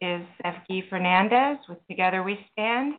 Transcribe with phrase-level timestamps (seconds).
[0.00, 2.94] is Evgie Fernandez with Together We Stand,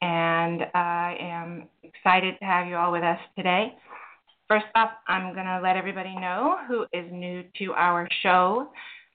[0.00, 3.74] and I am excited to have you all with us today.
[4.48, 8.70] First off, I'm going to let everybody know who is new to our show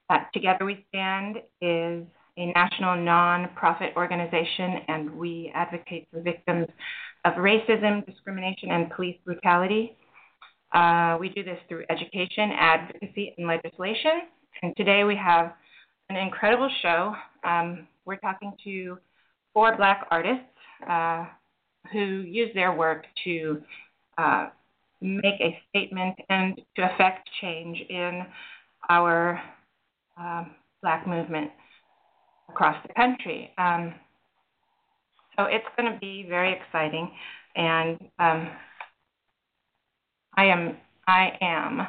[0.10, 2.06] that Together We Stand is
[2.38, 6.68] a national nonprofit organization, and we advocate for victims
[7.26, 9.96] of racism, discrimination, and police brutality.
[10.74, 14.24] Uh, we do this through education, advocacy, and legislation.
[14.62, 15.54] And today we have
[16.10, 17.14] an incredible show.
[17.44, 18.98] Um, we're talking to
[19.54, 20.44] four black artists
[20.90, 21.26] uh,
[21.92, 23.62] who use their work to
[24.18, 24.48] uh,
[25.02, 28.24] make a statement and to affect change in
[28.90, 29.42] our
[30.18, 31.52] um, black movement
[32.50, 33.52] across the country.
[33.58, 33.94] Um,
[35.38, 37.10] so it's going to be very exciting,
[37.56, 38.50] and um,
[40.36, 41.88] I am I am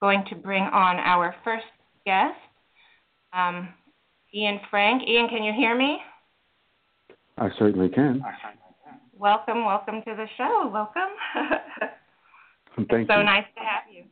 [0.00, 1.66] going to bring on our first
[2.06, 2.38] guest,
[3.32, 3.68] um,
[4.34, 5.02] Ian Frank.
[5.08, 5.98] Ian, can you hear me?
[7.38, 8.22] I certainly can.
[9.18, 10.70] Welcome, welcome to the show.
[10.72, 11.12] Welcome.
[12.76, 13.06] Thank you.
[13.08, 13.24] so you.
[13.24, 14.04] nice to have you.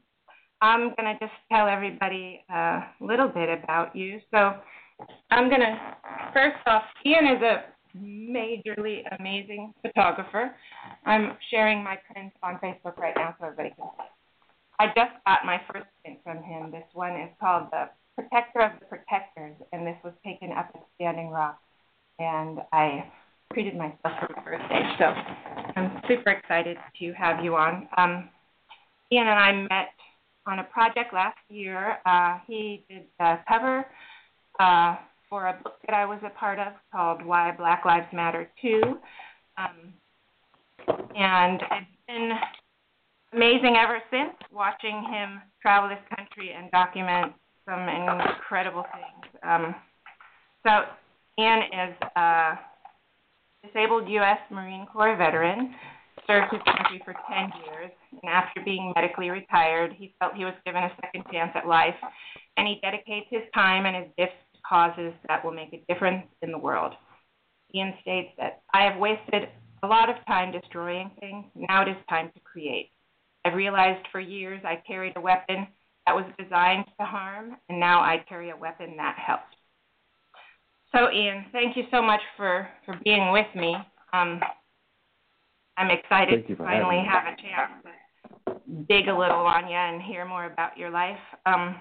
[0.62, 4.20] I'm going to just tell everybody a little bit about you.
[4.30, 4.54] So,
[5.30, 5.78] I'm going to,
[6.34, 7.64] first off, Ian is a
[7.96, 10.54] majorly amazing photographer.
[11.06, 14.04] I'm sharing my prints on Facebook right now so everybody can see.
[14.78, 16.70] I just got my first print from him.
[16.70, 17.90] This one is called The
[18.22, 21.58] Protector of the Protectors, and this was taken up at Standing Rock.
[22.18, 23.04] And I
[23.52, 25.06] treated myself for my birthday, so
[25.76, 27.88] I'm super excited to have you on.
[27.96, 28.28] Um,
[29.10, 29.88] Ian and I met
[30.46, 31.98] on a project last year.
[32.04, 33.86] Uh, he did the cover
[34.58, 34.96] uh,
[35.28, 38.98] for a book that I was a part of called Why Black Lives Matter Too.
[39.56, 39.94] Um,
[41.16, 42.30] and it's been
[43.32, 47.32] amazing ever since watching him travel this country and document
[47.70, 49.34] some incredible things.
[49.42, 49.74] Um,
[50.66, 50.70] so,
[51.38, 52.58] Ian is a
[53.64, 54.38] disabled U.S.
[54.50, 55.74] Marine Corps veteran,
[56.26, 60.54] served his country for 10 years, and after being medically retired, he felt he was
[60.66, 61.94] given a second chance at life,
[62.56, 66.26] and he dedicates his time and his gifts to causes that will make a difference
[66.42, 66.92] in the world.
[67.74, 69.48] Ian states that I have wasted
[69.82, 71.46] a lot of time destroying things.
[71.54, 72.90] Now it is time to create.
[73.44, 75.68] I've realized for years I carried a weapon
[76.06, 79.44] that was designed to harm, and now I carry a weapon that helps.
[80.92, 83.76] So, Ian, thank you so much for, for being with me.
[84.12, 84.40] Um,
[85.76, 87.72] I'm excited to finally have a chance
[88.46, 91.18] to dig a little on you and hear more about your life.
[91.46, 91.76] Um,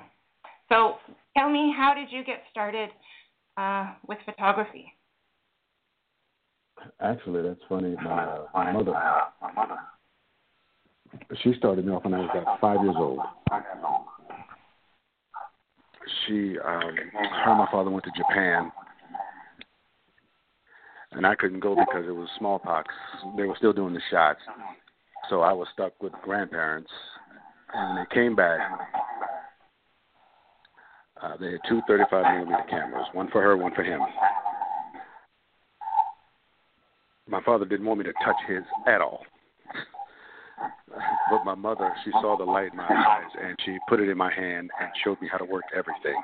[0.71, 0.95] so,
[1.35, 2.89] tell me, how did you get started
[3.57, 4.93] uh, with photography?
[7.01, 7.95] Actually, that's funny.
[8.03, 8.93] My, uh, my mother,
[11.43, 13.19] she started me off when I was about five years old.
[16.25, 18.71] She, um, her and my father went to Japan,
[21.11, 22.93] and I couldn't go because it was smallpox.
[23.37, 24.39] They were still doing the shots,
[25.29, 26.89] so I was stuck with grandparents.
[27.73, 28.59] And when they came back,
[31.21, 34.01] uh, they had two 35 millimeter cameras, one for her, one for him.
[37.27, 39.21] My father didn't want me to touch his at all.
[41.29, 44.17] But my mother, she saw the light in my eyes and she put it in
[44.17, 46.21] my hand and showed me how to work everything.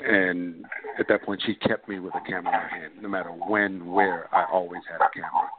[0.00, 0.64] And
[0.98, 2.92] at that point, she kept me with a camera in my hand.
[3.02, 5.50] No matter when, where, I always had a camera.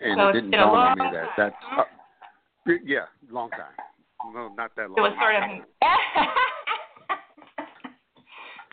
[0.00, 1.84] And so it didn't dawn on me that that's, uh,
[2.84, 3.74] yeah, long time.
[4.34, 4.98] No, not that long.
[4.98, 5.42] It was sort of.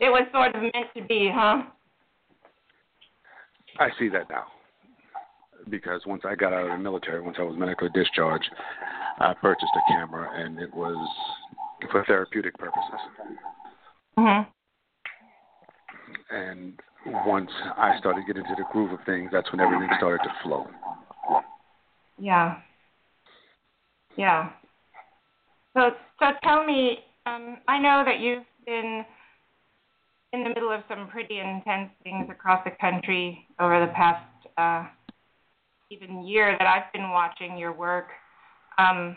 [0.00, 1.62] it was sort of meant to be, huh?
[3.78, 4.46] I see that now.
[5.68, 8.50] Because once I got out of the military, once I was medically discharged,
[9.18, 10.96] I purchased a camera, and it was
[11.90, 13.00] for therapeutic purposes.
[14.18, 14.50] Mm-hmm.
[16.34, 16.80] And
[17.26, 20.66] once I started getting into the groove of things, that's when everything started to flow.
[22.18, 22.58] Yeah.
[24.16, 24.50] Yeah.
[25.74, 29.04] So, so tell me, um, I know that you've been
[30.32, 34.24] in the middle of some pretty intense things across the country over the past
[34.58, 34.86] uh,
[35.90, 38.06] even year that I've been watching your work.
[38.78, 39.16] Um,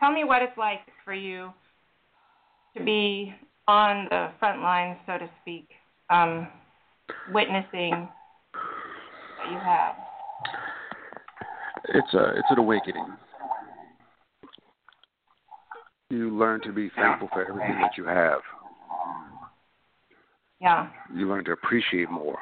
[0.00, 1.52] tell me what it's like for you
[2.76, 3.32] to be
[3.68, 5.68] on the front lines, so to speak,
[6.10, 6.48] um,
[7.32, 8.08] witnessing
[9.38, 9.94] what you have.
[11.94, 13.06] It's a it's an awakening.
[16.10, 18.40] You learn to be thankful for everything that you have.
[20.60, 20.90] Yeah.
[21.14, 22.38] You learn to appreciate more.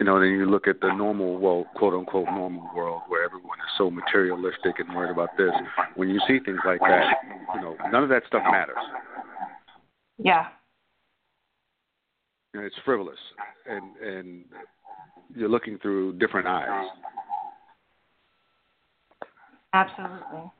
[0.00, 3.58] You know, then you look at the normal, well, quote unquote, normal world where everyone
[3.58, 5.50] is so materialistic and worried about this.
[5.94, 7.04] When you see things like that,
[7.54, 8.78] you know, none of that stuff matters.
[10.16, 10.46] Yeah.
[12.54, 13.18] You know, it's frivolous,
[13.66, 14.44] and and
[15.36, 16.88] you're looking through different eyes.
[19.74, 20.50] Absolutely.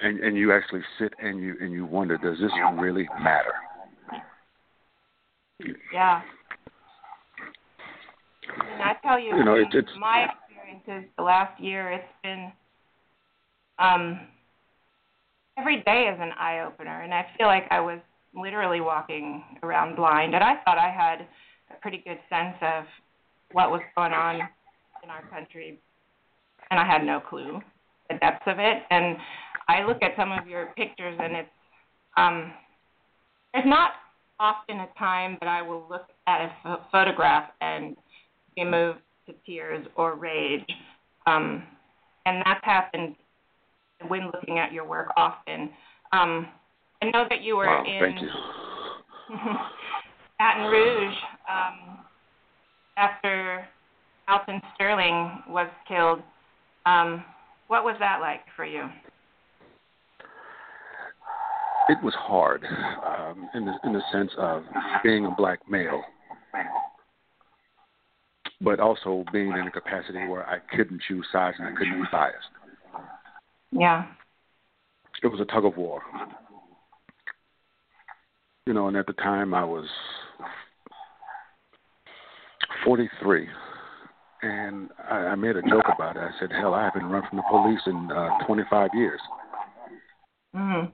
[0.00, 3.54] And and you actually sit and you and you wonder, does this really matter?
[5.94, 6.22] Yeah.
[8.48, 11.92] And I tell you, you know, it, it's my experiences the last year.
[11.92, 12.52] It's been
[13.78, 14.20] um,
[15.58, 17.98] every day is an eye opener, and I feel like I was
[18.34, 21.26] literally walking around blind, and I thought I had
[21.70, 22.84] a pretty good sense of
[23.52, 24.36] what was going on
[25.02, 25.78] in our country,
[26.70, 27.60] and I had no clue
[28.08, 28.82] the depths of it.
[28.90, 29.16] And
[29.68, 31.48] I look at some of your pictures, and it's
[32.16, 32.52] um,
[33.52, 33.92] there's not
[34.40, 37.96] often a time that I will look at a ph- photograph and
[38.56, 40.64] be moved to tears or rage,
[41.26, 41.62] um,
[42.26, 43.14] and that's happened
[44.08, 45.70] when looking at your work often.
[46.12, 46.48] Um,
[47.02, 48.28] I know that you were wow, in thank you.
[50.38, 51.14] Baton Rouge
[51.48, 51.98] um,
[52.96, 53.66] after
[54.28, 56.20] Alton Sterling was killed.
[56.86, 57.24] Um,
[57.68, 58.84] what was that like for you?
[61.88, 64.62] It was hard, um, in the in the sense of
[65.02, 66.02] being a black male,
[68.62, 72.08] but also being in a capacity where I couldn't choose sides and I couldn't be
[72.10, 72.36] biased.
[73.72, 74.06] Yeah.
[75.22, 76.02] It was a tug of war.
[78.66, 79.86] You know, and at the time I was
[82.84, 83.48] 43,
[84.42, 86.20] and I, I made a joke about it.
[86.20, 89.20] I said, "Hell, I haven't run from the police in uh, 25 years."
[90.54, 90.92] Mhm.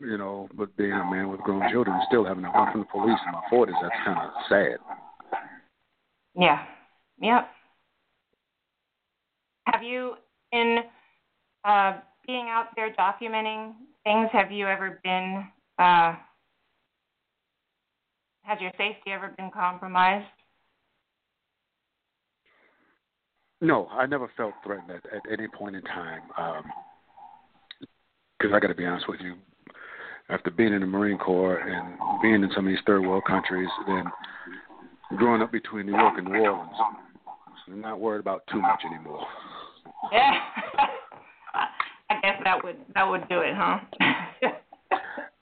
[0.00, 2.86] You know, but being a man with grown children, still having to run from the
[2.86, 4.78] police in my 40s, that's kind of sad.
[6.36, 6.64] Yeah.
[7.20, 7.48] Yep.
[9.66, 10.14] Have you,
[10.52, 10.78] in
[11.64, 13.72] uh, being out there documenting
[14.04, 15.46] things, have you ever been,
[15.78, 16.14] uh,
[18.42, 20.26] has your safety ever been compromised?
[23.60, 26.22] No, I never felt threatened at, at any point in time.
[28.38, 29.36] Because I got to be honest with you,
[30.28, 33.68] after being in the Marine Corps and being in some of these third world countries,
[33.86, 34.04] then
[35.16, 36.72] growing up between New York and New Orleans,
[37.68, 39.26] I'm not worried about too much anymore.
[40.12, 40.32] Yeah.
[42.10, 43.78] I guess that would that would do it, huh?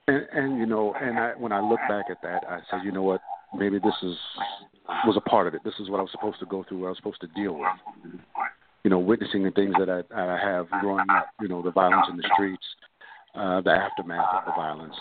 [0.09, 2.91] And, and you know, and I, when I look back at that, I say, you
[2.91, 3.21] know what?
[3.57, 4.17] Maybe this is
[5.07, 5.61] was a part of it.
[5.65, 6.81] This is what I was supposed to go through.
[6.81, 7.69] What I was supposed to deal with.
[8.83, 11.29] You know, witnessing the things that I, I have growing up.
[11.41, 12.65] You know, the violence in the streets,
[13.37, 14.95] uh, the aftermath of the violence.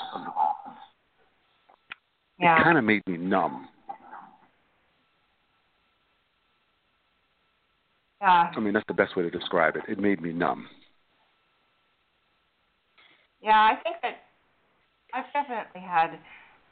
[2.39, 2.61] yeah.
[2.61, 3.69] It kind of made me numb.
[8.21, 8.51] Yeah.
[8.55, 9.83] I mean, that's the best way to describe it.
[9.87, 10.67] It made me numb.
[13.41, 14.17] Yeah, I think that
[15.13, 16.19] I've definitely had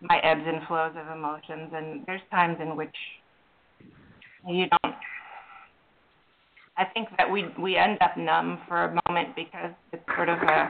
[0.02, 2.96] my ebbs and flows of emotions, and there's times in which
[4.48, 4.96] you don't.
[6.78, 10.38] I think that we we end up numb for a moment because it's sort of
[10.38, 10.70] a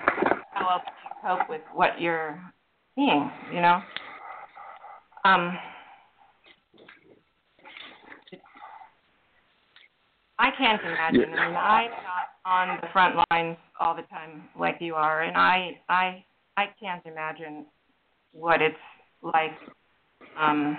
[0.53, 2.41] how else do you cope with what you're
[2.95, 3.81] seeing, you know.
[5.25, 5.57] Um,
[10.39, 11.33] I can't imagine.
[11.37, 15.35] I mean, I'm not on the front lines all the time like you are, and
[15.35, 16.23] I I
[16.55, 17.65] I can't imagine
[18.31, 18.75] what it's
[19.21, 19.51] like
[20.39, 20.77] um,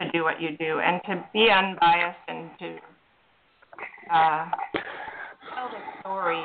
[0.00, 2.76] to do what you do and to be unbiased and to
[4.14, 4.50] uh,
[5.54, 6.42] tell the story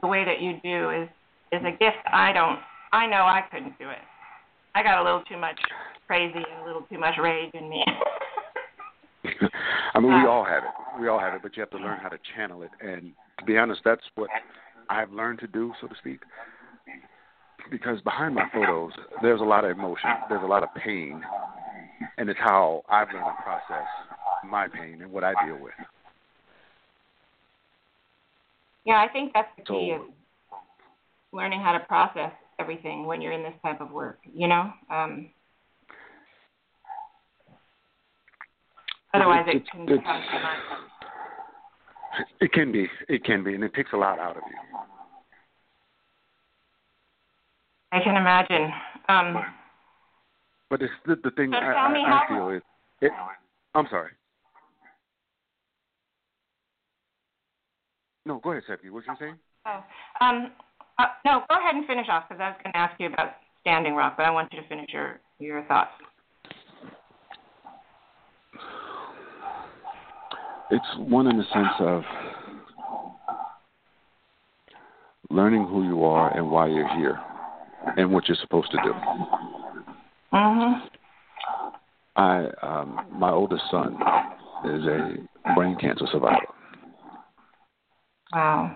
[0.00, 1.08] the way that you do is
[1.50, 2.06] is a gift.
[2.12, 2.60] I don't.
[2.92, 3.98] I know I couldn't do it.
[4.74, 5.58] I got a little too much
[6.06, 7.84] crazy and a little too much rage in me.
[9.94, 10.70] I mean, we Uh, all have it.
[11.00, 12.70] We all have it, but you have to learn how to channel it.
[12.80, 14.30] And to be honest, that's what
[14.88, 16.20] I've learned to do, so to speak.
[17.70, 21.22] Because behind my photos, there's a lot of emotion, there's a lot of pain,
[22.18, 23.86] and it's how I've learned to process
[24.48, 25.72] my pain and what I deal with.
[28.84, 30.02] yeah, I think that's the So- key is
[31.30, 34.18] learning how to process everything when you're in this type of work.
[34.34, 34.72] You know.
[34.90, 35.30] Um,
[39.14, 40.58] Otherwise, it It's- can become too much.
[42.40, 44.78] It can be, it can be, and it takes a lot out of you.
[47.90, 48.72] I can imagine.
[49.08, 49.54] Um,
[50.70, 52.62] But it's the, the thing So I, I, I feel is,
[53.02, 53.12] it,
[53.74, 54.12] I'm sorry.
[58.24, 58.88] No, go ahead, Seppi.
[58.88, 59.38] What were you saying?
[59.66, 59.84] oh,
[60.20, 60.52] um,
[60.98, 63.32] uh, no, go ahead and finish off because I was going to ask you about
[63.60, 65.90] Standing Rock, but I want you to finish your your thoughts.
[70.72, 72.02] It's one in the sense of
[75.30, 77.20] learning who you are and why you're here
[77.96, 78.94] and what you're supposed to do.
[80.32, 80.90] Mhm.
[82.16, 83.94] I um my oldest son
[84.64, 86.46] is a brain cancer survivor.
[88.32, 88.74] Wow.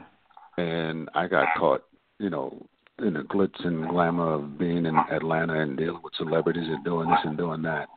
[0.58, 1.82] And I got caught,
[2.18, 2.66] you know,
[2.98, 7.08] in the glitz and glamour of being in Atlanta and dealing with celebrities and doing
[7.08, 7.88] this and doing that.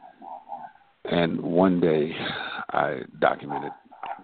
[1.06, 2.16] And one day
[2.72, 3.72] I documented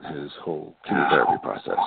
[0.04, 1.78] his whole chemotherapy process.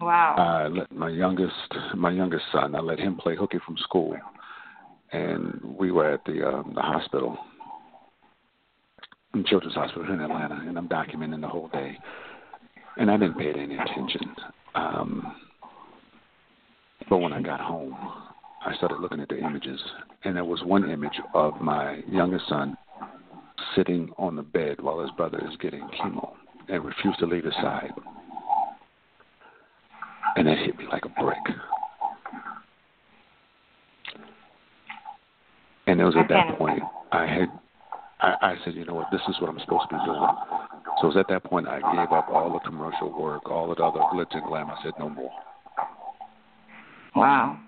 [0.00, 0.34] Wow.
[0.38, 1.54] I let my youngest
[1.96, 4.16] my youngest son, I let him play hooky from school
[5.12, 7.36] and we were at the um the hospital
[9.46, 11.96] Children's Hospital in Atlanta and I'm documenting the whole day.
[12.96, 14.34] And I didn't pay it any attention.
[14.74, 15.34] Um
[17.10, 17.96] but when I got home
[18.64, 19.80] I started looking at the images
[20.24, 22.76] and there was one image of my youngest son
[23.74, 26.32] sitting on the bed while his brother is getting chemo
[26.68, 27.92] and refused to leave his side.
[30.36, 31.38] And that hit me like a brick.
[35.86, 37.48] And it was at that point I had
[38.20, 40.20] I, I said, you know what, this is what I'm supposed to be doing.
[41.00, 43.80] So it was at that point I gave up all the commercial work, all the
[43.82, 44.70] other glitz and glam.
[44.70, 45.30] I said, no more.
[47.14, 47.58] Wow.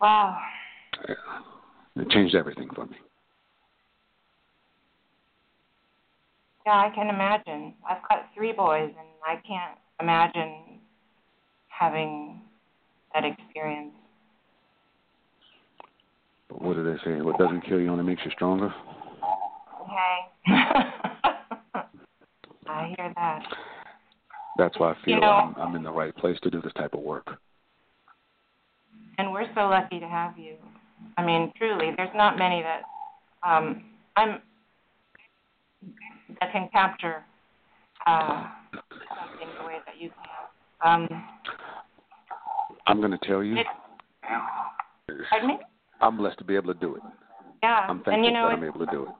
[0.00, 0.38] Wow.
[1.96, 2.96] It changed everything for me.
[6.64, 7.74] Yeah, I can imagine.
[7.88, 10.78] I've got three boys, and I can't imagine
[11.68, 12.40] having
[13.14, 13.92] that experience.
[16.48, 17.20] But what do they say?
[17.20, 18.72] What doesn't kill you only makes you stronger.
[19.82, 20.18] Okay.
[22.68, 23.42] I hear that.
[24.56, 26.72] That's why I feel You know- I'm, I'm in the right place to do this
[26.74, 27.26] type of work.
[29.18, 30.56] And we're so lucky to have you.
[31.16, 32.82] I mean, truly, there's not many that
[33.42, 33.84] um,
[34.16, 34.40] I'm
[36.40, 37.24] that can capture
[38.06, 41.02] uh, something the way that you can.
[41.12, 41.24] Um,
[42.86, 43.66] I'm going to tell you, it,
[45.30, 45.58] pardon me?
[46.00, 47.02] I'm blessed to be able to do it.
[47.62, 49.10] Yeah, I'm thankful and you know, that I'm able to do it.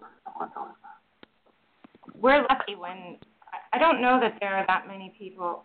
[2.20, 3.18] we're lucky when
[3.52, 5.64] I- I don't know that there are that many people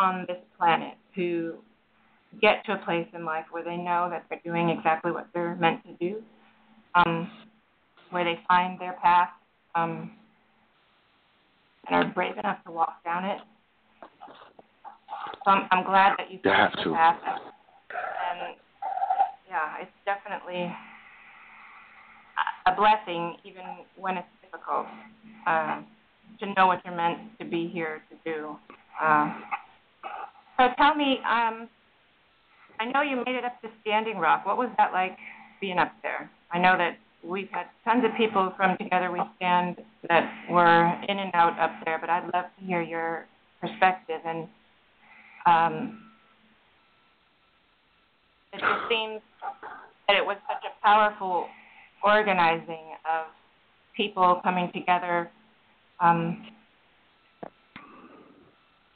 [0.00, 1.58] on this planet who
[2.40, 5.56] get to a place in life where they know that they're doing exactly what they're
[5.56, 6.22] meant to do,
[6.94, 7.30] um,
[8.10, 9.28] where they find their path,
[9.74, 10.10] um,
[11.88, 13.38] and are brave enough to walk down it.
[15.44, 16.94] So I'm, I'm glad that you You found have the to.
[16.94, 18.56] path, and
[19.48, 20.76] yeah, it's definitely a-
[22.72, 23.62] a blessing, even
[23.96, 24.86] when it's difficult,
[25.46, 25.80] uh,
[26.40, 28.56] to know what you're meant to be here to do.
[29.00, 29.32] Uh,
[30.56, 31.68] so tell me, um,
[32.80, 34.46] I know you made it up to Standing Rock.
[34.46, 35.16] What was that like
[35.60, 36.30] being up there?
[36.52, 39.76] I know that we've had tons of people from Together We Stand
[40.08, 43.26] that were in and out up there, but I'd love to hear your
[43.60, 44.20] perspective.
[44.24, 44.48] And
[45.46, 46.00] um,
[48.52, 49.20] it just seems
[50.08, 51.46] that it was such a powerful
[52.02, 53.26] organizing of
[53.96, 55.30] people coming together
[56.00, 56.44] um,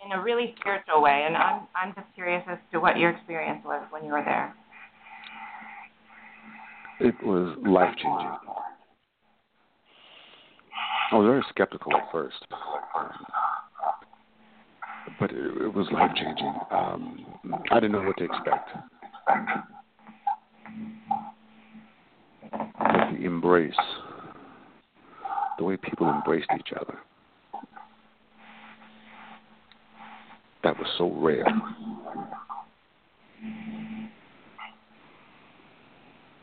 [0.09, 1.25] in a really spiritual way.
[1.27, 4.55] And I'm I'm just curious as to what your experience was when you were there.
[7.01, 8.33] It was life changing.
[11.11, 12.37] I was very skeptical at first,
[15.19, 16.55] but it, it was life changing.
[16.71, 17.25] Um,
[17.71, 18.71] I didn't know what to expect.
[22.51, 23.73] But the embrace,
[25.57, 26.99] the way people embraced each other,
[30.65, 31.47] that was so rare.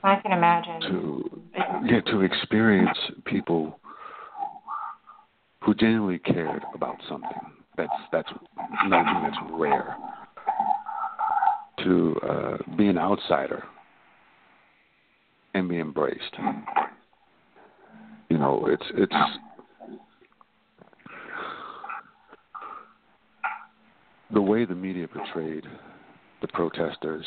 [0.03, 0.81] I can imagine.
[0.81, 1.41] to
[1.85, 3.79] yeah to experience people
[5.61, 7.29] who genuinely cared about something
[7.75, 8.29] that's that's
[8.87, 9.95] nothing that's rare
[11.83, 13.63] to uh, be an outsider
[15.55, 16.35] and be embraced
[18.29, 19.15] you know it's it's
[24.31, 25.65] the way the media portrayed
[26.41, 27.25] the protesters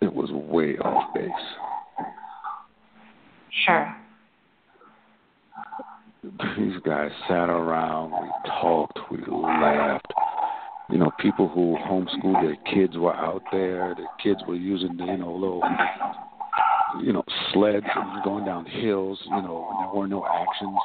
[0.00, 1.30] it was way off base.
[3.66, 3.96] Sure.
[6.56, 10.12] These guys sat around, we talked, we laughed.
[10.90, 13.94] You know, people who homeschooled their kids were out there.
[13.94, 15.62] Their kids were using, the, you know, little,
[17.02, 19.20] you know, sleds and going down hills.
[19.26, 20.78] You know, when there were no actions.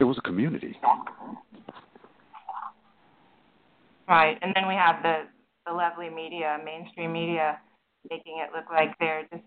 [0.00, 0.76] It was a community.
[4.08, 4.38] Right.
[4.40, 5.24] And then we have the
[5.66, 7.58] the lovely media, mainstream media,
[8.10, 9.44] making it look like they're just,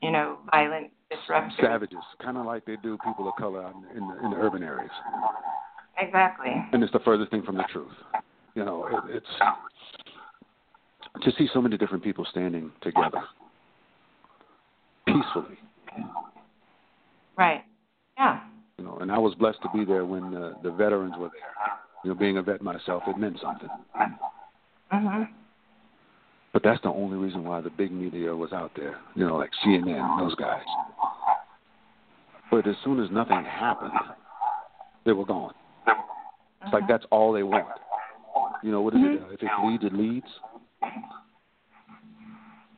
[0.00, 1.56] you know, violent disruptors.
[1.60, 4.90] Savages, kind of like they do people of color in the, in the urban areas.
[5.98, 6.52] Exactly.
[6.72, 7.90] And it's the furthest thing from the truth.
[8.54, 9.26] You know, it, it's
[11.24, 13.22] to see so many different people standing together
[15.06, 15.58] peacefully.
[17.36, 17.64] Right.
[18.16, 18.40] Yeah.
[18.78, 21.52] You know, and I was blessed to be there when the, the veterans were there.
[22.04, 23.68] You know, being a vet myself, it meant something.
[24.92, 25.28] Mhm.
[26.52, 28.96] But that's the only reason why the big media was out there.
[29.14, 30.62] You know, like CNN, those guys.
[32.50, 33.92] But as soon as nothing happened,
[35.04, 35.54] they were gone.
[35.86, 36.88] It's like Mhm.
[36.88, 37.66] that's all they want.
[38.62, 39.20] You know, what is it?
[39.20, 39.22] Mhm.
[39.22, 40.40] Uh, if it leads, it leads.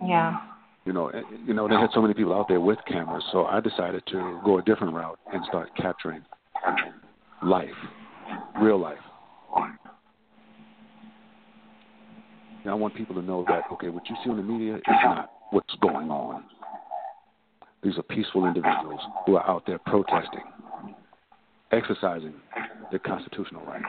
[0.02, 0.40] Yeah.
[0.86, 3.44] You know, eh, you know, they had so many people out there with cameras, so
[3.44, 6.22] I decided to go a different route and start capturing
[7.42, 7.68] life,
[8.60, 8.98] real life.
[12.62, 14.82] And I want people to know that okay, what you see on the media is
[15.04, 16.44] not what's going on.
[17.82, 20.42] These are peaceful individuals who are out there protesting,
[21.72, 22.34] exercising
[22.90, 23.82] their constitutional right.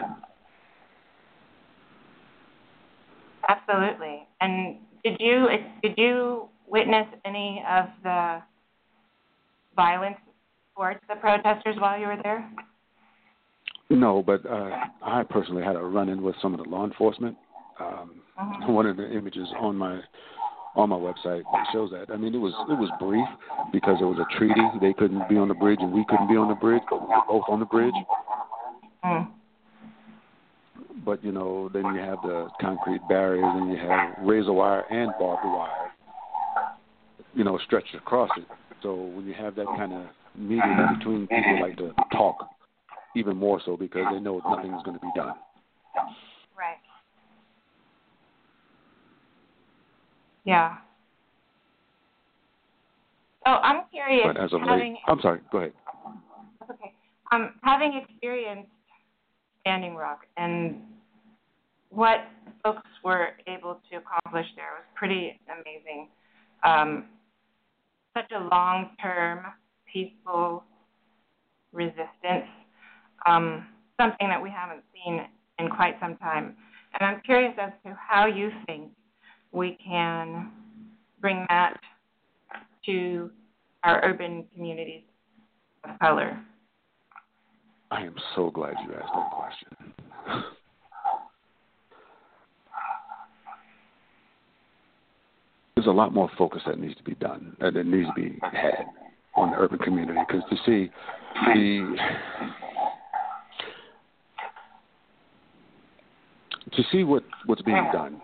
[3.49, 4.27] Absolutely.
[4.41, 5.47] And did you
[5.81, 8.41] did you witness any of the
[9.75, 10.17] violence
[10.75, 12.49] towards the protesters while you were there?
[13.89, 14.69] No, but uh,
[15.01, 17.37] I personally had a run-in with some of the law enforcement.
[17.79, 18.69] Um, Mhm.
[18.69, 19.99] One of the images on my
[20.75, 21.41] on my website
[21.73, 22.11] shows that.
[22.13, 23.27] I mean, it was it was brief
[23.71, 24.61] because it was a treaty.
[24.79, 27.07] They couldn't be on the bridge and we couldn't be on the bridge, but we
[27.07, 27.95] were both on the bridge.
[29.03, 29.27] Mm.
[31.03, 35.11] But you know, then you have the concrete barriers, and you have razor wire and
[35.19, 35.91] barbed wire.
[37.37, 38.45] You know, stretched across it.
[38.81, 42.49] So when you have that kind of meeting between, people like to talk
[43.15, 45.33] even more so because they know nothing's going to be done.
[46.57, 46.77] Right.
[50.45, 50.77] Yeah.
[53.45, 54.25] So I'm curious.
[54.25, 55.41] But as of having, late, I'm sorry.
[55.51, 55.73] Go ahead.
[56.59, 56.91] That's okay.
[57.31, 58.71] Um, having experienced
[59.61, 60.77] Standing Rock and
[61.91, 62.17] what
[62.63, 66.07] folks were able to accomplish there was pretty amazing.
[66.63, 67.05] Um,
[68.17, 69.45] such a long-term,
[69.91, 70.63] peaceful
[71.71, 72.47] resistance,
[73.25, 73.67] um,
[73.99, 75.21] something that we haven't seen
[75.59, 76.55] in quite some time.
[76.93, 78.91] And I'm curious as to how you think
[79.51, 80.51] we can
[81.21, 81.79] bring that
[82.85, 83.29] to
[83.83, 85.03] our urban communities
[85.83, 86.39] of color.
[87.91, 90.43] I am so glad you asked that question.
[95.77, 98.39] There's a lot more focus that needs to be done, uh, that needs to be
[98.41, 98.87] had
[99.35, 100.17] on the urban community.
[100.27, 100.91] Because you see,
[101.53, 101.95] the
[106.71, 108.19] to see what what's being done,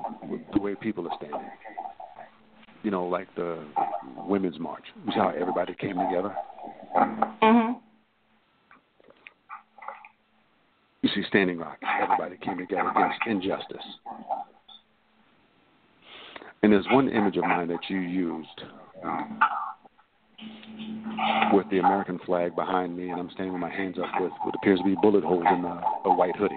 [0.52, 1.48] the way people are standing.
[2.82, 3.64] You know, like the
[4.18, 4.86] women's march.
[5.06, 6.36] You see how everybody came together.
[6.98, 7.74] Mm-hmm.
[11.04, 13.86] You see, Standing Rock, everybody came together against injustice.
[16.64, 18.64] And there's one image of mine that you used
[19.04, 19.40] um,
[21.52, 24.56] with the American flag behind me, and I'm standing with my hands up with what
[24.56, 26.56] appears to be bullet holes in a, a white hoodie.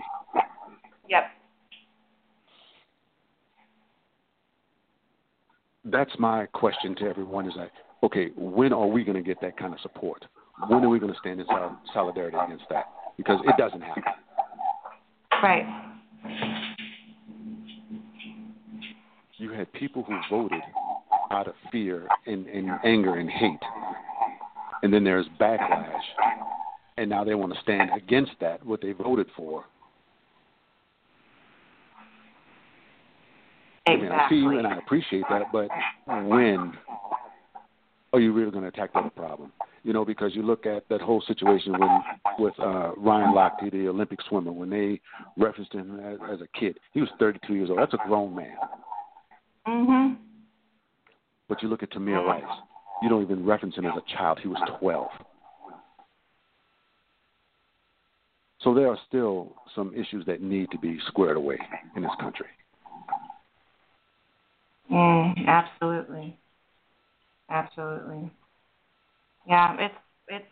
[1.10, 1.24] Yep.
[5.86, 7.72] That's my question to everyone: is like,
[8.04, 10.24] okay, when are we going to get that kind of support?
[10.68, 11.46] When are we going to stand in
[11.92, 12.84] solidarity against that?
[13.16, 14.04] Because it doesn't happen.
[15.42, 15.95] Right.
[19.38, 20.62] You had people who voted
[21.30, 23.60] out of fear and, and anger and hate,
[24.82, 26.00] and then there's backlash,
[26.96, 29.64] and now they want to stand against that what they voted for.
[33.86, 35.68] I mean, I see you and I appreciate that, but
[36.06, 36.72] when
[38.12, 39.52] are you really going to attack that problem?
[39.84, 42.00] You know, because you look at that whole situation when
[42.38, 45.00] with uh, Ryan Lochte, the Olympic swimmer, when they
[45.36, 46.78] referenced him as, as a kid.
[46.92, 47.78] He was 32 years old.
[47.78, 48.56] That's a grown man.
[49.66, 50.16] Mhm.
[51.48, 52.60] But you look at Tamir Rice.
[53.02, 54.38] You don't even reference him as a child.
[54.40, 55.08] He was 12.
[58.60, 61.58] So there are still some issues that need to be squared away
[61.94, 62.46] in this country.
[64.90, 66.38] Mm, absolutely.
[67.50, 68.30] Absolutely.
[69.46, 69.94] Yeah, it's
[70.28, 70.46] it's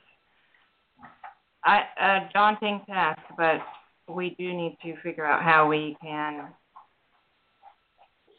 [1.66, 3.60] a, a daunting task, but
[4.08, 6.48] we do need to figure out how we can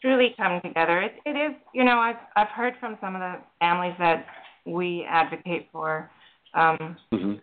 [0.06, 1.02] truly come together.
[1.02, 4.26] It, it is, you know, I've I've heard from some of the families that
[4.66, 6.10] we advocate for,
[6.54, 7.34] um, hmm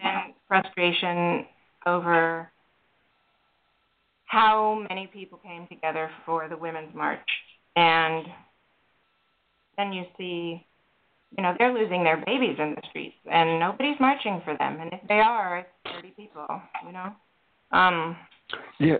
[0.00, 1.44] and frustration
[1.84, 2.48] over
[4.26, 7.18] how many people came together for the Women's March
[7.74, 8.24] and
[9.76, 10.66] then you see,
[11.36, 14.80] you know, they're losing their babies in the streets, and nobody's marching for them.
[14.80, 16.46] And if they are, it's 30 people.
[16.84, 17.12] You know.
[17.70, 18.16] Um.
[18.80, 18.96] Yeah.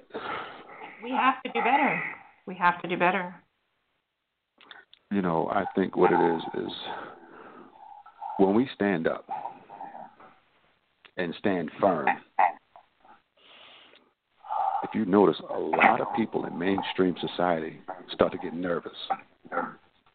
[1.02, 2.00] We have to do better.
[2.48, 3.34] We have to do better.
[5.10, 6.72] You know, I think what it is is
[8.38, 9.26] when we stand up
[11.18, 12.08] and stand firm.
[14.82, 17.82] If you notice, a lot of people in mainstream society
[18.14, 18.96] start to get nervous.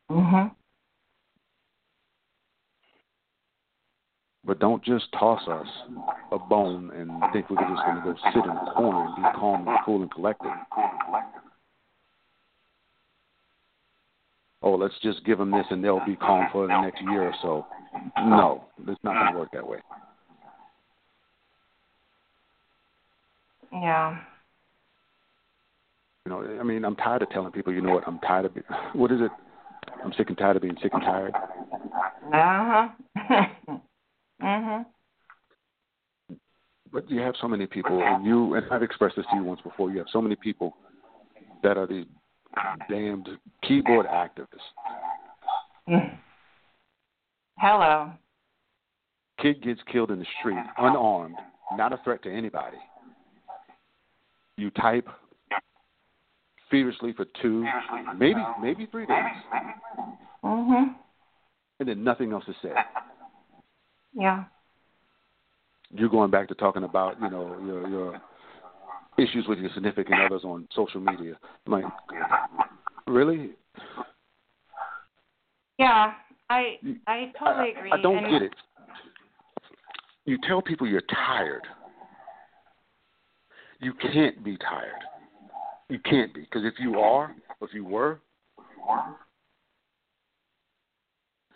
[0.09, 0.55] Mhm.
[4.43, 5.67] But don't just toss us
[6.31, 9.21] a bone and think we're just going to go sit in the corner and be
[9.39, 10.51] calm and cool and collected.
[14.63, 17.33] Oh, let's just give them this and they'll be calm for the next year or
[17.41, 17.65] so.
[18.17, 19.79] No, it's not going to work that way.
[23.73, 24.19] Yeah.
[26.25, 28.53] You know, I mean, I'm tired of telling people, you know what, I'm tired of,
[28.93, 29.31] what is it?
[30.03, 31.33] I'm sick and tired of being sick and tired.
[31.35, 33.47] Uh huh.
[34.41, 34.85] mhm.
[36.91, 39.59] But you have so many people, and you, and I've expressed this to you once
[39.61, 39.91] before.
[39.91, 40.77] You have so many people
[41.63, 42.05] that are these
[42.89, 43.29] damned
[43.67, 44.47] keyboard activists.
[45.89, 46.17] Mm.
[47.57, 48.11] Hello.
[49.41, 51.35] Kid gets killed in the street, unarmed,
[51.75, 52.77] not a threat to anybody.
[54.55, 55.09] You type
[56.71, 57.65] feverishly for two,
[58.17, 59.17] maybe maybe three days,
[60.41, 60.95] Mhm.
[61.81, 62.77] and then nothing else is said.
[64.13, 64.45] Yeah.
[65.89, 68.21] You're going back to talking about you know your your
[69.17, 71.37] issues with your significant others on social media.
[71.65, 71.85] I'm like,
[73.07, 73.51] really?
[75.77, 76.13] Yeah.
[76.49, 77.91] I I totally agree.
[77.91, 78.53] I, I don't and get it.
[80.25, 81.63] You tell people you're tired.
[83.79, 85.01] You can't be tired.
[85.89, 88.19] You can't be because if you are, if you were,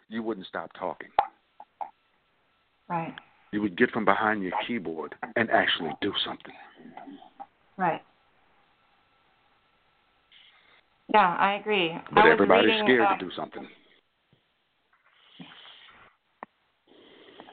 [0.09, 1.09] you wouldn't stop talking.
[2.89, 3.13] Right.
[3.51, 6.53] You would get from behind your keyboard and actually do something.
[7.77, 8.01] Right.
[11.13, 11.97] Yeah, I agree.
[12.13, 13.67] But I everybody's reading, scared uh, to do something.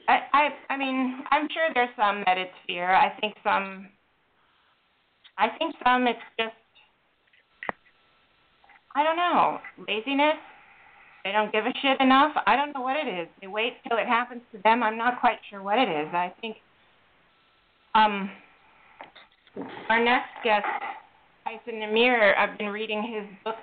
[0.07, 2.93] I, I I mean, I'm sure there's some that it's fear.
[2.93, 3.87] I think some
[5.37, 6.55] I think some it's just
[8.95, 10.37] I don't know, laziness.
[11.23, 12.33] They don't give a shit enough.
[12.45, 13.27] I don't know what it is.
[13.41, 14.83] They wait till it happens to them.
[14.83, 16.07] I'm not quite sure what it is.
[16.13, 16.57] I think
[17.93, 18.29] um
[19.89, 20.65] our next guest,
[21.43, 23.55] Tyson Amir, I've been reading his book,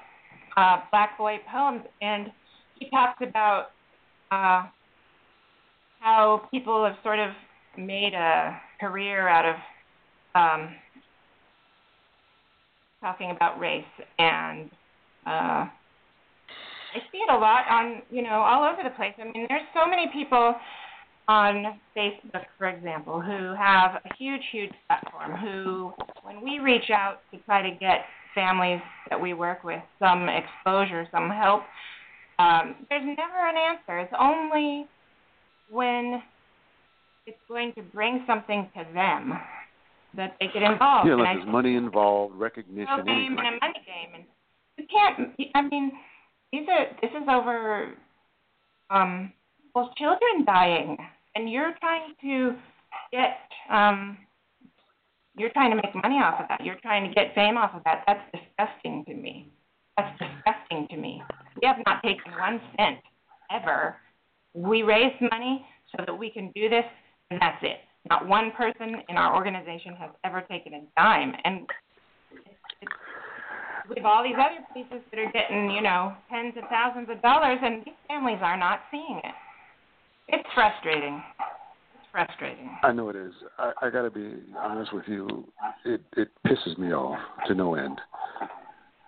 [0.56, 2.30] uh, Black Boy Poems, and
[2.78, 3.70] he talks about
[4.30, 4.66] uh,
[6.00, 7.30] how people have sort of
[7.76, 9.56] made a career out of
[10.34, 10.74] um,
[13.00, 13.84] talking about race,
[14.18, 14.70] and
[15.26, 15.66] uh,
[16.94, 19.14] I see it a lot on, you know, all over the place.
[19.18, 20.54] I mean, there's so many people
[21.32, 25.92] on Facebook, for example, who have a huge, huge platform, who,
[26.22, 28.00] when we reach out to try to get
[28.34, 31.62] families that we work with some exposure, some help,
[32.38, 33.98] um, there's never an answer.
[34.00, 34.86] It's only
[35.70, 36.22] when
[37.26, 39.32] it's going to bring something to them
[40.14, 41.06] that they get involved.
[41.06, 43.38] Yeah, and like I there's money involved, recognition, no game anything.
[43.38, 44.24] and a money game, and
[44.76, 45.52] you can't.
[45.54, 45.92] I mean,
[46.52, 47.94] these are this is over.
[48.90, 49.32] Um,
[49.74, 50.98] well, children dying,
[51.34, 52.54] and you're trying to
[53.12, 53.38] get.
[53.70, 54.18] Um,
[55.36, 56.62] you're trying to make money off of that.
[56.62, 58.04] You're trying to get fame off of that.
[58.06, 59.48] That's disgusting to me.
[59.96, 61.22] That's disgusting to me.
[61.60, 62.98] We have not taken one cent
[63.50, 63.96] ever.
[64.54, 65.64] We raise money
[65.96, 66.84] so that we can do this,
[67.30, 67.78] and that's it.
[68.10, 71.32] Not one person in our organization has ever taken a dime.
[71.44, 71.66] And
[73.88, 77.22] we have all these other places that are getting, you know, tens of thousands of
[77.22, 79.34] dollars, and these families are not seeing it.
[80.32, 81.22] It's frustrating.
[81.94, 82.70] It's frustrating.
[82.82, 83.32] I know it is.
[83.58, 85.46] I, I got to be honest with you.
[85.84, 88.00] It it pisses me off to no end.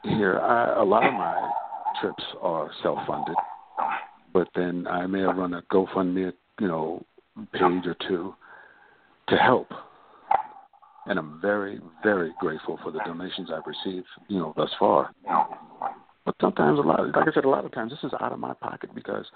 [0.03, 1.51] Here, I, a lot of my
[2.01, 3.37] trips are self-funded,
[4.35, 7.07] but then I may have run a GoFundMe, you know,
[7.55, 8.35] page or two
[9.29, 9.69] to help.
[11.07, 15.11] And I'm very, very grateful for the donations I've received, you know, thus far.
[16.27, 18.39] But sometimes, a lot, like I said, a lot of times this is out of
[18.39, 19.27] my pocket because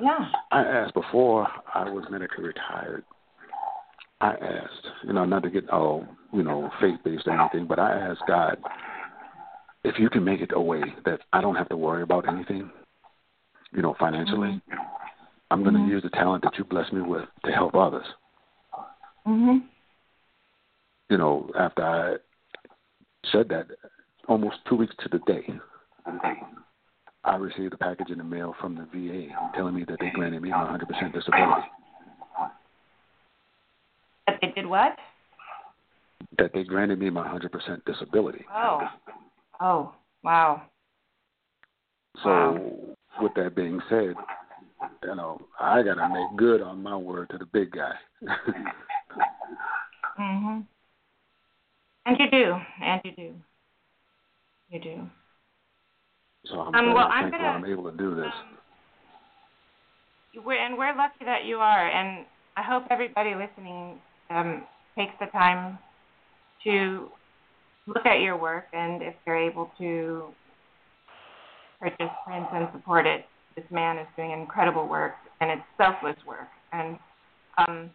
[0.00, 0.30] Yeah.
[0.50, 3.04] I asked before I was medically retired.
[4.20, 7.78] I asked, you know, not to get all, you know, faith based or anything, but
[7.78, 8.56] I asked God
[9.84, 12.70] if you can make it a way that I don't have to worry about anything,
[13.72, 14.60] you know, financially.
[15.50, 15.88] I'm going to Mhm.
[15.88, 18.06] use the talent that you blessed me with to help others.
[19.26, 19.64] Mhm.
[21.10, 22.18] You know, after I
[23.30, 23.66] said that,
[24.28, 25.60] almost two weeks to the day,
[27.24, 30.42] I received a package in the mail from the VA telling me that they granted
[30.42, 31.62] me 100% disability.
[34.26, 34.96] That they did what?
[36.38, 38.44] That they granted me my 100% disability.
[38.52, 38.80] Oh.
[39.60, 40.62] Oh, wow.
[42.22, 42.96] So, wow.
[43.20, 44.14] with that being said,
[45.04, 47.94] you know, I got to make good on my word to the big guy.
[50.18, 50.66] mhm.
[52.04, 53.34] And you do, and you do.
[54.70, 55.10] You do.
[56.46, 58.26] So I'm um, well, I'm gonna, I'm able to do this.
[58.26, 58.58] Um,
[60.44, 62.26] we're, and we're lucky that you are, and
[62.56, 64.00] I hope everybody listening
[64.30, 64.64] um,
[64.96, 65.78] takes the time
[66.64, 67.08] to
[67.86, 70.24] look at your work, and if they're able to
[71.80, 73.24] purchase prints and support it,
[73.56, 76.48] this man is doing incredible work, and it's selfless work.
[76.72, 76.98] And
[77.58, 77.90] um,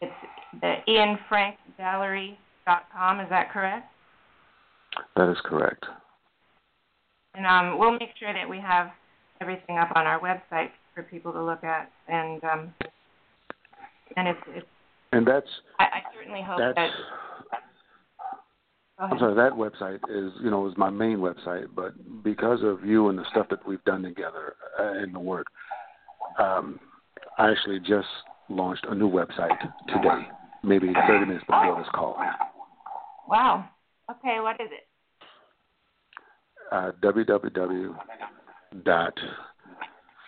[0.00, 0.12] it's
[0.60, 3.20] the ianfrankgallery.com.
[3.20, 3.86] Is that correct?
[5.16, 5.86] That is correct.
[7.34, 8.90] And um, we'll make sure that we have
[9.40, 11.90] everything up on our website for people to look at.
[12.08, 12.74] And um,
[14.16, 14.66] and it's, it's
[15.12, 15.46] and that's
[15.78, 16.90] I, I certainly hope that.
[18.98, 23.08] I'm sorry, that website is you know is my main website, but because of you
[23.08, 25.46] and the stuff that we've done together uh, in the work,
[26.38, 26.78] um,
[27.38, 28.08] I actually just
[28.50, 30.28] launched a new website today,
[30.62, 32.16] maybe 30 minutes before this call.
[33.26, 33.64] Wow.
[34.10, 34.86] Okay, what is it?
[36.70, 37.94] Uh, www
[38.84, 39.14] dot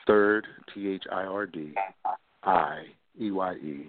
[0.06, 1.74] third t h i r d
[2.42, 2.82] i
[3.18, 3.88] e y e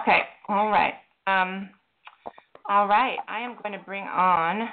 [0.00, 0.20] okay.
[0.48, 0.94] All right.
[1.26, 1.70] Um,
[2.68, 3.18] all right.
[3.28, 4.68] I am going to bring on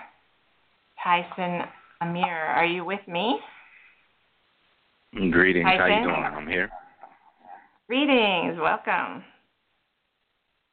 [1.03, 1.67] Tyson
[2.01, 2.27] Amir.
[2.27, 3.39] Are you with me?
[5.31, 5.65] Greetings.
[5.65, 5.79] Tyson?
[5.79, 6.23] How you doing?
[6.23, 6.69] I'm here.
[7.87, 9.23] Greetings, welcome.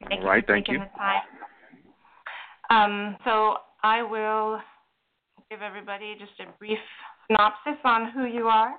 [0.07, 0.79] Thank All right, you thank you.
[2.69, 4.59] Um, so I will
[5.49, 6.79] give everybody just a brief
[7.27, 8.75] synopsis on who you are.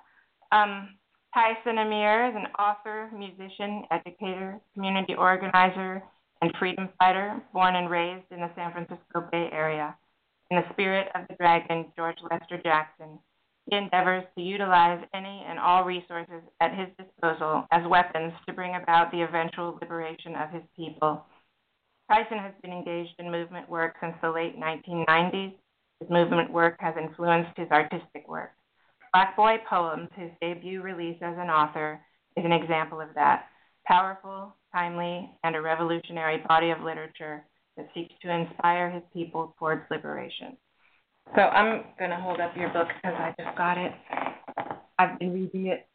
[0.51, 0.97] Um,
[1.35, 6.03] Tyson Amir is an author, musician, educator, community organizer,
[6.41, 9.95] and freedom fighter, born and raised in the San Francisco Bay Area.
[10.51, 13.19] In the spirit of the dragon, George Lester Jackson,
[13.67, 18.75] he endeavors to utilize any and all resources at his disposal as weapons to bring
[18.75, 21.25] about the eventual liberation of his people.
[22.11, 25.55] Tyson has been engaged in movement work since the late 1990s.
[26.01, 28.51] His movement work has influenced his artistic work.
[29.13, 32.01] Black Boy Poems, his debut release as an author,
[32.37, 33.47] is an example of that.
[33.87, 37.45] Powerful, timely, and a revolutionary body of literature
[37.77, 40.57] that seeks to inspire his people towards liberation.
[41.35, 43.93] So I'm going to hold up your book because I just got it.
[44.99, 45.89] I've been reading it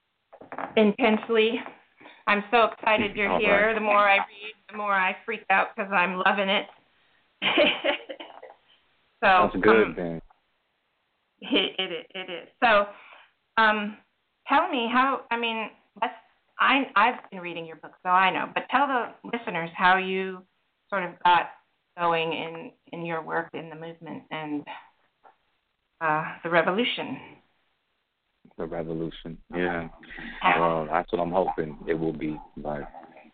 [0.75, 1.61] intensely.
[2.27, 3.67] I'm so excited you're All here.
[3.67, 3.75] right.
[3.75, 6.65] The more I read, the more I freak out because I'm loving it.
[9.23, 10.21] so That's good, um, man.
[11.39, 12.49] It, it it is.
[12.61, 12.87] So,
[13.57, 13.97] um,
[14.47, 15.21] tell me how.
[15.29, 15.69] I mean,
[16.01, 16.15] let's.
[16.59, 18.49] I I've been reading your book, so I know.
[18.53, 20.41] But tell the listeners how you
[20.89, 21.51] sort of got
[21.97, 24.65] going in in your work in the movement and
[26.01, 27.17] uh, the revolution.
[28.57, 29.87] The revolution, yeah.
[30.57, 32.37] Well, that's what I'm hoping it will be.
[32.57, 32.89] But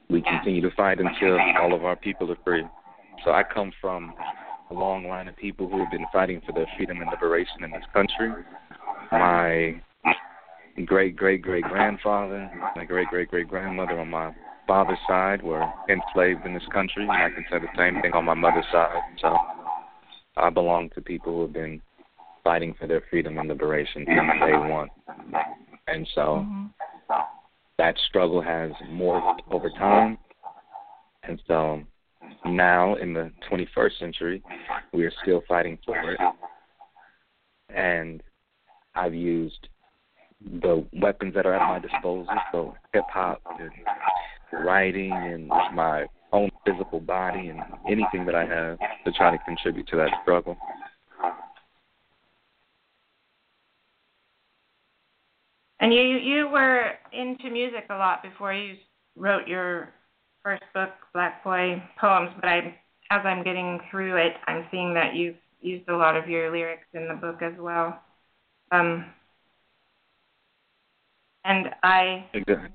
[0.09, 2.63] we continue to fight until all of our people are free.
[3.23, 4.13] So I come from
[4.69, 7.71] a long line of people who have been fighting for their freedom and liberation in
[7.71, 8.31] this country.
[9.11, 9.81] My
[10.85, 14.33] great great great grandfather, my great great great grandmother on my
[14.67, 18.25] father's side were enslaved in this country, and I can say the same thing on
[18.25, 19.01] my mother's side.
[19.21, 19.37] So
[20.37, 21.81] I belong to people who have been
[22.43, 24.89] fighting for their freedom and liberation since day one.
[25.87, 26.65] And so mm-hmm.
[27.77, 30.17] that struggle has morphed over time.
[31.23, 31.81] And so
[32.45, 34.43] now in the 21st century,
[34.93, 36.19] we are still fighting for it.
[37.69, 38.21] And
[38.95, 39.67] I've used
[40.61, 43.71] the weapons that are at my disposal, so hip hop and
[44.65, 49.87] writing and my own physical body and anything that I have to try to contribute
[49.87, 50.57] to that struggle.
[55.83, 58.75] And you you were into music a lot before you
[59.17, 59.89] wrote your
[60.41, 62.29] first book, Black Boy Poems.
[62.39, 62.57] But I,
[63.11, 66.87] as I'm getting through it, I'm seeing that you've used a lot of your lyrics
[66.93, 68.01] in the book as well.
[68.71, 69.07] Um,
[71.43, 72.27] and I.
[72.33, 72.69] Exactly.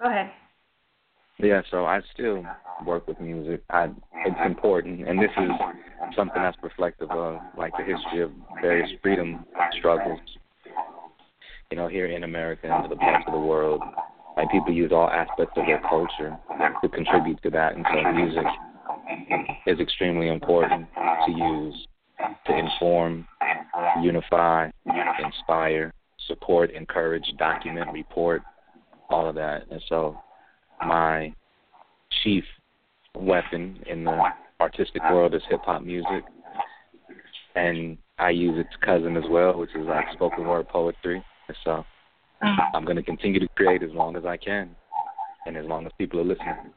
[0.00, 0.32] Go ahead.
[1.38, 2.44] Yeah, so I still
[2.84, 3.62] work with music.
[3.70, 3.84] I
[4.26, 5.50] it's important, and this is
[6.16, 9.46] something that's reflective of like the history of various freedom
[9.78, 10.18] struggles.
[11.72, 13.80] You know, here in America and other parts of the world,
[14.36, 16.36] like people use all aspects of their culture
[16.82, 18.44] to contribute to that, and so music
[19.66, 20.86] is extremely important
[21.24, 21.86] to use
[22.46, 23.26] to inform,
[24.02, 24.68] unify,
[25.24, 25.94] inspire,
[26.28, 28.42] support, encourage, document, report,
[29.08, 29.62] all of that.
[29.70, 30.18] And so
[30.86, 31.32] my
[32.22, 32.44] chief
[33.16, 34.22] weapon in the
[34.60, 36.22] artistic world is hip hop music.
[37.54, 41.24] And I use its cousin as well, which is like spoken word poetry.
[41.64, 41.84] So
[42.42, 44.74] I'm going to continue to create as long as I can
[45.46, 46.72] and as long as people are listening.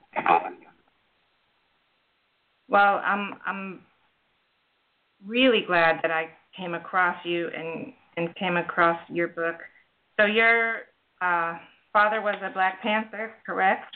[2.67, 3.81] Well, I'm I'm
[5.25, 9.55] really glad that I came across you and and came across your book.
[10.19, 10.77] So your
[11.21, 11.57] uh,
[11.93, 13.93] father was a Black Panther, correct?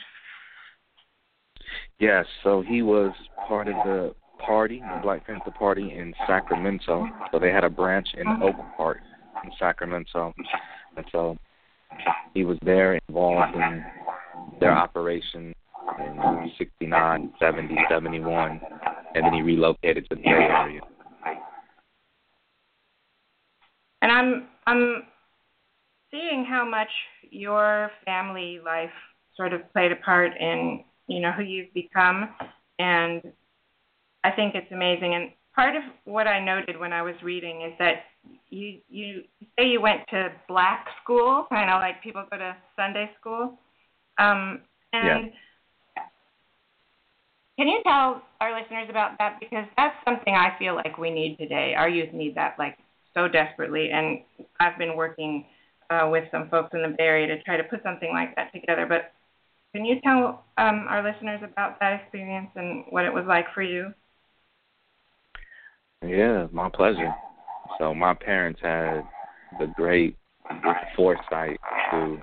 [1.98, 2.26] Yes.
[2.44, 3.12] So he was
[3.48, 7.08] part of the party, the Black Panther Party in Sacramento.
[7.32, 8.42] So they had a branch in mm-hmm.
[8.42, 8.98] Oak Park
[9.44, 10.34] in Sacramento,
[10.96, 11.36] and so
[12.34, 13.84] he was there involved in
[14.60, 15.54] their operation
[15.98, 18.60] in 69, 70, 71,
[19.14, 20.80] and then he relocated to the Bay Area.
[24.02, 25.02] And I'm I'm
[26.10, 26.88] seeing how much
[27.30, 28.90] your family life
[29.36, 32.30] sort of played a part in you know who you've become,
[32.78, 33.22] and
[34.24, 35.14] I think it's amazing.
[35.14, 38.04] And part of what I noted when I was reading is that
[38.50, 39.22] you you
[39.58, 43.58] say you went to black school, kind of like people go to Sunday school,
[44.18, 44.60] um,
[44.92, 45.26] and.
[45.26, 45.32] Yeah.
[47.58, 49.36] Can you tell our listeners about that?
[49.38, 51.74] Because that's something I feel like we need today.
[51.76, 52.78] Our youth need that like
[53.12, 54.20] so desperately, and
[54.58, 55.44] I've been working
[55.90, 58.52] uh, with some folks in the Bay Area to try to put something like that
[58.54, 58.86] together.
[58.88, 59.12] But
[59.74, 63.62] can you tell um, our listeners about that experience and what it was like for
[63.62, 63.92] you?
[66.06, 67.14] Yeah, my pleasure.
[67.78, 69.02] So my parents had
[69.58, 70.16] the great
[70.96, 71.58] foresight
[71.90, 72.18] to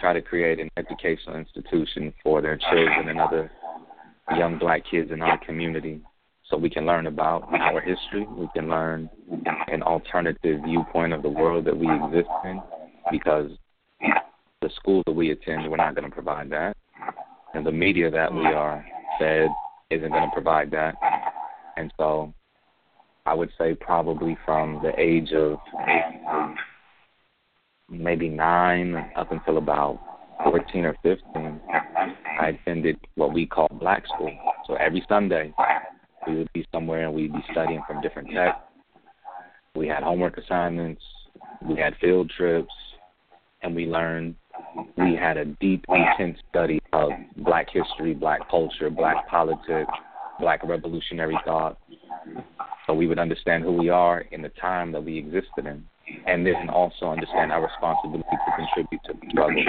[0.00, 3.50] try to create an educational institution for their children and other
[4.36, 6.00] young black kids in our community
[6.48, 8.26] so we can learn about our history.
[8.36, 9.08] We can learn
[9.68, 12.62] an alternative viewpoint of the world that we exist in
[13.10, 13.50] because
[14.60, 16.76] the schools that we attend, we're not going to provide that.
[17.54, 18.84] And the media that we are
[19.18, 19.48] fed
[19.90, 20.94] isn't going to provide that.
[21.76, 22.32] And so
[23.24, 25.58] I would say probably from the age of
[27.88, 30.00] maybe nine up until about
[30.44, 31.60] 14 or 15,
[32.40, 34.32] I attended what we call black school.
[34.66, 35.54] So every Sunday,
[36.26, 38.62] we would be somewhere and we'd be studying from different texts.
[39.76, 41.02] We had homework assignments,
[41.66, 42.74] we had field trips,
[43.62, 44.34] and we learned
[44.96, 49.90] we had a deep, intense study of black history, black culture, black politics,
[50.40, 51.78] black revolutionary thought.
[52.86, 55.84] So we would understand who we are in the time that we existed in,
[56.26, 59.64] and then also understand our responsibility to contribute to the struggle.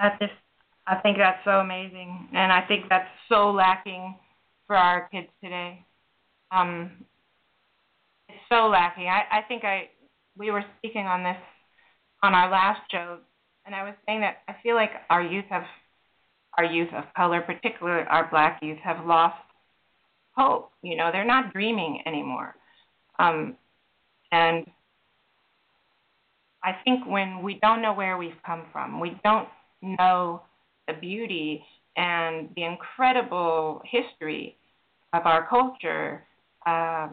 [0.00, 0.30] At this
[0.86, 4.16] I think that's so amazing, and I think that's so lacking
[4.66, 5.84] for our kids today.
[6.50, 6.90] Um,
[8.28, 9.06] it's so lacking.
[9.06, 9.88] I, I think I
[10.36, 11.40] we were speaking on this
[12.22, 13.18] on our last show,
[13.64, 15.64] and I was saying that I feel like our youth have
[16.58, 19.36] our youth of color, particularly our black youth, have lost
[20.36, 20.70] hope.
[20.82, 22.54] You know, they're not dreaming anymore.
[23.18, 23.56] Um,
[24.32, 24.66] and
[26.62, 29.48] I think when we don't know where we've come from, we don't
[29.82, 30.42] know
[30.88, 31.64] the beauty
[31.96, 34.56] and the incredible history
[35.12, 36.24] of our culture,
[36.66, 37.08] uh,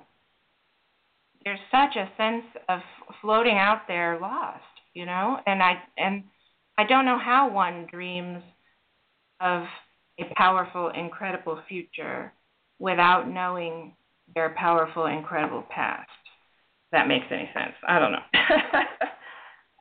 [1.43, 2.79] there's such a sense of
[3.21, 4.63] floating out there lost,
[4.93, 5.39] you know.
[5.45, 6.23] And I and
[6.77, 8.43] I don't know how one dreams
[9.41, 9.63] of
[10.19, 12.31] a powerful, incredible future
[12.79, 13.93] without knowing
[14.33, 16.09] their powerful, incredible past.
[16.85, 17.73] If that makes any sense.
[17.87, 18.19] I don't know.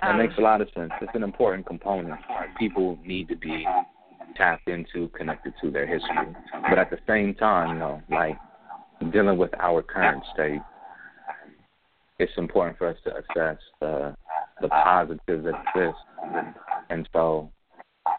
[0.01, 0.93] that um, makes a lot of sense.
[1.01, 2.21] It's an important component.
[2.59, 3.67] People need to be
[4.37, 6.35] tapped into, connected to their history.
[6.69, 8.37] But at the same time, you know, like
[9.13, 10.61] dealing with our current state,
[12.19, 14.15] it's important for us to assess the
[14.61, 15.99] the positives that exist.
[16.91, 17.51] And so,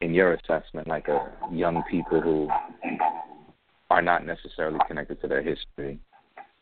[0.01, 2.49] in your assessment, like a young people who
[3.89, 5.99] are not necessarily connected to their history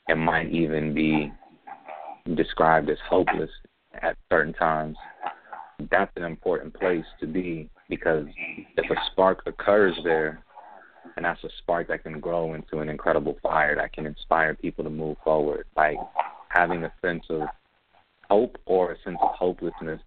[0.08, 1.32] and might even be
[2.36, 3.50] described as hopeless
[4.02, 4.98] at certain times,
[5.90, 8.26] that's an important place to be because
[8.78, 10.44] if a spark occurs there,
[11.16, 14.84] and that's a spark that can grow into an incredible fire that can inspire people
[14.84, 15.66] to move forward.
[15.76, 15.98] Like
[16.50, 17.42] having a sense of
[18.30, 20.02] hope or a sense of hopelessness,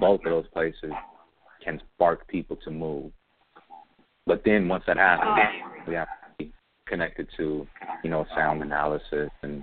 [0.00, 0.92] both of those places
[1.66, 3.12] can spark people to move.
[4.26, 5.38] But then once that happens,
[5.86, 6.52] we have to be
[6.86, 7.66] connected to,
[8.02, 9.62] you know, sound analysis and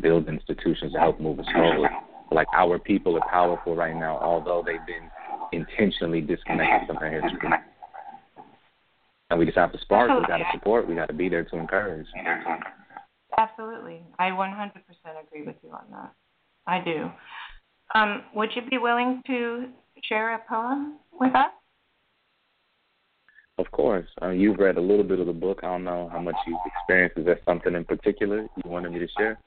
[0.00, 1.90] build institutions to help move us forward.
[2.32, 5.10] Like our people are powerful right now, although they've been
[5.52, 7.50] intentionally disconnected from their history.
[9.30, 10.10] And we just have to spark.
[10.10, 10.88] We got to support.
[10.88, 12.06] We got to be there to encourage.
[13.38, 14.72] Absolutely, I 100%
[15.26, 16.12] agree with you on that.
[16.66, 17.10] I do.
[17.94, 19.66] Um, would you be willing to
[20.04, 21.50] share a poem with us?
[23.58, 24.08] Of course.
[24.22, 25.60] Uh, you've read a little bit of the book.
[25.62, 27.18] I don't know how much you've experienced.
[27.18, 29.38] Is there something in particular you wanted me to share?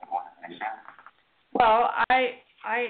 [1.54, 2.32] Well, I
[2.64, 2.88] I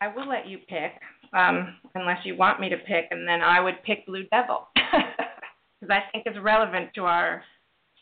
[0.00, 0.92] I will let you pick,
[1.34, 5.90] um, unless you want me to pick, and then I would pick Blue Devil because
[5.90, 7.42] I think it's relevant to our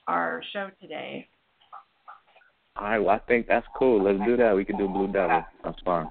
[0.07, 1.29] our show today.
[2.77, 4.03] All right, well, I think that's cool.
[4.03, 4.55] Let's do that.
[4.55, 5.45] We can do Blue Devil.
[5.65, 6.09] That's fine.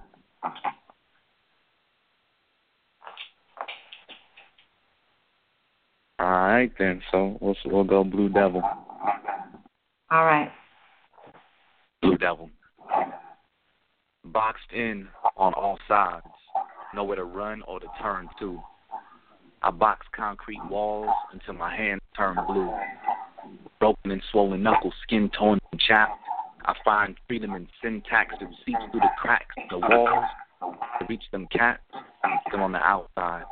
[6.19, 7.01] All right, then.
[7.11, 8.61] So we'll we'll go Blue Devil.
[10.09, 10.51] All right.
[12.01, 12.49] Blue Devil.
[14.25, 16.25] Boxed in on all sides,
[16.93, 18.59] nowhere to run or to turn to.
[19.61, 22.71] I box concrete walls until my hands turn blue.
[23.79, 26.19] Broken and swollen knuckles, skin torn and chapped.
[26.65, 30.25] I find freedom in syntax that seeps through the cracks of the walls
[30.99, 31.81] to reach them cats
[32.47, 33.45] still on the outside.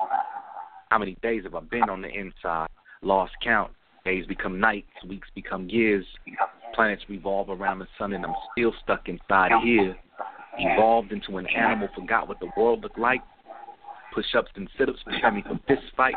[0.96, 2.70] How many days have I been on the inside?
[3.02, 3.70] Lost count.
[4.06, 6.06] Days become nights, weeks become years.
[6.74, 9.98] Planets revolve around the sun, and I'm still stuck inside here.
[10.58, 13.20] Evolved into an animal, forgot what the world looked like.
[14.14, 16.16] Push ups and sit ups prepare me for fist fights.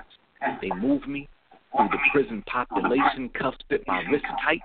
[0.62, 1.28] They move me
[1.76, 4.60] through the prison population, cuffs fit my wrist tight.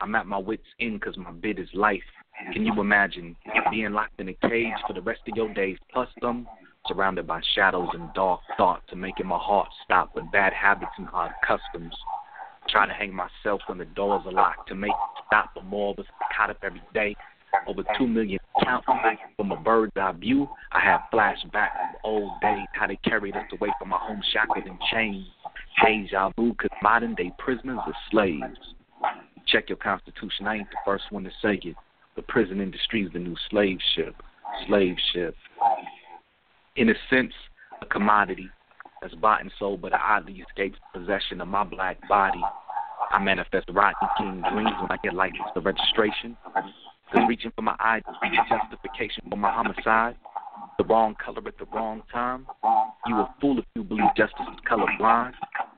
[0.00, 2.02] I'm at my wits' end because my bid is life.
[2.52, 3.36] Can you imagine
[3.70, 6.48] being locked in a cage for the rest of your days, plus them,
[6.86, 11.08] surrounded by shadows and dark thoughts, and making my heart stop with bad habits and
[11.12, 11.94] odd customs?
[12.68, 14.92] Trying to hang myself when the doors are locked to make
[15.26, 16.06] stop, but more of us
[16.36, 17.14] caught up every day.
[17.66, 20.48] Over two million counting from a bird's eye view.
[20.70, 24.66] I have flashbacks of old days, how they carried us away from our home shackled
[24.66, 25.26] in chains.
[25.84, 28.58] Deja vu, cause modern day prisoners are slaves.
[29.46, 31.76] Check your constitution, I ain't the first one to say it.
[32.16, 34.14] The prison industry is the new slave ship.
[34.66, 35.34] Slave ship.
[36.76, 37.32] In a sense,
[37.82, 38.48] a commodity
[39.02, 42.40] that's bought and sold, but I oddly escapes possession of my black body.
[43.10, 46.36] I manifest Rodney King dreams when I get licensed for registration.
[46.54, 48.04] Cause reaching for my ID
[48.48, 50.16] justification for my homicide.
[50.78, 52.46] The wrong color at the wrong time.
[53.06, 55.32] You a fool if you believe justice is colorblind.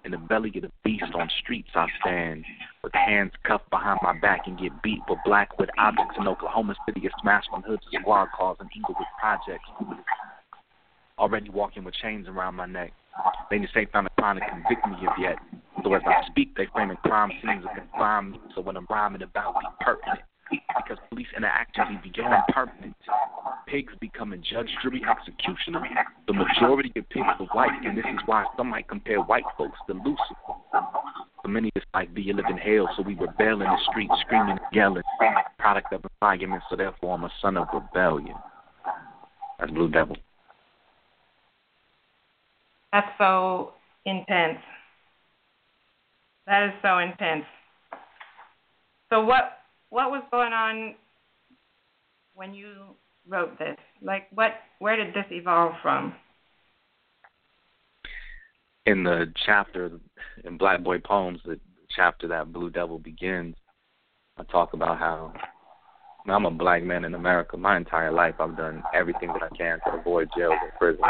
[0.05, 2.45] In the belly of the beast on streets I stand,
[2.85, 6.75] with hands cuffed behind my back and get beat for black with objects in Oklahoma
[6.87, 9.65] City are smashed from hoods squad cars and Inglewood projects.
[11.19, 12.93] Already walking with chains around my neck.
[13.51, 15.37] They just ain't found a crime to convict me of yet.
[15.85, 18.41] So as I speak, they framing crime scenes to confine me.
[18.55, 22.97] So when I'm rhyming about be pertinent because police interaction be beyond permanent.
[23.67, 25.83] Pigs becoming judge, jury, executioner.
[26.27, 29.79] The majority of pigs are white, and this is why some might compare white folks
[29.87, 30.59] to Lucifer.
[31.43, 34.59] For many, it's like be live in hell, so we rebel in the streets, screaming
[34.59, 35.03] and yelling.
[35.59, 38.37] Product of environment, so therefore I'm a son of rebellion.
[39.59, 40.17] That's Blue Devil.
[42.93, 43.73] That's so
[44.05, 44.59] intense.
[46.47, 47.45] That is so intense.
[49.11, 49.59] So what
[49.91, 50.95] what was going on
[52.35, 52.97] when you
[53.29, 53.77] wrote this?
[54.01, 54.53] Like, what?
[54.79, 56.15] Where did this evolve from?
[58.87, 59.91] In the chapter
[60.45, 61.61] in Black Boy Poems, the
[61.95, 63.55] chapter that Blue Devil begins,
[64.37, 65.33] I talk about how
[66.27, 67.57] I'm a black man in America.
[67.57, 71.05] My entire life, I've done everything that I can to avoid jails and prisons,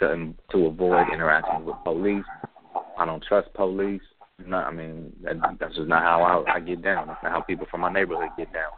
[0.00, 2.24] to to avoid interacting with police.
[2.98, 4.02] I don't trust police.
[4.44, 7.06] Not, I mean, that, that's just not how I, I get down.
[7.06, 8.70] That's not how people from my neighborhood get down.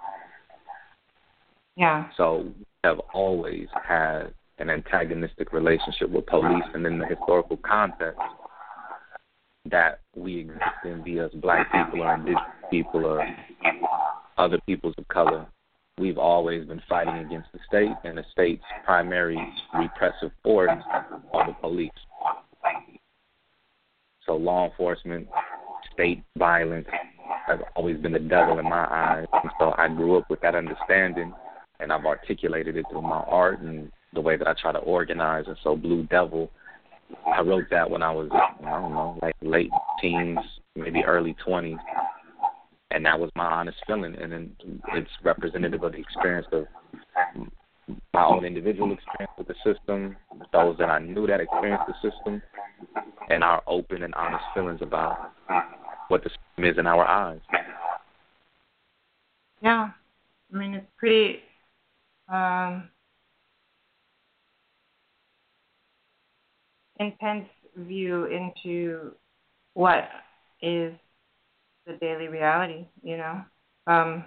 [1.76, 2.08] Yeah.
[2.16, 8.20] So we have always had an antagonistic relationship with police, and in the historical context
[9.70, 13.26] that we exist in, be us black people or indigenous people or
[14.36, 15.46] other peoples of color,
[15.98, 19.38] we've always been fighting against the state, and the state's primary
[19.78, 20.82] repressive force
[21.32, 21.90] are the police.
[24.26, 25.28] So law enforcement,
[25.92, 26.88] state violence
[27.46, 29.26] has always been the devil in my eyes.
[29.32, 31.32] And so I grew up with that understanding
[31.80, 35.44] and I've articulated it through my art and the way that I try to organize.
[35.46, 36.50] And so Blue Devil,
[37.26, 39.70] I wrote that when I was, I don't know, like late
[40.00, 40.38] teens,
[40.74, 41.78] maybe early 20s.
[42.94, 44.14] And that was my honest feeling.
[44.14, 44.52] And then
[44.92, 46.66] it's representative of the experience of
[48.12, 50.16] my own individual experience with the system,
[50.52, 52.40] those that I knew that experienced the system,
[53.30, 55.32] and our open and honest feelings about
[56.06, 57.40] what the system is in our eyes.
[59.60, 59.90] Yeah,
[60.52, 61.40] I mean it's pretty.
[62.32, 62.88] Um,
[67.00, 69.12] intense view into
[69.74, 70.08] what
[70.62, 70.94] is
[71.86, 73.42] the daily reality, you know.
[73.86, 74.24] Um,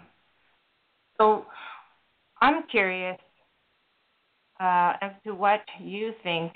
[1.17, 1.45] so
[2.41, 3.17] I'm curious
[4.59, 6.53] uh, as to what you think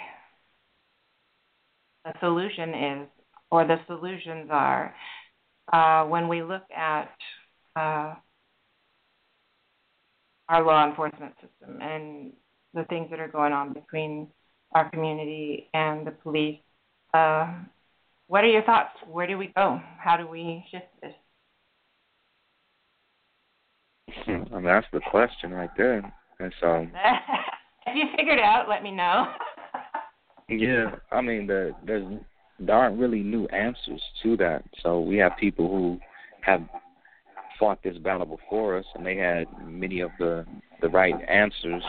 [2.06, 3.08] the solution is
[3.50, 4.94] or the solutions are
[5.74, 7.12] uh, when we look at
[7.76, 8.16] uh,
[10.50, 12.34] our law enforcement system and
[12.74, 14.28] the things that are going on between
[14.74, 16.60] our community and the police.
[17.14, 17.54] Uh,
[18.32, 18.92] what are your thoughts?
[19.10, 19.82] Where do we go?
[20.02, 21.12] How do we shift this?
[24.26, 25.98] I mean, that's the question right there.
[26.40, 26.88] And so,
[27.88, 29.34] if you figured it out, let me know.
[30.50, 32.06] yeah, I mean, the, there's
[32.58, 34.64] there aren't really new answers to that.
[34.82, 36.00] So we have people who
[36.40, 36.62] have
[37.60, 40.46] fought this battle before us, and they had many of the
[40.82, 41.84] the right answers.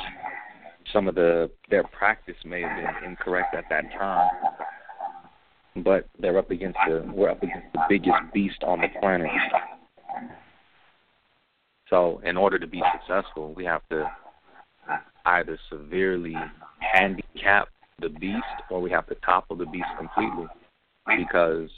[0.93, 4.29] Some of the their practice may have been incorrect at that time,
[5.77, 9.31] but they're up against the we're up against the biggest beast on the planet.
[11.89, 14.11] So in order to be successful, we have to
[15.27, 16.35] either severely
[16.81, 17.69] handicap
[18.01, 20.47] the beast or we have to topple the beast completely
[21.17, 21.71] because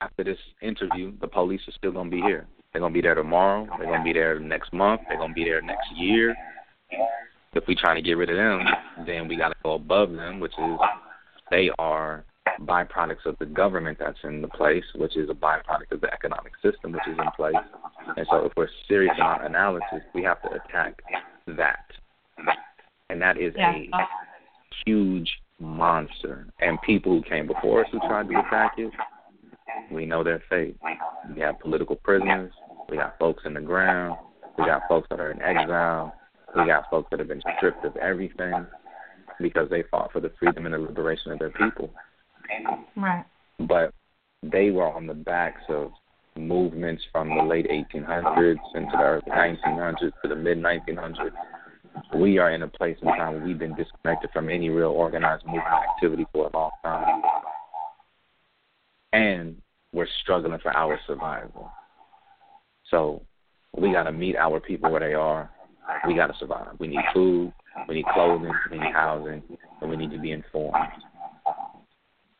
[0.00, 2.46] after this interview, the police are still going to be here.
[2.72, 3.66] They're going to be there tomorrow.
[3.78, 5.02] They're going to be there next month.
[5.08, 6.34] They're going to be there next year.
[7.54, 8.66] If we're trying to get rid of them,
[9.06, 10.78] then we got to go above them, which is
[11.50, 12.24] they are
[12.60, 16.52] byproducts of the government that's in the place, which is a byproduct of the economic
[16.62, 17.54] system which is in place.
[18.16, 21.00] And so if we're serious about analysis, we have to attack
[21.46, 21.84] that.
[23.10, 23.72] And that is yeah.
[23.72, 24.06] a
[24.84, 25.30] huge
[25.60, 26.46] monster.
[26.60, 28.92] And people who came before us who tried to attack it,
[29.90, 30.76] we know their fate.
[31.34, 32.52] We have political prisoners.
[32.88, 34.16] We got folks in the ground.
[34.58, 36.14] We got folks that are in exile.
[36.56, 38.66] We got folks that have been stripped of everything
[39.40, 41.90] because they fought for the freedom and the liberation of their people.
[42.96, 43.24] Right.
[43.60, 43.92] But
[44.42, 45.92] they were on the backs of
[46.36, 51.32] movements from the late 1800s into the early 1900s to the mid 1900s
[52.14, 55.44] we are in a place in time where we've been disconnected from any real organized
[55.44, 57.22] movement activity for a long time.
[59.12, 59.56] And
[59.92, 61.70] we're struggling for our survival.
[62.90, 63.22] So
[63.76, 65.50] we got to meet our people where they are.
[66.06, 66.76] We got to survive.
[66.78, 67.52] We need food,
[67.88, 69.42] we need clothing, we need housing,
[69.80, 70.74] and we need to be informed.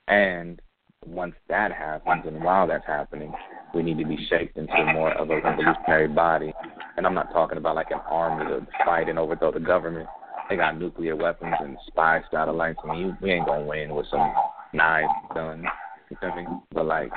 [0.08, 0.60] And
[1.04, 3.32] once that happens, and while that's happening,
[3.74, 6.52] we need to be shaped into more of a revolutionary body.
[6.96, 10.08] And I'm not talking about like an army to fight and overthrow the government.
[10.48, 12.78] They got nuclear weapons and spy satellites.
[12.84, 14.32] I mean, we ain't gonna win with some
[14.72, 15.64] knives guns.
[16.10, 16.46] You feel me?
[16.72, 17.10] But like,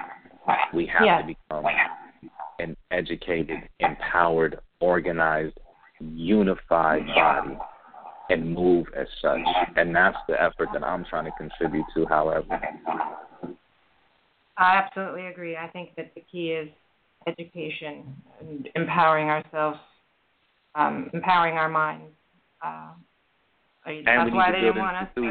[0.74, 1.22] we have yeah.
[1.22, 1.66] to become
[2.60, 5.58] an educated, empowered, organized,
[6.00, 7.58] unified body
[8.30, 9.40] and move as such.
[9.76, 12.60] And that's the effort that I'm trying to contribute to, however.
[14.58, 15.56] I absolutely agree.
[15.56, 16.70] I think that the key is
[17.28, 19.80] education and empowering ourselves,
[20.76, 22.14] um, empowering our minds.
[22.64, 22.92] Uh,
[24.06, 25.22] that's why they didn't want us to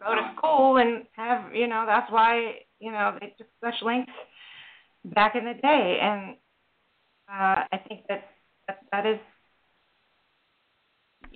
[0.00, 4.12] go to school and have, you know, that's why, you know, they took such lengths
[5.04, 5.98] back in the day.
[6.02, 6.36] And
[7.28, 8.24] uh, I think that,
[8.66, 9.18] that that is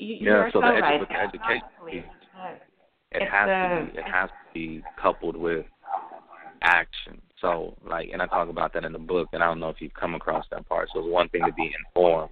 [0.01, 1.01] you're yeah, so, so the, right.
[1.01, 1.63] the education.
[2.37, 2.55] Uh,
[3.13, 5.67] it It's has to be it has to be coupled with
[6.63, 7.21] action.
[7.41, 9.77] So like and I talk about that in the book and I don't know if
[9.81, 10.89] you've come across that part.
[10.93, 12.31] So it's one thing to be informed.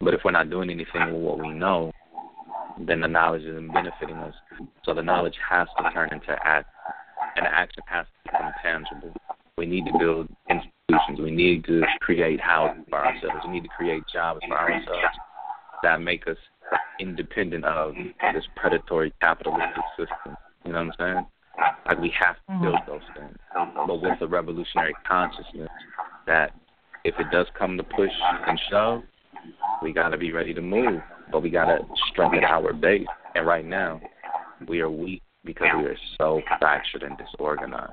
[0.00, 1.92] But if we're not doing anything with what we know,
[2.78, 4.34] then the knowledge isn't benefiting us.
[4.84, 6.68] So the knowledge has to turn into act
[7.36, 9.14] and the action has to become tangible.
[9.56, 11.20] We need to build institutions.
[11.20, 13.44] We need to create housing for ourselves.
[13.46, 15.16] We need to create jobs for ourselves
[15.84, 16.36] that make us
[16.98, 17.94] independent of
[18.32, 20.36] this predatory capitalistic system.
[20.64, 21.26] You know what I'm saying?
[21.86, 22.90] Like we have to build mm-hmm.
[22.90, 25.68] those things, but with a revolutionary consciousness
[26.26, 26.52] that
[27.04, 28.10] if it does come to push
[28.46, 29.02] and shove,
[29.82, 31.78] we got to be ready to move, but we got to
[32.10, 33.06] strengthen our base.
[33.34, 34.00] And right now,
[34.66, 37.92] we are weak because we are so fractured and disorganized.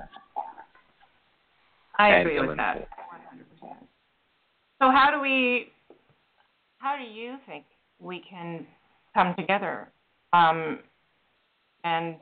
[1.98, 2.78] I agree with that.
[2.78, 2.86] 100%.
[4.80, 5.68] So how do we,
[6.78, 7.64] how do you think
[8.02, 8.66] we can
[9.14, 9.92] come together
[10.32, 10.80] um,
[11.84, 12.16] and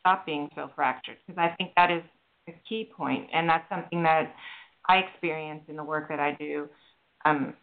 [0.00, 1.16] stop being so fractured?
[1.26, 2.02] Because I think that is
[2.48, 4.34] a key point, and that's something that
[4.88, 6.68] I experience in the work that I do.
[7.24, 7.54] Um,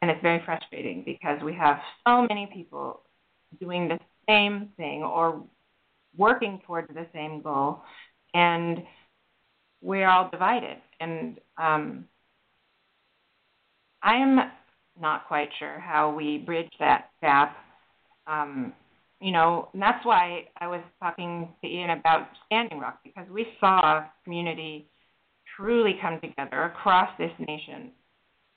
[0.00, 3.00] and it's very frustrating because we have so many people
[3.60, 3.98] doing the
[4.28, 5.42] same thing or
[6.16, 7.82] working towards the same goal,
[8.34, 8.82] and
[9.80, 10.76] we're all divided.
[11.00, 12.04] And um,
[14.02, 14.50] I'm
[15.00, 17.56] not quite sure how we bridge that gap.
[18.26, 18.72] Um,
[19.20, 23.46] you know, and that's why I was talking to Ian about Standing Rock because we
[23.58, 24.88] saw community
[25.56, 27.90] truly come together across this nation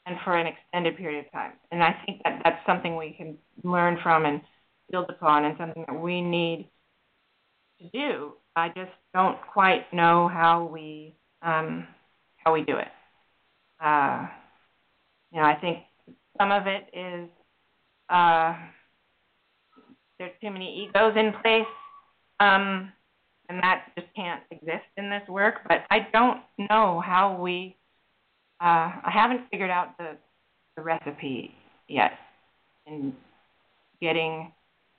[0.06, 1.54] and for an extended period of time.
[1.72, 4.42] And I think that that's something we can learn from and
[4.92, 6.70] build upon and something that we need
[7.80, 8.34] to do.
[8.56, 11.88] I just don't quite know how we um,
[12.38, 12.88] how we do it.
[13.84, 14.28] Uh,
[15.32, 15.80] you know, I think
[16.38, 17.30] some of it is
[18.10, 18.56] uh,
[20.20, 21.68] there's too many egos in place,
[22.40, 22.92] um,
[23.50, 25.56] and that just can't exist in this work.
[25.68, 27.76] But I don't know how we.
[28.62, 30.18] Uh, I haven't figured out the
[30.78, 31.52] the recipe
[31.88, 32.12] yet
[32.88, 33.14] in
[34.02, 34.52] getting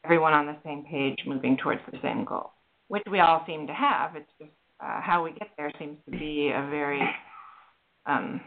[0.05, 2.51] everyone on the same page, moving towards the same goal,
[2.89, 4.17] which we all seem to have.
[4.17, 7.01] It's just uh, how we get there seems to be a very
[8.07, 8.41] um,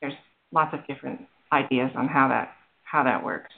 [0.00, 0.14] there's
[0.52, 1.20] lots of different
[1.52, 3.52] ideas on how that how that works.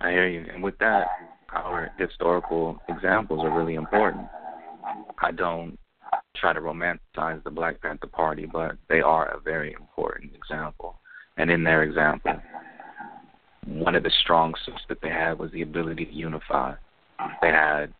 [0.00, 0.46] I hear you.
[0.52, 1.06] And with that,
[1.52, 4.26] our historical examples are really important.
[5.20, 5.78] I don't
[6.36, 10.98] try to romanticize the Black Panther Party, but they are a very important example.
[11.36, 12.32] And in their example,
[13.66, 16.74] one of the strong suits that they had was the ability to unify.
[17.40, 17.92] They had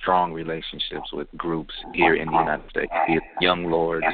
[0.00, 4.06] strong relationships with groups here in the United States, be it Young Lords,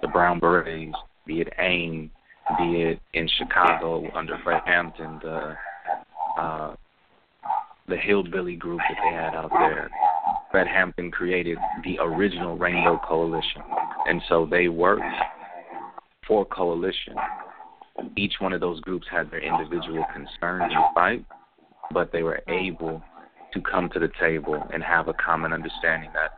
[0.00, 0.96] the Brown Berets,
[1.26, 2.10] be it AIM,
[2.58, 5.56] be it in Chicago under Fred Hampton, the
[6.38, 6.74] uh,
[7.88, 9.90] the hillbilly group that they had out there.
[10.50, 13.62] Fred Hampton created the original Rainbow Coalition,
[14.06, 15.02] and so they worked
[16.26, 17.14] for coalition.
[18.16, 21.24] Each one of those groups had their individual concerns and fight,
[21.92, 23.02] but they were able
[23.52, 26.32] to come to the table and have a common understanding that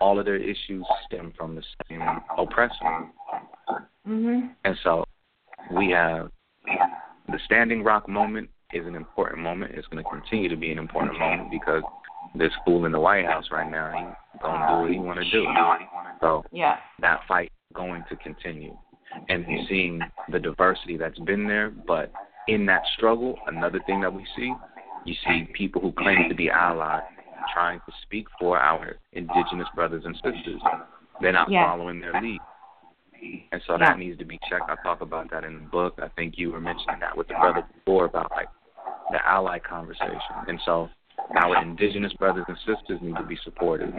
[0.00, 2.02] all of their issues stem from the same
[2.36, 3.10] oppression.
[4.06, 4.54] Mhm.
[4.64, 5.04] And so
[5.70, 6.30] we have
[7.28, 9.72] the Standing Rock moment is an important moment.
[9.74, 11.82] It's going to continue to be an important moment because
[12.34, 15.30] this fool in the White House right now, he gonna do what he want to
[15.30, 15.46] do.
[16.20, 16.78] So Yeah.
[17.00, 18.76] that fight going to continue,
[19.28, 21.70] and you're seeing the diversity that's been there.
[21.70, 22.12] But
[22.48, 24.54] in that struggle, another thing that we see,
[25.04, 27.02] you see people who claim to be allies
[27.52, 30.60] trying to speak for our indigenous brothers and sisters.
[31.20, 31.64] They're not Yeah.
[31.64, 32.40] following their lead.
[33.52, 34.68] And so that needs to be checked.
[34.68, 35.98] I talk about that in the book.
[36.02, 38.48] I think you were mentioning that with the brother before about like
[39.10, 40.18] the ally conversation.
[40.48, 40.88] And so
[41.36, 43.92] our indigenous brothers and sisters need to be supported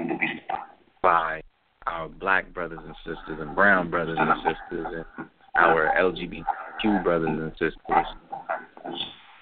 [1.02, 1.42] by
[1.86, 7.52] our black brothers and sisters and brown brothers and sisters and our LGBTQ brothers and
[7.54, 8.06] sisters.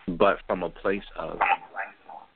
[0.07, 1.39] But from a place of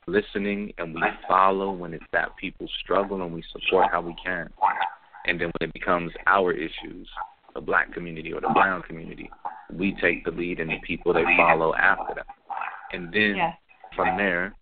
[0.08, 4.50] listening and we follow when it's that people struggle and we support how we can.
[5.26, 7.08] And then when it becomes our issues,
[7.54, 9.30] the black community or the brown community,
[9.74, 12.26] we take the lead and the people they follow after that.
[12.94, 13.54] And then Yeah.
[13.96, 14.54] from there,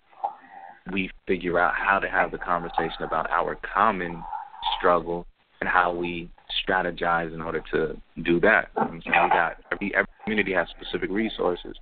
[0.91, 4.23] we figure out how to have the conversation about our common
[4.77, 5.25] struggle
[5.59, 6.29] and how we
[6.65, 8.69] strategize in order to do that.
[8.75, 9.23] You know I'm saying?
[9.23, 11.75] We got every, every community has specific resources,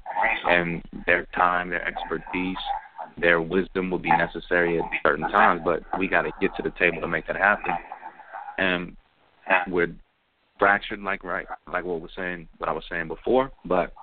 [0.48, 2.58] and their time, their expertise,
[3.18, 5.62] their wisdom will be necessary at certain times.
[5.64, 7.74] But we got to get to the table to make that happen.
[8.58, 8.95] And
[9.68, 9.93] we're
[10.60, 13.51] fractured, like right, like what was saying, what I was saying before.
[13.66, 13.93] But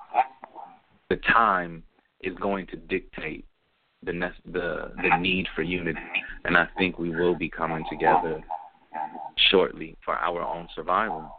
[1.09, 1.82] the time
[2.22, 3.44] is going to dictate
[4.05, 4.12] the
[4.46, 6.00] the the need for unity,
[6.44, 8.42] and I think we will be coming together
[9.50, 11.30] shortly for our own survival,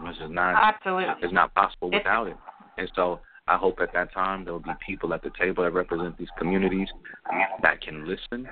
[0.00, 2.36] which is not absolutely is not possible without it.
[2.78, 5.72] And so I hope at that time there will be people at the table that
[5.72, 6.88] represent these communities
[7.62, 8.48] that can listen,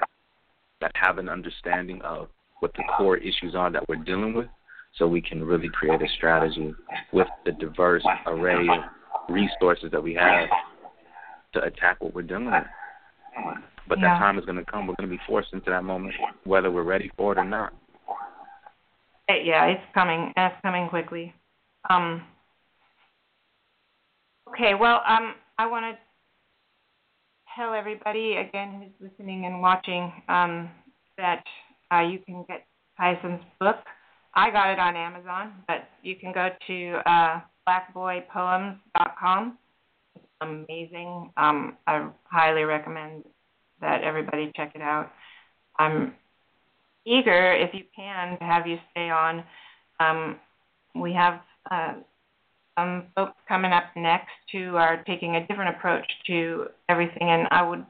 [0.80, 2.28] that have an understanding of
[2.62, 4.46] what the core issues are that we're dealing with,
[4.96, 6.72] so we can really create a strategy
[7.12, 10.48] with the diverse array of resources that we have
[11.54, 12.62] to attack what we're dealing with.
[13.88, 14.14] But yeah.
[14.14, 14.86] that time is going to come.
[14.86, 17.72] We're going to be forced into that moment, whether we're ready for it or not.
[19.28, 20.32] Yeah, it's coming.
[20.36, 21.34] It's coming quickly.
[21.90, 22.22] Um,
[24.50, 25.98] okay, well, um, I want to
[27.56, 30.70] tell everybody again who's listening and watching um,
[31.18, 31.42] that
[31.93, 32.66] uh, you can get
[32.99, 33.76] Tyson's book.
[34.34, 39.59] I got it on Amazon, but you can go to uh, blackboypoems.com.
[40.16, 41.30] It's amazing.
[41.36, 43.24] Um, I highly recommend
[43.80, 45.11] that everybody check it out.
[45.78, 46.14] I'm
[47.05, 49.45] eager, if you can, to have you stay on.
[50.01, 50.36] Um,
[50.95, 51.40] we have
[51.70, 51.95] uh,
[52.78, 57.62] some folks coming up next who are taking a different approach to everything, and I
[57.68, 57.84] would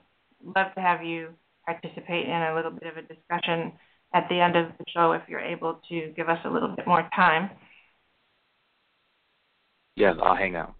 [0.44, 1.28] love to have you
[1.64, 3.72] participate in a little bit of a discussion
[4.14, 6.86] at the end of the show if you're able to give us a little bit
[6.86, 7.50] more time.
[9.96, 10.74] Yes, I'll hang out.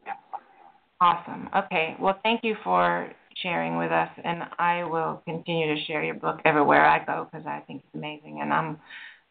[1.00, 1.48] Awesome.
[1.56, 1.96] Okay.
[2.00, 3.10] Well, thank you for
[3.42, 7.46] sharing with us, and I will continue to share your book everywhere I go because
[7.46, 8.78] I think it's amazing, and I'm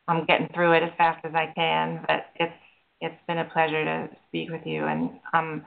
[0.08, 2.04] I'm getting through it as fast as I can.
[2.08, 2.54] But it's
[2.99, 5.66] it's been a pleasure to speak with you, and I'm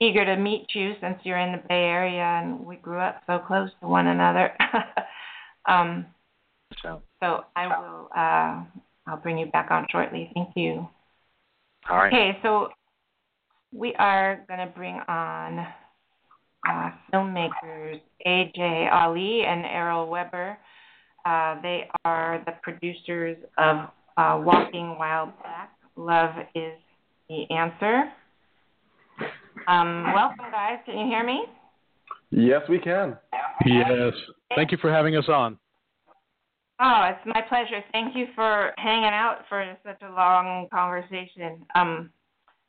[0.00, 3.38] eager to meet you since you're in the Bay Area and we grew up so
[3.38, 4.52] close to one another.
[5.68, 6.06] um,
[6.82, 7.02] so.
[7.26, 10.30] So I will uh, I'll bring you back on shortly.
[10.34, 10.88] Thank you.
[11.90, 12.12] All right.
[12.12, 12.68] Okay, so
[13.72, 15.66] we are going to bring on
[16.68, 20.58] uh, filmmakers AJ Ali and Errol Webber.
[21.24, 25.72] Uh, they are the producers of uh, Walking While Black.
[25.96, 26.74] Love is
[27.28, 28.04] the answer.
[29.66, 30.78] Um, welcome, guys.
[30.84, 31.44] Can you hear me?
[32.30, 33.16] Yes, we can.
[33.64, 34.12] Yes.
[34.54, 35.58] Thank you for having us on.
[36.78, 37.82] Oh, it's my pleasure.
[37.92, 41.64] Thank you for hanging out for such a long conversation.
[41.74, 42.10] Um,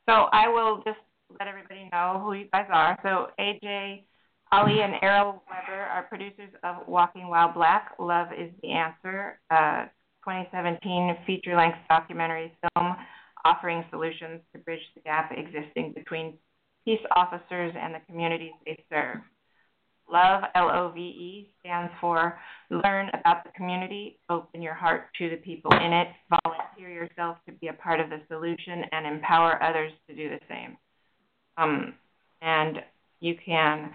[0.08, 0.98] so I will just
[1.38, 2.98] let everybody know who you guys are.
[3.02, 4.04] So AJ
[4.50, 7.92] Ali and Errol Webber are producers of Walking While Black.
[7.98, 9.38] Love is the answer.
[9.50, 9.86] Uh,
[10.24, 12.96] 2017 feature-length documentary film
[13.44, 16.34] offering solutions to bridge the gap existing between
[16.84, 19.18] peace officers and the communities they serve.
[20.12, 22.38] LOVE, L O V E, stands for
[22.70, 26.08] Learn About the Community, Open Your Heart to the People in It,
[26.44, 30.40] Volunteer Yourself to be a part of the solution, and empower others to do the
[30.48, 30.76] same.
[31.56, 31.94] Um,
[32.42, 32.80] and
[33.20, 33.90] you can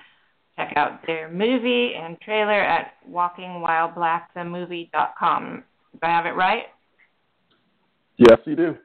[0.56, 5.64] check out their movie and trailer at walkingwhileblackthemovie.com.
[5.94, 6.66] Do I have it right?
[8.18, 8.76] Yes, you do.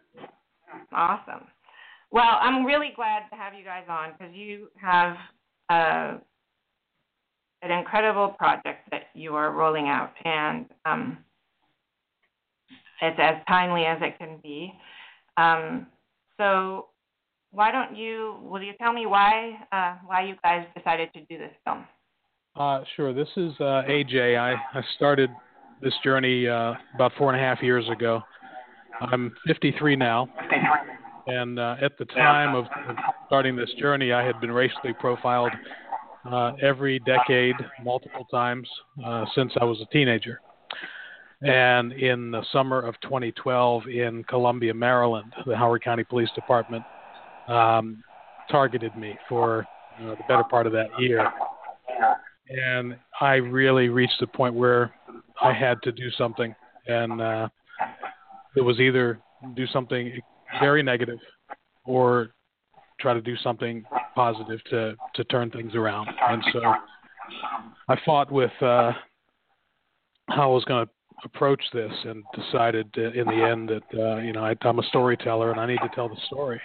[0.93, 1.47] Awesome.
[2.11, 5.17] Well, I'm really glad to have you guys on because you have
[5.69, 6.19] uh,
[7.63, 11.19] an incredible project that you are rolling out, and um,
[13.03, 14.73] it's as timely as it can be.
[15.37, 15.87] Um,
[16.37, 16.87] so,
[17.51, 18.37] why don't you?
[18.43, 21.85] Will you tell me why uh, why you guys decided to do this film?
[22.57, 23.13] Uh, sure.
[23.13, 24.39] This is uh, AJ.
[24.39, 25.31] I, I started
[25.83, 28.21] this journey uh, about four and a half years ago.
[29.01, 30.29] I'm 53 now,
[31.29, 32.65] and uh, at the time of
[33.27, 35.53] starting this journey, I had been racially profiled
[36.25, 38.69] uh, every decade, multiple times
[39.05, 40.41] uh, since I was a teenager.
[41.41, 46.85] And in the summer of 2012, in Columbia, Maryland, the Howard County Police Department
[47.47, 48.03] um,
[48.51, 49.65] targeted me for
[50.01, 51.31] uh, the better part of that year.
[52.49, 54.93] And I really reached the point where
[55.41, 56.55] I had to do something,
[56.87, 57.49] and uh,
[58.57, 59.21] it was either
[59.55, 60.21] do something
[60.61, 61.19] very negative
[61.85, 62.31] or
[63.01, 63.85] try to do something
[64.15, 66.09] positive to to turn things around.
[66.29, 66.61] And so
[67.89, 68.93] I fought with uh,
[70.29, 70.93] how I was going to
[71.25, 75.51] approach this, and decided in the end that uh, you know I, I'm a storyteller
[75.51, 76.61] and I need to tell the story,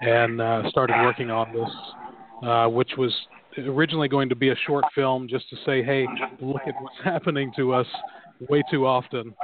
[0.00, 3.14] and uh, started working on this, uh, which was
[3.58, 6.06] originally going to be a short film just to say, hey,
[6.40, 7.86] look at what's happening to us
[8.48, 9.34] way too often.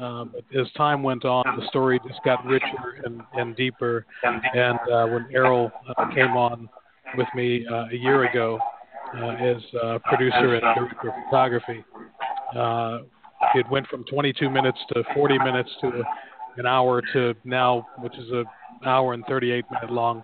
[0.00, 4.06] Um, as time went on, the story just got richer and, and deeper.
[4.22, 6.68] And uh, when Errol uh, came on
[7.16, 8.58] with me uh, a year ago
[9.16, 9.62] uh, as
[10.04, 11.84] producer and director of photography,
[12.56, 12.98] uh,
[13.54, 16.02] it went from 22 minutes to 40 minutes to
[16.56, 18.44] an hour to now, which is an
[18.84, 20.22] hour and 38 minute long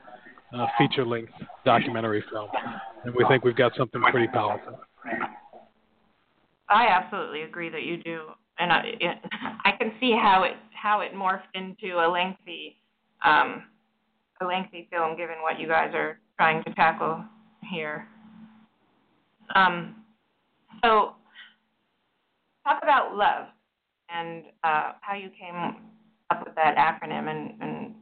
[0.56, 1.32] uh, feature length
[1.64, 2.48] documentary film.
[3.04, 4.78] and we think we've got something pretty powerful.
[6.68, 8.22] I absolutely agree that you do,
[8.58, 8.82] and I,
[9.64, 12.76] I can see how it how it morphed into a lengthy
[13.24, 13.64] um,
[14.40, 17.24] a lengthy film, given what you guys are trying to tackle
[17.70, 18.06] here.
[19.54, 19.96] Um,
[20.82, 21.14] so,
[22.64, 23.46] talk about love
[24.08, 25.54] and uh, how you came
[26.30, 27.94] up with that acronym in, in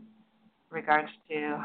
[0.71, 1.63] regards to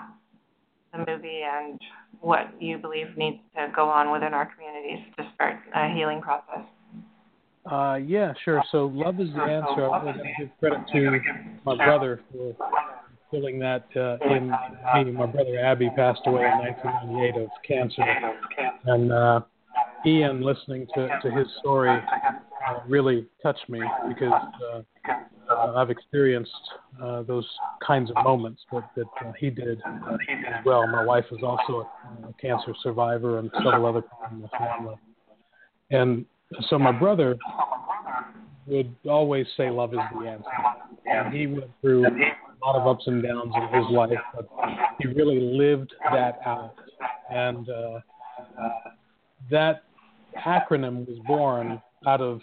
[0.93, 1.79] the movie and
[2.19, 6.65] what you believe needs to go on within our communities to start a healing process.
[7.71, 8.63] Uh, yeah, sure.
[8.71, 9.89] So, love is the answer.
[9.89, 11.19] I'm going to give credit to
[11.65, 12.55] my brother for
[13.29, 15.11] filling that uh, in me.
[15.11, 18.03] My brother Abby passed away in 1998 of cancer,
[18.85, 19.41] and uh,
[20.05, 24.31] Ian, listening to, to his story, uh, really touched me because
[24.73, 24.81] uh,
[25.49, 26.51] uh, I've experienced
[27.01, 27.47] uh, those
[27.85, 30.87] kinds of moments that, that uh, he did as well.
[30.87, 31.89] My wife is also
[32.23, 34.95] a, a cancer survivor and several other people in the family.
[35.89, 36.25] And
[36.69, 37.37] so my brother
[38.67, 40.45] would always say love is the answer.
[41.05, 44.47] And he went through a lot of ups and downs in his life, but
[44.99, 46.73] he really lived that out.
[47.29, 47.99] And uh,
[49.49, 49.83] that
[50.45, 52.41] acronym was born out of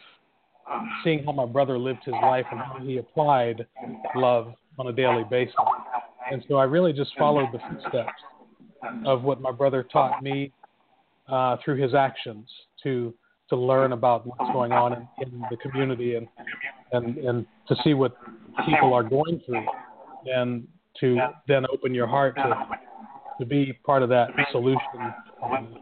[1.03, 3.67] seeing how my brother lived his life and how he applied
[4.15, 5.55] love on a daily basis.
[6.31, 8.13] And so I really just followed the footsteps
[9.07, 10.53] of what my brother taught me
[11.29, 12.49] uh, through his actions
[12.83, 13.15] to
[13.51, 16.27] to learn about what's going on in, in the community and
[16.93, 18.17] and and to see what
[18.67, 19.67] people are going through
[20.27, 20.67] and
[21.01, 21.19] to
[21.49, 22.55] then open your heart to
[23.39, 24.81] to be part of that solution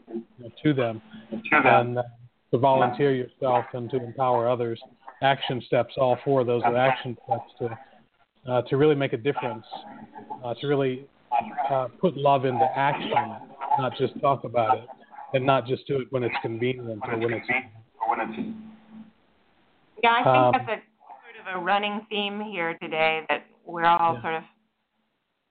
[0.08, 1.00] you know, to them
[1.52, 2.02] and uh,
[2.50, 4.80] to volunteer yourself and to empower others.
[5.22, 7.78] Action steps, all four of those are action steps to
[8.50, 9.64] uh, to really make a difference,
[10.44, 11.06] uh, to really
[11.70, 13.36] uh, put love into action,
[13.78, 14.86] not just talk about it,
[15.32, 17.48] and not just do it when it's convenient or when it's.
[18.38, 18.54] Easy.
[20.02, 23.84] Yeah, I think um, that's a sort of a running theme here today that we're
[23.84, 24.22] all yeah.
[24.22, 24.42] sort of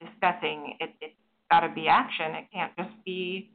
[0.02, 0.76] discussing.
[0.80, 1.14] It, it's
[1.50, 2.36] got to be action.
[2.36, 3.50] It can't just be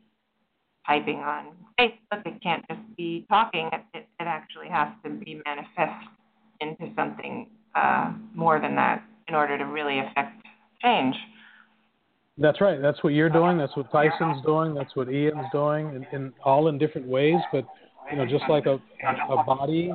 [0.86, 2.24] typing on Facebook.
[2.24, 3.68] It can't just be talking.
[3.72, 6.08] It, it, it actually has to be manifest
[6.60, 10.46] into something uh, more than that in order to really affect
[10.82, 11.16] change.
[12.38, 12.80] That's right.
[12.80, 13.56] That's what you're doing.
[13.56, 14.74] That's what Tyson's doing.
[14.74, 17.36] That's what Ian's doing, and, and all in different ways.
[17.50, 17.64] But
[18.10, 18.74] you know, just like a
[19.30, 19.90] a body,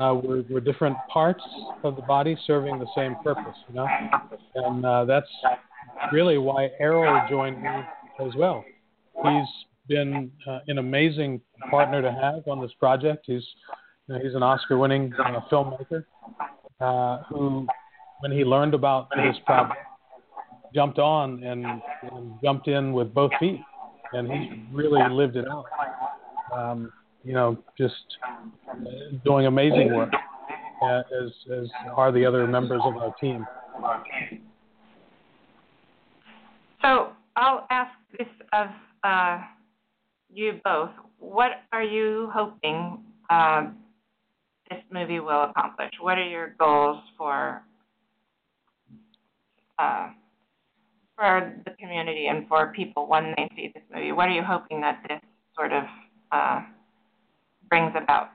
[0.00, 1.42] uh, we're we're different parts
[1.84, 3.56] of the body serving the same purpose.
[3.68, 3.86] You know,
[4.54, 5.30] and uh, that's
[6.12, 7.70] really why Errol joined me
[8.20, 8.64] as well.
[9.24, 9.48] He's
[9.88, 13.24] been uh, an amazing partner to have on this project.
[13.26, 13.46] He's
[14.06, 16.04] you know, he's an Oscar-winning uh, filmmaker
[16.80, 17.66] uh, who,
[18.20, 19.80] when he learned about this project,
[20.74, 23.60] jumped on and, and jumped in with both feet,
[24.12, 25.66] and he really lived it out.
[26.54, 26.92] Um,
[27.24, 27.94] you know, just
[29.24, 30.12] doing amazing work,
[30.82, 33.46] uh, as as are the other members of our team.
[36.82, 38.68] So I'll ask this of
[39.04, 39.40] uh,
[40.32, 40.90] you both.
[41.18, 42.98] What are you hoping
[43.28, 43.66] uh,
[44.70, 45.90] this movie will accomplish?
[46.00, 47.62] What are your goals for
[49.78, 50.10] uh,
[51.18, 54.12] for the community and for people when they see this movie?
[54.12, 55.20] What are you hoping that this
[55.54, 55.84] sort of
[56.30, 56.60] uh,
[57.68, 58.30] brings about?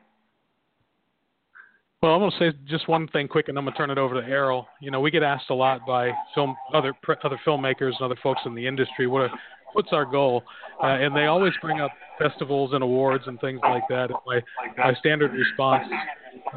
[2.02, 3.98] Well, I'm going to say just one thing quick, and I'm going to turn it
[3.98, 4.68] over to Errol.
[4.82, 8.42] You know, we get asked a lot by film other other filmmakers and other folks
[8.46, 9.32] in the industry, what
[9.72, 10.44] what's our goal?
[10.84, 14.10] Uh, and they always bring up festivals and awards and things like that.
[14.10, 14.42] And my
[14.78, 15.88] my standard response,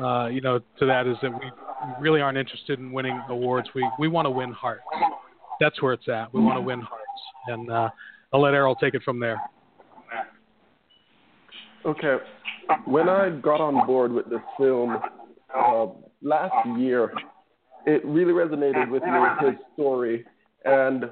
[0.01, 1.51] uh, you know, to that is that we
[2.01, 3.68] really aren't interested in winning awards.
[3.72, 4.83] We we want to win hearts.
[5.61, 6.32] That's where it's at.
[6.32, 7.04] We want to win hearts,
[7.48, 7.88] and uh,
[8.32, 9.40] I'll let Errol take it from there.
[11.84, 12.16] Okay,
[12.84, 14.98] when I got on board with this film
[15.57, 15.86] uh,
[16.20, 17.12] last year,
[17.86, 20.24] it really resonated with me his story,
[20.64, 21.04] and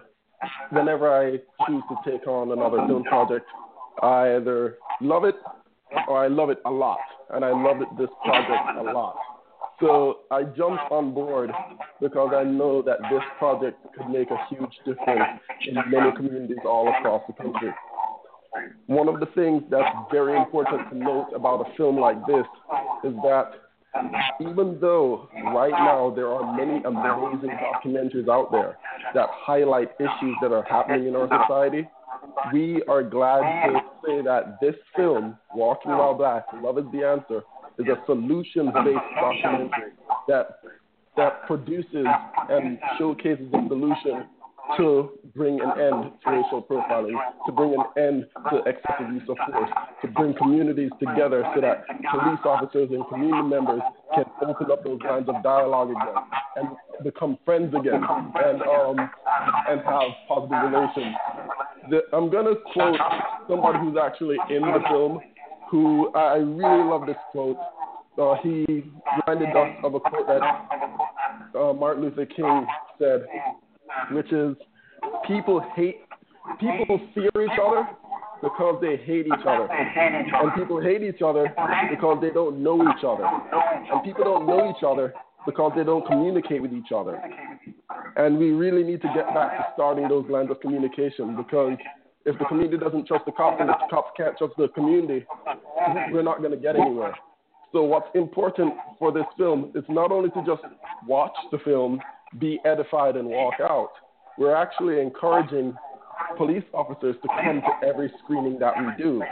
[0.70, 3.46] whenever I choose to take on another film project,
[4.02, 5.36] I either love it
[6.08, 6.98] or I love it a lot,
[7.32, 9.16] and I love it, this project a lot.
[9.80, 11.50] So I jumped on board
[12.00, 16.88] because I know that this project could make a huge difference in many communities all
[16.88, 17.70] across the country.
[18.86, 22.46] One of the things that's very important to note about a film like this
[23.02, 23.52] is that
[24.40, 28.76] even though right now there are many amazing documentaries out there
[29.14, 31.88] that highlight issues that are happening in our society,
[32.52, 37.42] we are glad to say that this film, Walking While Black, Love is the Answer,
[37.78, 39.92] is a solutions-based documentary
[40.28, 40.58] that
[41.16, 42.06] that produces
[42.50, 44.26] and showcases a solution
[44.76, 47.14] to bring an end to racial profiling,
[47.46, 49.70] to bring an end to excessive use of force,
[50.02, 53.82] to bring communities together so that police officers and community members
[54.14, 56.14] can open up those lines of dialogue again
[56.56, 56.68] and
[57.04, 59.10] become friends again and um,
[59.68, 61.14] and have positive relations.
[61.90, 62.98] The, I'm gonna quote
[63.48, 65.20] somebody who's actually in the film,
[65.70, 67.56] who I really love this quote.
[68.20, 68.64] Uh, he
[69.26, 72.66] reminded us of a quote that uh, Martin Luther King
[72.98, 73.26] said,
[74.12, 74.56] which is,
[75.26, 76.00] "People hate,
[76.60, 77.88] people fear each other
[78.42, 81.52] because they hate each other, and people hate each other
[81.90, 85.12] because they don't know each other, and people don't know each other
[85.46, 87.20] because they don't communicate with each other.
[88.16, 91.76] And we really need to get back to starting those lines of communication because
[92.24, 95.26] if the community doesn't trust the cops and the cops can't trust the community,
[96.10, 97.14] we're not going to get anywhere.
[97.72, 100.62] So what's important for this film is not only to just
[101.06, 102.00] watch the film,
[102.38, 103.90] be edified and walk out.
[104.38, 105.74] We're actually encouraging
[106.36, 109.22] police officers to come to every screening that we do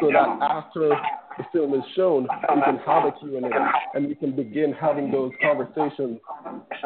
[0.00, 0.90] so that after
[1.38, 2.22] the film is shown,
[2.54, 3.50] we can have a Q&A
[3.94, 6.18] and we can begin having those conversations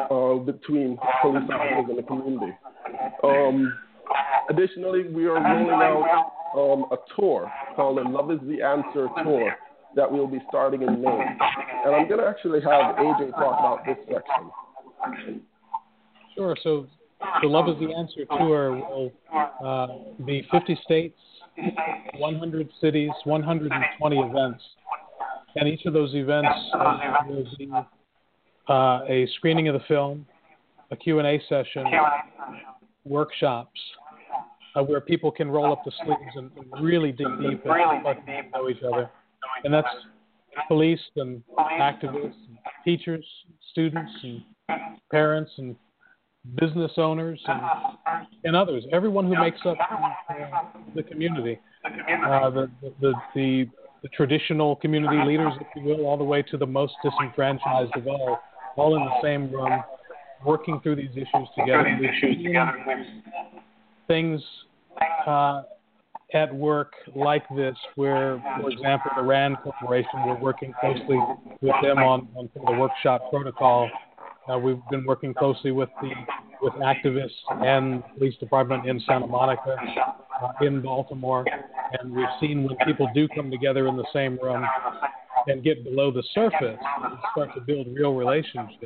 [0.09, 2.53] uh, between police officers and the community.
[3.23, 3.73] Um,
[4.49, 9.55] additionally, we are rolling out um, a tour called the Love is the Answer tour
[9.95, 11.25] that we'll be starting in May.
[11.85, 15.41] And I'm going to actually have AJ talk about this section.
[16.35, 16.55] Sure.
[16.63, 16.87] So
[17.41, 19.11] the Love is the Answer tour will
[19.63, 19.87] uh,
[20.25, 21.17] be 50 states,
[22.17, 24.63] 100 cities, 120 events.
[25.55, 26.97] And each of those events uh,
[27.27, 27.69] will be
[28.69, 30.25] uh, a screening of the film,
[30.91, 31.85] a Q&A session,
[33.03, 33.79] workshops,
[34.75, 38.69] uh, where people can roll up the sleeves and, and really dig deep and know
[38.69, 39.09] each other.
[39.63, 39.87] And that's
[40.67, 43.25] police and activists, and teachers,
[43.71, 44.43] students, and
[45.09, 45.75] parents, and
[46.59, 47.61] business owners and,
[48.45, 50.35] and others, everyone who makes up uh,
[50.95, 53.65] the community, uh, the, the, the,
[54.01, 58.07] the, traditional community leaders, if you will, all the way to the most disenfranchised of
[58.07, 58.39] all,
[58.75, 59.83] all in the same room,
[60.43, 61.85] working through these issues together.
[64.11, 64.41] Things
[65.25, 65.61] uh,
[66.33, 71.17] at work like this, where, for example, the RAND Corporation, we're working closely
[71.61, 73.89] with them on, on the workshop protocol
[74.49, 76.09] uh, we've been working closely with the
[76.61, 77.29] with activists
[77.65, 79.75] and police department in Santa Monica,
[80.43, 81.43] uh, in Baltimore,
[81.99, 84.63] and we've seen when people do come together in the same room
[85.47, 88.77] and get below the surface and start to build real relationships,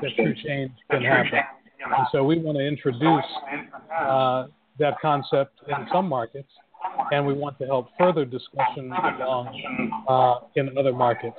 [0.00, 1.40] that true change can happen.
[1.84, 3.24] And so we want to introduce
[4.00, 4.46] uh,
[4.78, 6.48] that concept in some markets
[7.12, 11.36] and we want to help further discussion along uh, in other markets.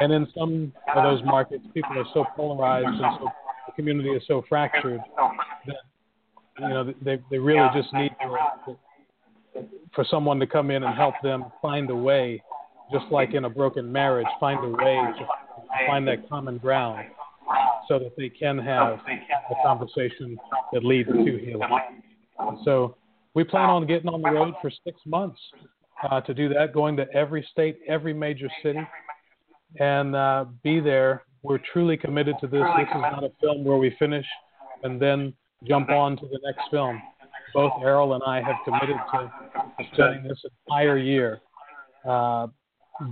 [0.00, 3.28] And in some of those markets, people are so polarized and so
[3.66, 5.00] the community is so fractured
[5.66, 5.76] that
[6.58, 8.76] you know they they really just need to,
[9.94, 12.42] for someone to come in and help them find a way,
[12.92, 15.26] just like in a broken marriage, find a way to
[15.86, 17.06] find that common ground
[17.88, 18.98] so that they can have
[19.50, 20.36] a conversation
[20.72, 21.60] that leads to healing.
[22.64, 22.96] So
[23.34, 25.38] we plan on getting on the road for six months
[26.10, 28.80] uh, to do that, going to every state, every major city,
[29.78, 31.22] and uh, be there.
[31.42, 32.62] We're truly committed to this.
[32.76, 34.26] This is not a film where we finish
[34.82, 35.32] and then
[35.64, 37.00] jump on to the next film.
[37.54, 39.32] Both Errol and I have committed to
[39.92, 41.40] spending this entire year
[42.06, 42.48] uh,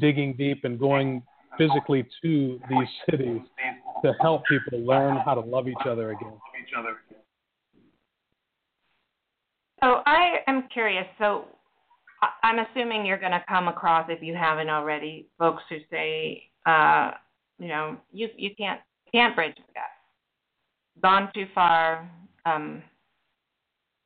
[0.00, 1.22] digging deep and going
[1.56, 3.40] physically to these cities
[4.04, 6.32] to help people learn how to love each other again.
[9.82, 11.06] So I am curious.
[11.18, 11.46] So
[12.42, 17.12] I'm assuming you're going to come across, if you haven't already, folks who say, uh,
[17.58, 18.80] you know, you you can't
[19.12, 19.90] can't bridge the gap.
[21.02, 22.10] Gone too far.
[22.46, 22.82] Um,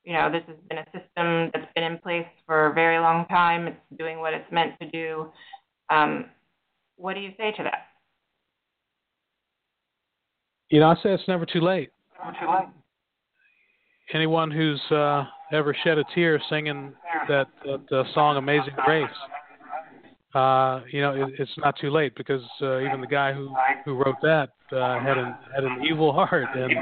[0.05, 3.27] you know, this has been a system that's been in place for a very long
[3.27, 3.67] time.
[3.67, 5.31] It's doing what it's meant to do.
[5.91, 6.27] Um,
[6.97, 7.88] what do you say to that?
[10.71, 11.91] You know, I say it's never too late.
[12.23, 12.69] Never too late.
[14.13, 16.93] Anyone who's uh, ever shed a tear singing
[17.29, 19.09] that, that uh, song "Amazing Grace."
[20.35, 23.55] Uh, you know, it, it's not too late because uh, even the guy who
[23.85, 26.73] who wrote that uh, had an had an evil heart, and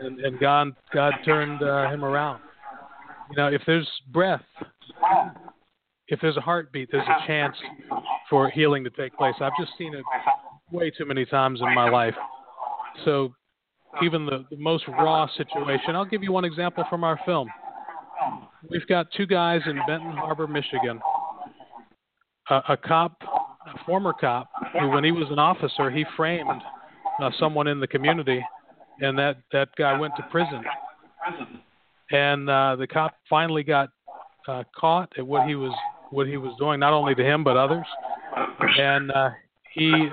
[0.00, 2.40] and, and God God turned uh, him around.
[3.30, 4.44] You know, if there's breath,
[6.08, 7.56] if there's a heartbeat, there's a chance
[8.30, 9.34] for healing to take place.
[9.40, 10.04] I've just seen it
[10.70, 12.14] way too many times in my life.
[13.04, 13.34] So
[14.02, 17.48] even the, the most raw situation, I'll give you one example from our film.
[18.70, 21.00] We've got two guys in Benton Harbor, Michigan.
[22.50, 26.62] A, a cop, a former cop, who, when he was an officer, he framed
[27.22, 28.44] uh, someone in the community,
[29.00, 30.62] and that that guy went to prison.
[32.10, 33.90] and uh, the cop finally got
[34.48, 35.74] uh, caught at what he was
[36.10, 37.86] what he was doing, not only to him but others,
[38.78, 39.30] and uh,
[39.72, 40.08] he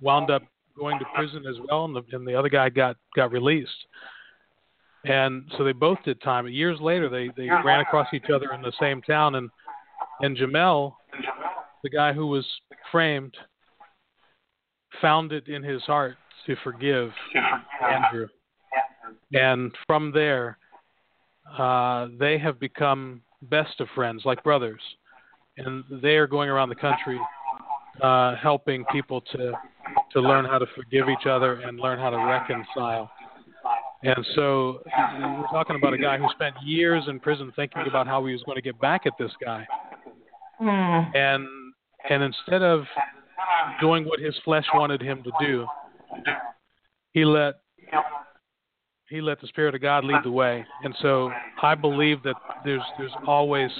[0.00, 0.42] wound up
[0.78, 3.86] going to prison as well, and the, and the other guy got got released.
[5.04, 6.48] And so they both did time.
[6.48, 9.50] Years later, they they ran across each other in the same town, and
[10.20, 10.94] and Jamel,
[11.82, 12.46] the guy who was
[12.90, 13.36] framed,
[15.00, 16.16] found it in his heart
[16.46, 17.10] to forgive
[17.82, 18.28] Andrew,
[19.32, 20.58] and from there,
[21.58, 24.80] uh, they have become best of friends, like brothers,
[25.56, 27.20] and they are going around the country
[28.02, 29.52] uh, helping people to
[30.12, 33.10] to learn how to forgive each other and learn how to reconcile.
[34.02, 38.24] And so we're talking about a guy who spent years in prison thinking about how
[38.26, 39.66] he was going to get back at this guy.
[40.60, 41.16] Mm.
[41.16, 41.46] And
[42.08, 42.84] and instead of
[43.80, 45.66] doing what his flesh wanted him to do,
[47.12, 47.54] he let
[49.08, 50.64] he let the spirit of God lead the way.
[50.82, 51.30] And so
[51.62, 53.70] I believe that there's there's always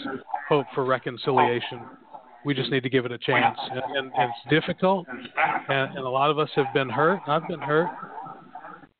[0.48, 1.80] hope for reconciliation.
[2.46, 3.58] We just need to give it a chance.
[3.70, 5.04] And, and, and it's difficult,
[5.68, 7.18] and, and a lot of us have been hurt.
[7.26, 7.88] I've been hurt,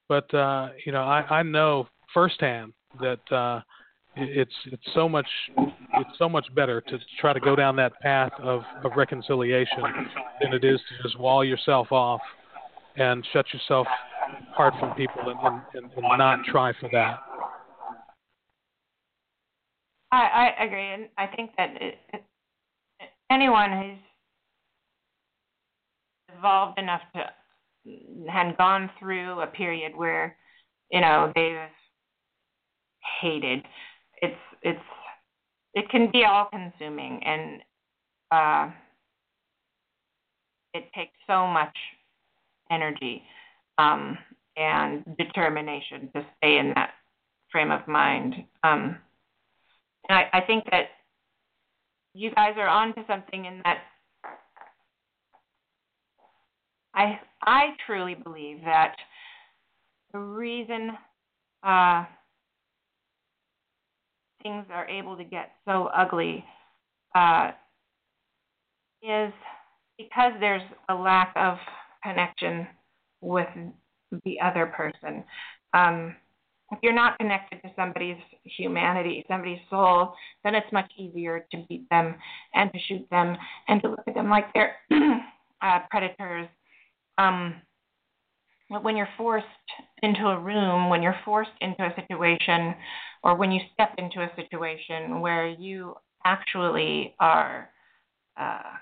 [0.09, 3.61] but uh, you know I, I know firsthand that uh,
[4.17, 8.33] it's it's so much it's so much better to try to go down that path
[8.43, 9.79] of, of reconciliation
[10.43, 12.21] than it is to just wall yourself off
[12.97, 13.87] and shut yourself
[14.53, 17.21] apart from people and, and, and not try for that.
[20.11, 22.25] I, I agree, and I think that it, it,
[23.31, 23.99] anyone who's
[26.39, 27.25] evolved enough to
[28.33, 30.37] and gone through a period where
[30.91, 31.57] you know they've
[33.21, 33.63] hated.
[34.23, 34.81] It's it's
[35.75, 37.63] it can be all consuming and
[38.31, 38.71] uh
[40.75, 41.77] it takes so much
[42.71, 43.23] energy
[43.79, 44.19] um
[44.57, 46.91] and determination to stay in that
[47.53, 48.35] frame of mind.
[48.65, 48.97] Um
[50.09, 50.87] and i i think that
[52.17, 53.79] you guys are on to something in that
[56.95, 58.97] I I truly believe that
[60.13, 60.93] the reason
[61.63, 62.05] uh,
[64.43, 66.43] things are able to get so ugly
[67.15, 67.51] uh,
[69.03, 69.33] is
[69.99, 71.59] because there's a lack of
[72.03, 72.67] connection
[73.21, 73.49] with
[74.25, 75.23] the other person.
[75.75, 76.17] Um,
[76.73, 81.89] if you're not connected to somebody's humanity, somebody's soul, then it's much easier to beat
[81.91, 82.17] them
[82.55, 83.37] and to shoot them
[83.69, 84.77] and to look at them like they're
[85.63, 86.49] uh, predators.
[87.19, 87.55] Um,
[88.69, 89.47] when you're forced
[90.03, 92.75] into a room, when you're forced into a situation,
[93.23, 95.95] or when you step into a situation where you
[96.25, 97.71] actually are
[98.37, 98.75] uh,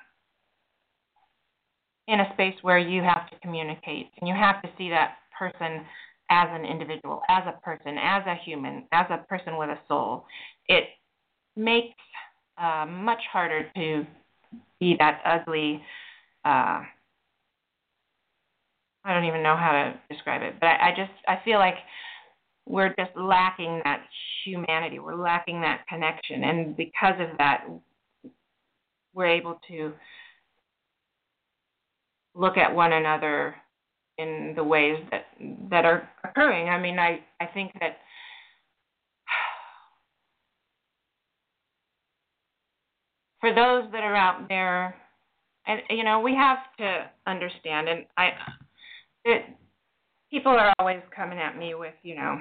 [2.08, 5.84] in a space where you have to communicate and you have to see that person
[6.30, 10.24] as an individual, as a person, as a human, as a person with a soul,
[10.68, 10.84] it
[11.56, 11.94] makes
[12.58, 14.06] uh, much harder to
[14.80, 15.82] be that ugly.
[16.44, 16.82] Uh,
[19.06, 21.76] I don't even know how to describe it, but I, I just I feel like
[22.66, 24.04] we're just lacking that
[24.44, 24.98] humanity.
[24.98, 27.64] We're lacking that connection, and because of that,
[29.12, 29.92] we're able to
[32.34, 33.54] look at one another
[34.18, 35.26] in the ways that
[35.70, 36.68] that are occurring.
[36.68, 37.98] I mean, I I think that
[43.40, 44.94] for those that are out there,
[45.66, 48.30] and you know, we have to understand, and I
[49.24, 49.44] it
[50.34, 52.40] people are always coming at me with, you know,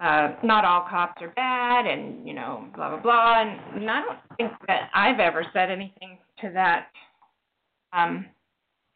[0.00, 4.00] uh, not all cops are bad and, you know, blah blah blah and, and I
[4.00, 6.86] don't think that I've ever said anything to that
[7.92, 8.26] um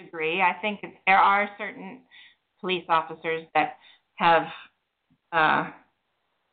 [0.02, 0.40] degree.
[0.40, 2.00] I think there are certain
[2.60, 3.76] police officers that
[4.16, 4.46] have
[5.32, 5.70] uh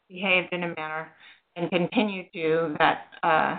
[0.10, 1.12] behaved in a manner
[1.56, 3.58] and continue to that uh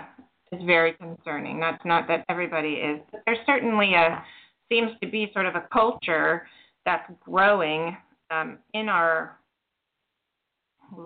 [0.51, 1.59] is very concerning.
[1.59, 2.99] That's not that everybody is.
[3.11, 4.23] But there's certainly a
[4.71, 6.47] seems to be sort of a culture
[6.85, 7.95] that's growing
[8.31, 9.37] um, in our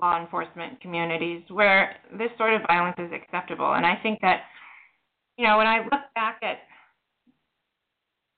[0.02, 3.74] law enforcement communities where this sort of violence is acceptable.
[3.74, 4.41] And I think that,
[5.38, 6.60] you know, when I look back at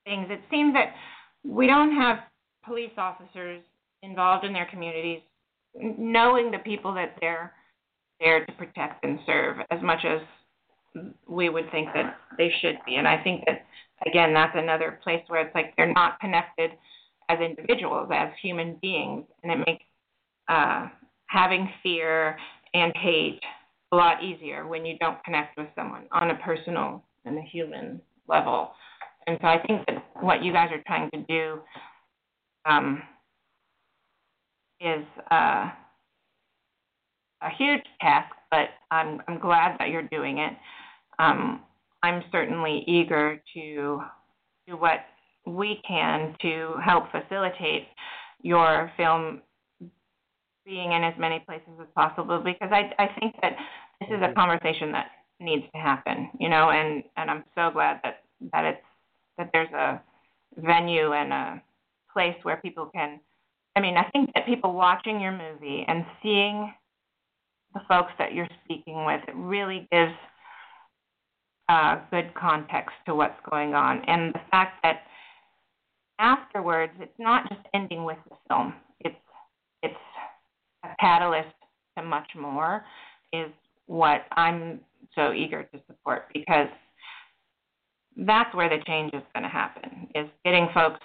[0.08, 0.94] things, it seems that
[1.44, 2.20] we don't have
[2.66, 3.62] police officers
[4.02, 5.22] involved in their communities
[5.80, 7.54] knowing the people that they're
[8.20, 10.22] there to protect and serve as much as
[11.28, 12.96] we would think that they should be.
[12.96, 13.66] And I think that
[14.06, 16.72] again, that's another place where it's like they're not connected
[17.30, 19.84] as individuals, as human beings, and it makes
[20.48, 20.88] uh,
[21.28, 22.38] having fear
[22.74, 23.42] and hate
[23.92, 28.02] a lot easier when you don't connect with someone on a personal and a human
[28.28, 28.72] level.
[29.28, 31.60] And so I think that what you guys are trying to do
[32.66, 33.04] um,
[34.80, 35.70] is uh,
[37.42, 40.54] a huge task, but I'm I'm glad that you're doing it.
[41.20, 41.62] Um,
[42.04, 44.02] I'm certainly eager to
[44.68, 45.00] do what
[45.46, 47.88] we can to help facilitate
[48.42, 49.42] your film
[50.66, 53.54] being in as many places as possible because I I think that
[54.00, 55.08] this is a conversation that
[55.40, 58.24] needs to happen, you know, and and I'm so glad that
[58.54, 58.87] that it's
[59.38, 60.02] that there's a
[60.58, 61.62] venue and a
[62.14, 63.20] place where people can
[63.78, 66.74] I mean, I think that people watching your movie and seeing
[67.76, 70.14] the folks that you're speaking with, it really gives
[71.70, 74.02] uh, good context to what's going on.
[74.08, 75.02] And the fact that
[76.18, 78.74] afterwards, it's not just ending with the film.
[79.02, 79.16] It's
[79.84, 79.94] it's
[80.84, 81.54] a catalyst
[82.00, 82.84] to much more.
[83.32, 83.52] Is
[83.86, 84.80] what I'm
[85.14, 86.70] so eager to support because
[88.26, 90.08] that's where the change is going to happen.
[90.16, 91.00] Is getting folks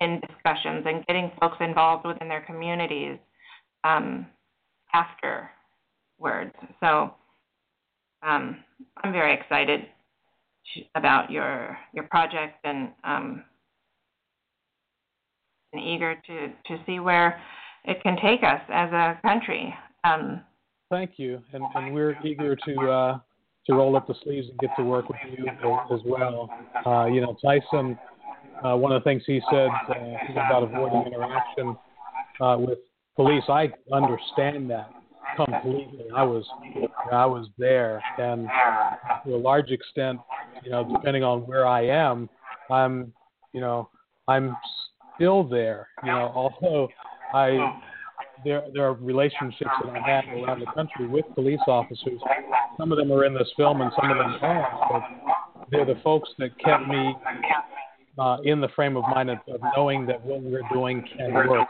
[0.00, 3.18] in discussions and getting folks involved within their communities
[3.84, 4.26] um,
[4.94, 6.54] afterwards.
[6.80, 7.14] So
[8.22, 8.64] um,
[9.02, 9.86] I'm very excited
[10.94, 13.44] about your your project and um,
[15.72, 17.40] and eager to to see where
[17.84, 19.74] it can take us as a country.
[20.04, 20.42] Um,
[20.88, 23.18] Thank you, and, and we're eager to uh,
[23.66, 26.50] to roll up the sleeves and get to work with you as, well.
[26.86, 27.98] Uh, you know, Tyson.
[28.64, 31.76] Uh, one of the things he said uh, about avoiding interaction
[32.40, 32.78] uh, with
[33.14, 34.90] police, I understand that
[35.36, 36.06] completely.
[36.14, 36.44] I was
[37.12, 38.48] I was there, and
[39.24, 40.20] to a large extent,
[40.64, 42.30] you know, depending on where I am,
[42.70, 43.12] I'm
[43.52, 43.90] you know
[44.26, 44.56] I'm
[45.14, 45.88] still there.
[46.02, 46.88] You know, although
[47.34, 47.78] I
[48.44, 52.20] there there are relationships that I have around the country with police officers.
[52.76, 54.90] Some of them are in this film, and some of them aren't.
[54.90, 57.14] But they're the folks that kept me
[58.18, 61.68] uh, in the frame of mind of, of knowing that what we're doing can work.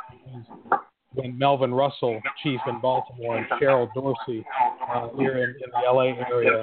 [1.15, 4.45] When Melvin Russell, chief in Baltimore, and Cheryl Dorsey
[4.95, 6.63] uh, here in, in the LA area,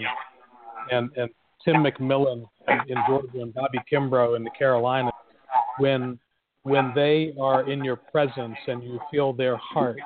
[0.92, 1.30] and, and
[1.66, 2.46] Tim McMillan
[2.88, 5.12] in Georgia, and Bobby Kimbrough in the Carolinas,
[5.80, 6.20] when
[6.64, 9.98] when they are in your presence and you feel their heart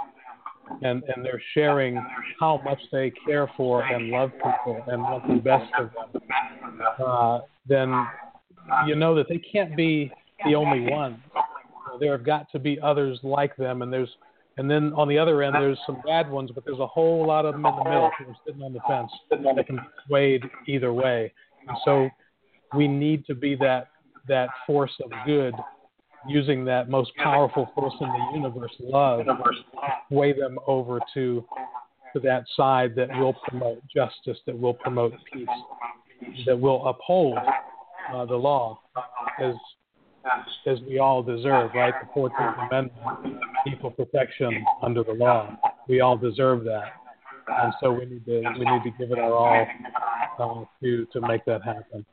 [0.81, 2.03] and, and they're sharing
[2.39, 6.21] how much they care for and love people and want the best of them,
[7.05, 8.05] uh, then
[8.85, 10.11] you know that they can't be
[10.45, 11.17] the only ones.
[11.99, 14.09] There have got to be others like them, and there's
[14.57, 17.45] and then on the other end there's some bad ones, but there's a whole lot
[17.45, 20.91] of them in the middle who are sitting on the fence that can sway either
[20.91, 21.31] way.
[21.67, 22.09] And so
[22.75, 23.89] we need to be that
[24.27, 25.53] that force of good
[26.27, 29.25] using that most powerful force in the universe, love,
[30.09, 31.45] weigh them over to
[32.13, 35.47] to that side that will promote justice, that will promote peace,
[36.45, 37.37] that will uphold
[38.13, 38.79] uh, the law
[39.39, 39.53] as
[40.65, 41.93] as we all deserve, right?
[42.01, 43.41] The Fourteenth Amendment,
[43.71, 45.57] equal protection under the law.
[45.87, 46.93] We all deserve that,
[47.47, 49.67] and so we need to we need to give it our all
[50.39, 52.05] uh, to to make that happen.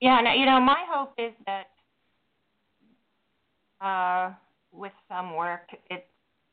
[0.00, 1.66] Yeah, and you know, my hope is that
[3.80, 4.32] uh,
[4.72, 6.06] with some work, it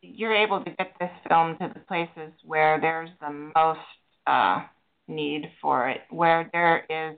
[0.04, 3.80] you're able to get this film to the places where there's the most
[4.28, 4.62] uh,
[5.08, 7.18] need for it, where there is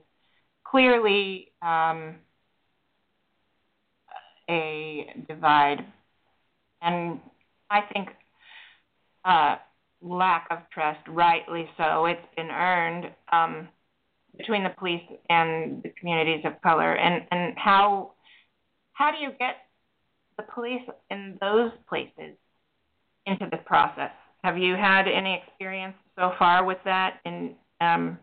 [0.64, 2.16] clearly um,
[4.48, 5.84] a divide,
[6.80, 7.18] and
[7.70, 8.08] I think
[9.24, 9.56] uh,
[10.00, 12.06] lack of trust, rightly so.
[12.06, 13.68] It's been earned um,
[14.38, 18.12] between the police and the communities of color, and and how
[18.92, 19.65] how do you get
[20.36, 22.36] the police in those places
[23.26, 24.10] into the process?
[24.42, 27.20] Have you had any experience so far with that?
[27.24, 28.18] And um,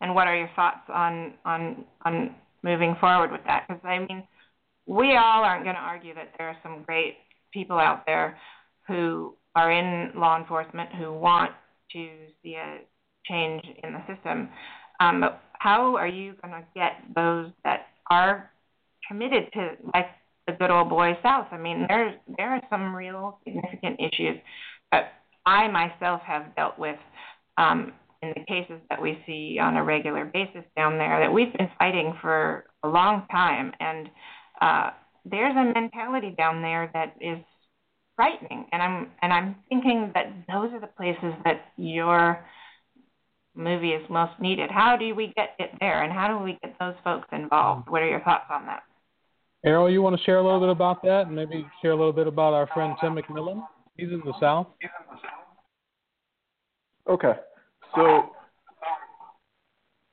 [0.00, 3.66] and what are your thoughts on on on moving forward with that?
[3.68, 4.24] Because I mean,
[4.86, 7.16] we all aren't going to argue that there are some great
[7.52, 8.38] people out there
[8.86, 11.52] who are in law enforcement who want
[11.92, 12.08] to
[12.42, 12.78] see a
[13.26, 14.48] change in the system.
[15.00, 18.50] Um, but how are you going to get those that are
[19.06, 20.06] committed to, like
[20.48, 21.46] the good old boy South.
[21.52, 24.38] I mean, there's there are some real significant issues
[24.90, 25.12] that
[25.46, 26.98] I myself have dealt with
[27.58, 27.92] um,
[28.22, 31.70] in the cases that we see on a regular basis down there that we've been
[31.78, 34.08] fighting for a long time, and
[34.60, 34.90] uh,
[35.24, 37.38] there's a mentality down there that is
[38.16, 42.44] frightening, and I'm and I'm thinking that those are the places that your
[43.54, 44.70] movie is most needed.
[44.70, 47.90] How do we get it there, and how do we get those folks involved?
[47.90, 48.82] What are your thoughts on that?
[49.64, 52.12] Errol, you want to share a little bit about that and maybe share a little
[52.12, 53.62] bit about our friend Tim McMillan?
[53.96, 54.68] He's in the South.
[57.08, 57.32] Okay.
[57.96, 58.30] So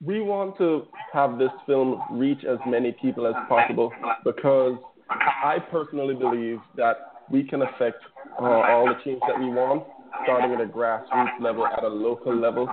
[0.04, 3.92] we want to have this film reach as many people as possible
[4.24, 4.78] because
[5.10, 6.96] I personally believe that
[7.30, 7.98] we can affect
[8.40, 9.84] uh, all the change that we want,
[10.24, 12.68] starting at a grassroots level, at a local level,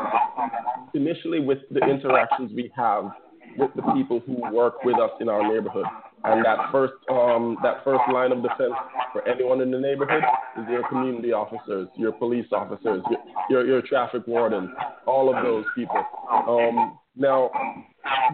[0.95, 3.11] initially with the interactions we have
[3.59, 5.85] with the people who work with us in our neighborhood.
[6.25, 8.75] And that first, um, that first line of defense
[9.13, 10.23] for anyone in the neighborhood
[10.59, 13.21] is your community officers, your police officers, your,
[13.51, 14.71] your, your traffic wardens,
[15.07, 16.03] all of those people.
[16.49, 17.51] Um, now,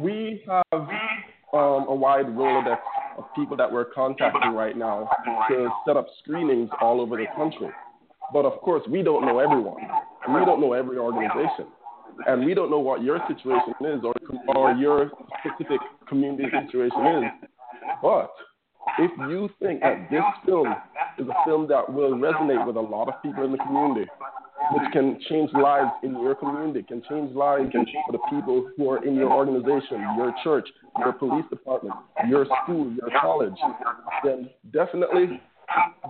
[0.00, 0.88] we have
[1.52, 2.78] um, a wide Rolodex
[3.16, 5.08] of people that we're contacting right now
[5.48, 7.68] to set up screenings all over the country.
[8.32, 9.82] But of course, we don't know everyone.
[10.28, 11.66] We don't know every organization.
[12.26, 14.12] And we don't know what your situation is or,
[14.54, 15.10] or your
[15.40, 15.78] specific
[16.08, 17.47] community situation is.
[18.02, 18.30] But
[18.98, 20.74] if you think that this film
[21.18, 24.08] is a film that will resonate with a lot of people in the community,
[24.72, 29.04] which can change lives in your community, can change lives for the people who are
[29.04, 30.68] in your organization, your church,
[30.98, 31.94] your police department,
[32.28, 33.54] your school, your college,
[34.24, 35.40] then definitely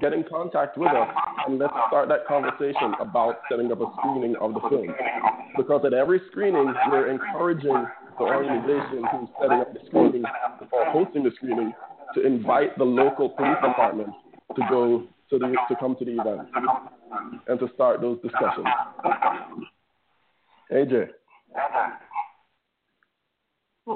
[0.00, 1.08] get in contact with us
[1.46, 4.94] and let's start that conversation about setting up a screening of the film.
[5.56, 7.86] Because at every screening, we're encouraging
[8.18, 10.24] the organization who's setting up the screening
[10.72, 11.72] or hosting the screening
[12.14, 14.08] to invite the local police department
[14.56, 16.48] to go to the to come to the event
[17.48, 18.66] and to start those discussions.
[20.72, 21.08] AJ.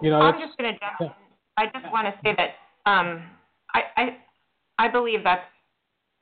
[0.02, 1.14] you know, I'm just going to jump.
[1.56, 3.22] I just want to say that um,
[3.74, 4.16] I, I
[4.78, 5.44] I believe that's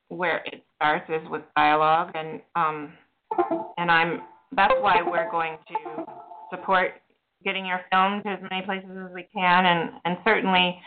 [0.09, 2.93] where it starts is with dialogue, and um,
[3.77, 4.21] and I'm
[4.55, 6.05] that's why we're going to
[6.49, 7.01] support
[7.43, 10.79] getting your film to as many places as we can, and and certainly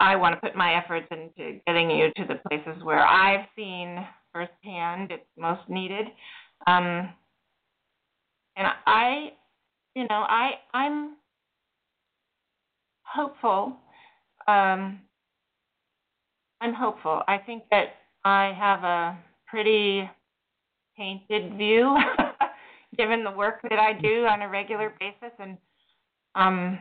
[0.00, 4.04] I want to put my efforts into getting you to the places where I've seen
[4.32, 6.06] firsthand it's most needed.
[6.66, 7.10] Um,
[8.56, 9.32] and I,
[9.94, 11.16] you know, I I'm
[13.02, 13.76] hopeful.
[14.48, 15.00] Um,
[16.60, 17.22] I'm hopeful.
[17.28, 17.94] I think that
[18.24, 20.08] I have a pretty
[20.96, 21.96] painted view,
[22.96, 25.56] given the work that I do on a regular basis, and
[26.34, 26.78] um,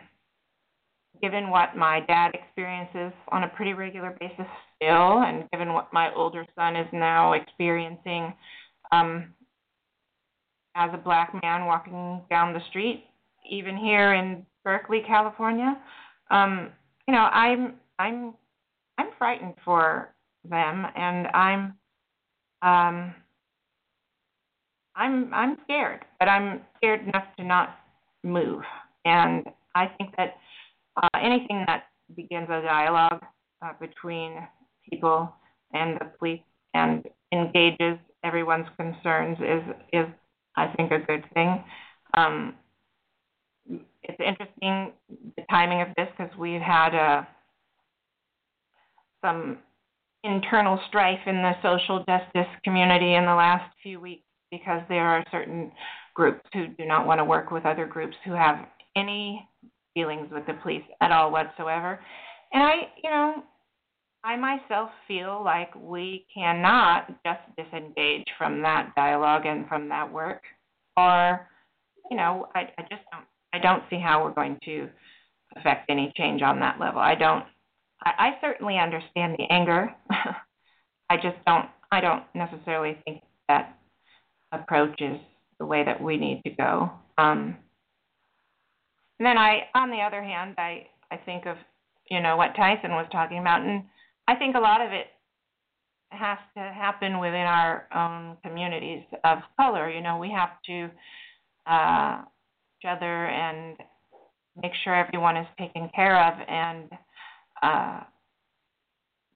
[1.21, 4.45] given what my dad experiences on a pretty regular basis
[4.75, 8.33] still, and given what my older son is now experiencing
[8.91, 9.33] um,
[10.75, 13.05] as a black man walking down the street,
[13.49, 15.77] even here in Berkeley, California,
[16.31, 16.69] um,
[17.07, 18.33] you know, I'm I'm
[18.97, 20.13] I'm frightened for
[20.49, 21.73] them, and I'm
[22.61, 23.13] um,
[24.95, 27.75] I'm I'm scared, but I'm scared enough to not
[28.23, 28.61] move.
[29.05, 29.45] And
[29.75, 30.35] I think that
[31.01, 33.23] uh, anything that begins a dialogue
[33.63, 34.47] uh, between
[34.89, 35.33] people
[35.73, 36.41] and the police
[36.73, 39.63] and engages everyone's concerns is
[39.93, 40.05] is
[40.55, 41.63] I think a good thing.
[42.13, 42.55] Um,
[44.03, 44.91] it's interesting
[45.37, 47.23] the timing of this because we've had uh,
[49.23, 49.59] some
[50.23, 55.23] internal strife in the social justice community in the last few weeks because there are
[55.31, 55.71] certain
[56.13, 59.47] groups who do not want to work with other groups who have any
[59.95, 61.99] dealings with the police at all whatsoever.
[62.53, 62.73] And I,
[63.03, 63.43] you know,
[64.23, 70.43] I myself feel like we cannot just disengage from that dialogue and from that work,
[70.95, 71.49] or,
[72.09, 74.87] you know, I, I just don't, I don't see how we're going to
[75.57, 77.01] affect any change on that level.
[77.01, 77.45] I don't,
[78.03, 79.93] I, I certainly understand the anger.
[81.09, 83.77] I just don't, I don't necessarily think that
[84.51, 85.17] approach is
[85.59, 86.91] the way that we need to go.
[87.17, 87.57] Um,
[89.21, 91.55] and then I, on the other hand, I, I think of,
[92.09, 93.83] you know, what Tyson was talking about, and
[94.27, 95.05] I think a lot of it
[96.09, 99.91] has to happen within our own communities of color.
[99.91, 100.89] You know, we have to
[101.71, 102.23] uh,
[102.79, 103.77] each other and
[104.59, 106.89] make sure everyone is taken care of and
[107.61, 107.99] uh,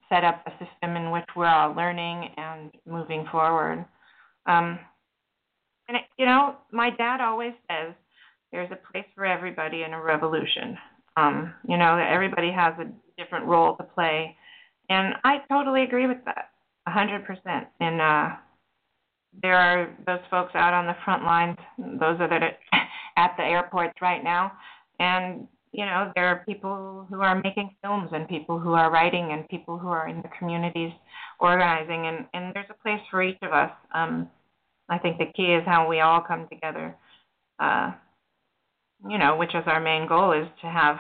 [0.09, 3.85] set up a system in which we're all learning and moving forward.
[4.47, 4.79] Um,
[5.87, 7.93] and it, you know, my dad always says
[8.51, 10.77] there's a place for everybody in a revolution.
[11.17, 12.91] Um, you know, everybody has a
[13.21, 14.35] different role to play,
[14.89, 16.51] and I totally agree with that,
[16.87, 17.67] a hundred percent.
[17.79, 18.29] And uh,
[19.41, 22.51] there are those folks out on the front lines, those that are
[23.17, 24.51] at the airports right now,
[24.99, 29.33] and you know, there are people who are making films and people who are writing
[29.33, 30.91] and people who are in the communities
[31.39, 33.71] organizing, and and there's a place for each of us.
[33.93, 34.29] Um,
[34.87, 36.95] I think the key is how we all come together.
[37.59, 37.91] Uh,
[39.09, 40.97] you know, which is our main goal, is to have,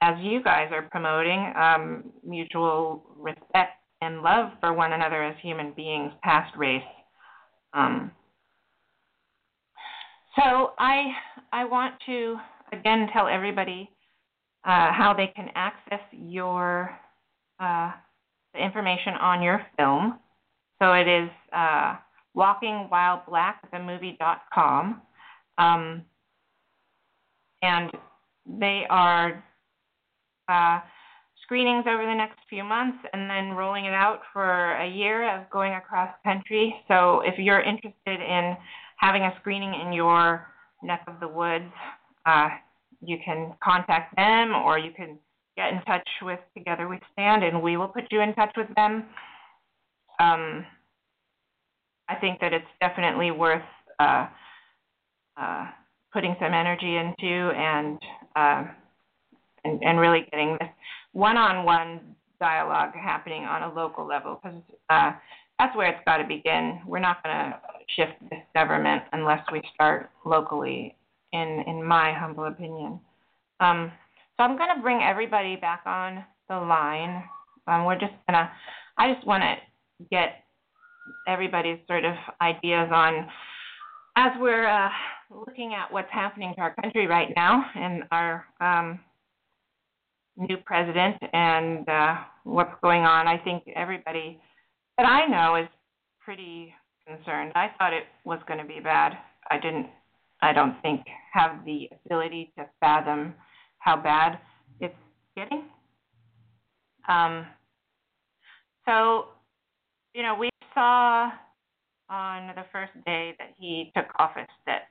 [0.00, 5.72] as you guys are promoting, um, mutual respect and love for one another as human
[5.72, 6.82] beings, past race.
[7.72, 8.10] Um,
[10.36, 11.12] so I
[11.52, 12.36] I want to
[12.72, 13.90] again tell everybody
[14.64, 16.98] uh, how they can access your
[17.60, 17.92] uh,
[18.52, 20.18] the information on your film.
[20.80, 21.96] So it is uh,
[22.36, 25.02] walkingwhileblack.themovie.com.
[25.56, 26.02] Um,
[27.64, 27.90] and
[28.60, 29.42] they are
[30.48, 30.80] uh,
[31.42, 35.48] screenings over the next few months and then rolling it out for a year of
[35.50, 36.74] going across country.
[36.88, 38.56] So if you're interested in
[38.96, 40.46] having a screening in your
[40.82, 41.72] neck of the woods,
[42.26, 42.48] uh,
[43.00, 45.18] you can contact them or you can
[45.56, 48.68] get in touch with Together We Stand and we will put you in touch with
[48.74, 49.04] them.
[50.20, 50.66] Um,
[52.08, 53.62] I think that it's definitely worth
[53.98, 54.26] uh,
[55.40, 55.66] uh,
[56.14, 57.98] putting some energy into and,
[58.36, 58.64] uh,
[59.64, 60.68] and and really getting this
[61.12, 62.00] one-on-one
[62.40, 64.58] dialogue happening on a local level because
[64.90, 65.12] uh,
[65.58, 66.80] that's where it's got to begin.
[66.86, 67.58] We're not going to
[67.96, 70.94] shift this government unless we start locally,
[71.32, 73.00] in in my humble opinion.
[73.60, 73.90] Um,
[74.36, 77.24] so I'm going to bring everybody back on the line.
[77.66, 78.50] Um, we're just gonna.
[78.98, 80.44] I just want to get
[81.26, 83.26] everybody's sort of ideas on
[84.16, 84.88] as we're uh,
[85.34, 89.00] looking at what's happening to our country right now and our um,
[90.36, 93.26] new president and uh, what's going on.
[93.26, 94.40] I think everybody
[94.98, 95.68] that I know is
[96.24, 96.72] pretty
[97.06, 97.52] concerned.
[97.54, 99.12] I thought it was going to be bad.
[99.50, 99.86] I didn't.
[100.42, 101.02] I don't think
[101.32, 103.34] have the ability to fathom
[103.78, 104.38] how bad
[104.80, 104.94] it's
[105.36, 105.64] getting.
[107.08, 107.46] Um,
[108.86, 109.26] so,
[110.14, 111.30] you know, we saw
[112.10, 114.82] on the first day that he took office that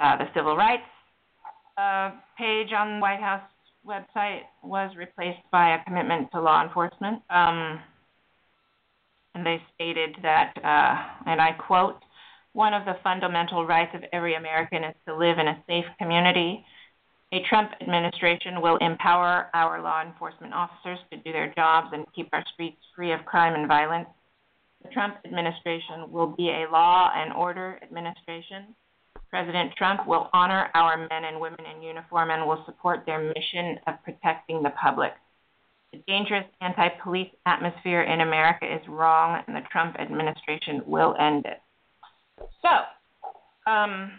[0.00, 0.82] uh, the civil rights
[1.76, 3.42] uh, page on the White House
[3.86, 7.22] website was replaced by a commitment to law enforcement.
[7.30, 7.80] Um,
[9.34, 11.96] and they stated that, uh, and I quote,
[12.52, 16.64] one of the fundamental rights of every American is to live in a safe community.
[17.32, 22.28] A Trump administration will empower our law enforcement officers to do their jobs and keep
[22.32, 24.08] our streets free of crime and violence.
[24.82, 28.74] The Trump administration will be a law and order administration.
[29.30, 33.78] President Trump will honor our men and women in uniform and will support their mission
[33.86, 35.12] of protecting the public.
[35.92, 41.46] The dangerous anti police atmosphere in America is wrong, and the Trump administration will end
[41.46, 41.60] it.
[42.62, 44.12] So, um,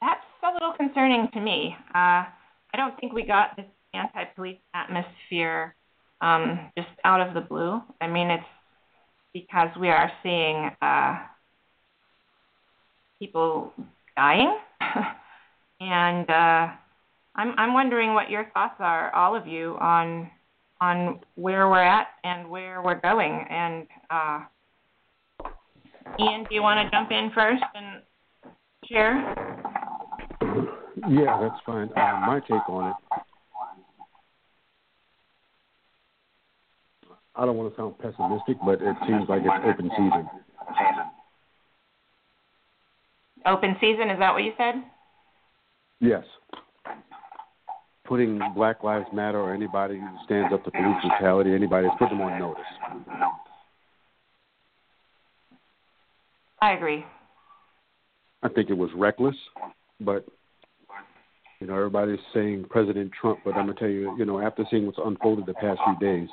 [0.00, 1.76] that's a little concerning to me.
[1.94, 2.26] Uh,
[2.74, 5.74] I don't think we got this anti police atmosphere
[6.20, 7.80] um, just out of the blue.
[8.00, 8.44] I mean, it's
[9.32, 11.18] because we are seeing uh,
[13.18, 13.72] people
[14.16, 14.56] dying,
[15.80, 16.68] and uh,
[17.34, 20.30] I'm I'm wondering what your thoughts are, all of you, on
[20.80, 23.46] on where we're at and where we're going.
[23.48, 24.40] And uh,
[26.20, 28.02] Ian, do you want to jump in first and
[28.88, 29.34] share?
[31.08, 31.88] Yeah, that's fine.
[31.96, 32.96] Uh, my take on it
[37.36, 40.30] I don't want to sound pessimistic, but it seems like it's open season.
[43.46, 44.74] Open season, is that what you said?
[46.00, 46.24] Yes.
[48.06, 52.20] Putting Black Lives Matter or anybody who stands up to police brutality, anybody, put them
[52.20, 52.64] on notice.
[56.60, 57.04] I agree.
[58.42, 59.36] I think it was reckless,
[60.00, 60.26] but
[61.60, 64.86] you know everybody's saying President Trump, but I'm gonna tell you, you know, after seeing
[64.86, 66.28] what's unfolded the past few days,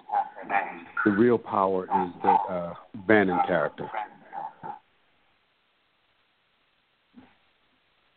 [1.06, 2.74] the real power is the uh,
[3.08, 3.90] Bannon character.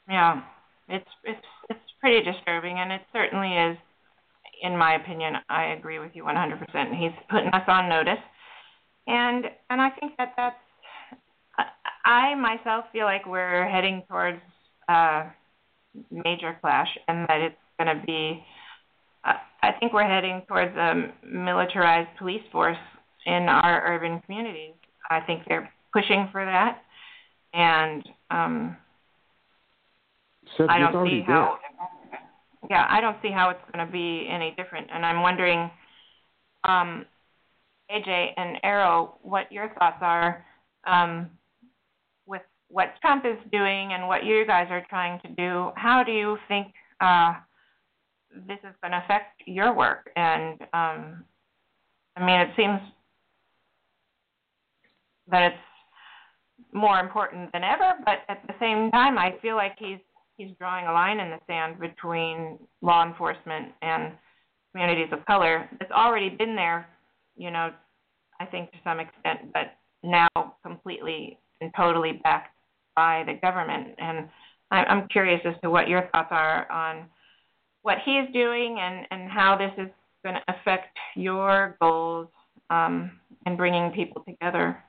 [0.09, 0.43] Yeah,
[0.89, 3.79] it's it's it's pretty disturbing, and it certainly is.
[4.63, 6.97] In my opinion, I agree with you 100%.
[6.97, 8.23] He's putting us on notice,
[9.07, 10.57] and and I think that that's.
[12.05, 14.41] I myself feel like we're heading towards
[14.89, 15.25] a
[16.11, 18.45] major clash, and that it's going to be
[19.25, 22.77] I think we're heading towards a militarized police force
[23.25, 24.75] in our urban communities.
[25.11, 26.83] I think they're pushing for that,
[27.55, 28.77] and um,
[30.69, 31.59] I don't see how.
[32.71, 35.71] Yeah, I don't see how it's going to be any different, and I'm wondering,
[36.65, 37.05] um,
[37.91, 40.45] AJ and Errol, what your thoughts are
[40.87, 41.29] um,
[42.27, 45.73] with what Trump is doing and what you guys are trying to do.
[45.77, 46.69] How do you think?
[47.01, 47.35] Uh,
[48.47, 50.11] this is going to affect your work.
[50.17, 51.25] And um,
[52.17, 52.81] I mean, it seems
[55.31, 59.99] that it's more important than ever, but at the same time, I feel like he's
[60.37, 64.13] he's drawing a line in the sand between law enforcement and
[64.73, 65.69] communities of color.
[65.81, 66.89] It's already been there,
[67.37, 67.71] you know,
[68.41, 70.29] I think to some extent, but now
[70.63, 72.55] completely and totally backed
[72.97, 73.95] by the government.
[73.99, 74.29] And
[74.71, 77.07] I'm curious as to what your thoughts are on
[77.83, 79.91] what he is doing and, and how this is
[80.25, 82.29] going to affect your goals
[82.71, 83.13] um,
[83.47, 84.83] and bringing people together?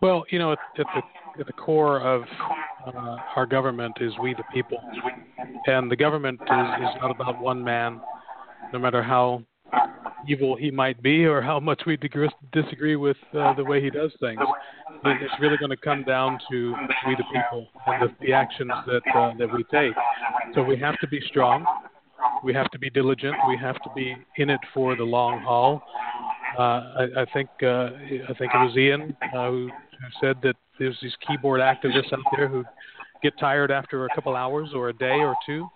[0.00, 1.02] Well, you know, at, at the
[1.40, 2.22] at the core of
[2.86, 4.78] uh, our government is we the people,
[5.66, 8.00] and the government is, is not about one man,
[8.72, 9.42] no matter how
[10.26, 11.96] evil he might be or how much we
[12.52, 14.40] disagree with uh, the way he does things.
[15.04, 16.74] It's really going to come down to
[17.06, 19.94] we the people and the, the actions that uh, that we take.
[20.54, 21.64] So we have to be strong.
[22.42, 23.34] We have to be diligent.
[23.48, 25.82] We have to be in it for the long haul.
[26.58, 27.90] Uh, I, I think uh,
[28.28, 29.70] I think it was Ian uh, who,
[30.00, 32.64] who said that there's these keyboard activists out there who
[33.22, 35.66] get tired after a couple hours or a day or two.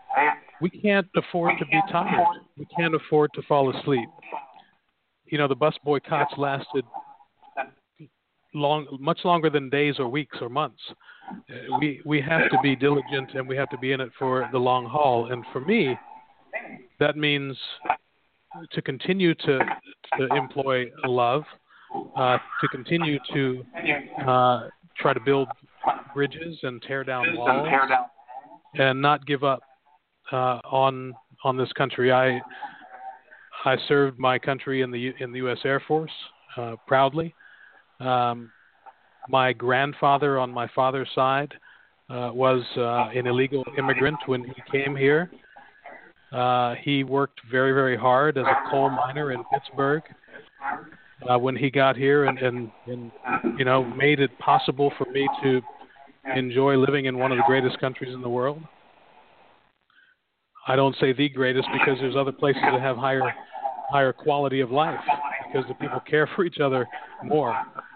[0.61, 2.27] We can't afford to be tired.
[2.57, 4.09] We can't afford to fall asleep.
[5.27, 6.85] You know, the bus boycotts lasted
[8.55, 10.81] long, much longer than days or weeks or months.
[11.31, 14.49] Uh, we we have to be diligent and we have to be in it for
[14.53, 15.32] the long haul.
[15.32, 15.97] And for me,
[17.01, 17.57] that means
[18.73, 19.59] to continue to
[20.19, 21.44] to employ love,
[22.16, 23.64] uh, to continue to
[24.27, 25.48] uh, try to build
[26.14, 27.48] bridges and tear down walls,
[28.74, 29.60] and not give up
[30.31, 31.14] uh, on
[31.44, 32.12] on this country.
[32.12, 32.40] I
[33.64, 35.59] I served my country in the in the U.S.
[35.64, 36.10] Air Force
[36.56, 37.35] uh, proudly.
[38.01, 38.51] Um,
[39.28, 41.52] my grandfather on my father's side
[42.10, 45.31] uh, was uh, an illegal immigrant when he came here.
[46.32, 50.02] Uh, he worked very, very hard as a coal miner in Pittsburgh
[51.31, 53.11] uh, when he got here, and, and, and
[53.59, 55.61] you know made it possible for me to
[56.36, 58.62] enjoy living in one of the greatest countries in the world.
[60.66, 63.35] I don't say the greatest because there's other places that have higher
[63.90, 65.01] higher quality of life
[65.47, 66.89] because the people care for each other
[67.24, 67.55] more.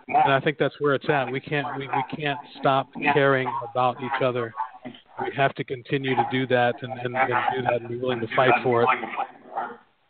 [0.09, 1.31] And I think that's where it's at.
[1.31, 4.53] We can't we, we can't stop caring about each other.
[4.85, 8.21] We have to continue to do that and, and, and do that and be willing
[8.21, 8.89] to fight for it.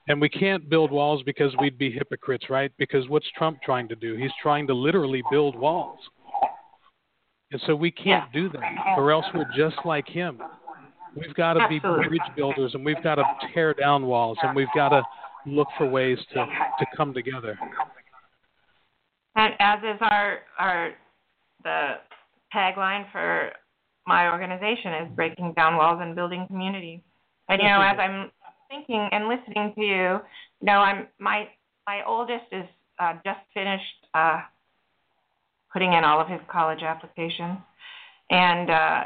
[0.08, 2.70] And we can't build walls because we'd be hypocrites, right?
[2.78, 4.16] Because what's Trump trying to do?
[4.16, 5.98] He's trying to literally build walls.
[7.52, 10.40] And so we can't do that, or else we're just like him.
[11.16, 13.24] We've got to be bridge builders, and we've got to
[13.54, 15.02] tear down walls, and we've got to
[15.46, 17.58] look for ways to to come together.
[19.36, 20.90] And as is our our
[21.62, 21.94] the
[22.54, 23.52] tagline for
[24.06, 27.02] my organization is breaking down walls and building community.
[27.48, 28.30] And you know, as I'm
[28.68, 30.20] thinking and listening to you,
[30.60, 31.48] you know, I'm my
[31.86, 32.66] my oldest is
[32.98, 34.40] uh, just finished uh,
[35.72, 37.58] putting in all of his college applications,
[38.30, 39.04] and uh,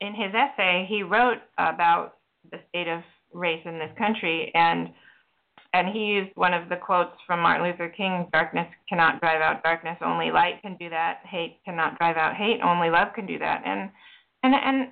[0.00, 2.16] in his essay, he wrote about
[2.50, 3.02] the state of
[3.32, 4.88] race in this country, and
[5.72, 9.62] and he used one of the quotes from Martin Luther King: "Darkness cannot drive out
[9.62, 11.20] darkness; only light can do that.
[11.24, 13.90] Hate cannot drive out hate; only love can do that." And
[14.42, 14.88] and and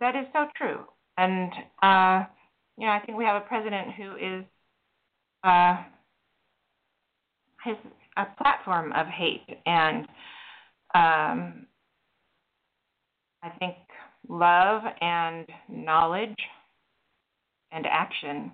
[0.00, 0.84] that is so true.
[1.16, 1.52] And
[1.82, 2.24] uh,
[2.78, 4.44] you know, I think we have a president who is
[5.42, 5.76] uh,
[7.64, 7.76] his
[8.16, 10.06] a platform of hate and
[10.94, 11.66] um,
[13.42, 13.76] I think
[14.28, 16.36] love and knowledge
[17.70, 18.52] and action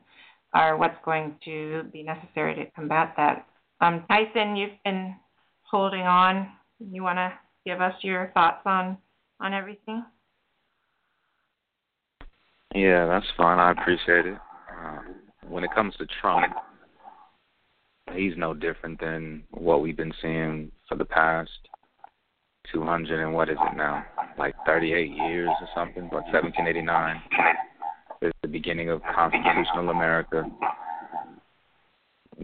[0.53, 3.47] are what's going to be necessary to combat that.
[3.81, 5.15] Um, Tyson, you've been
[5.63, 6.49] holding on.
[6.79, 7.33] You want to
[7.65, 8.99] give us your thoughts on
[9.41, 10.05] on everything?
[12.75, 13.59] Yeah, that's fine.
[13.59, 14.39] I appreciate it.
[14.69, 14.99] Uh,
[15.49, 16.53] when it comes to Trump,
[18.13, 21.51] he's no different than what we've been seeing for the past
[22.73, 24.05] 200 and what is it now?
[24.37, 27.23] Like 38 years or something, but 1789
[28.23, 30.45] is the beginning of constitutional America.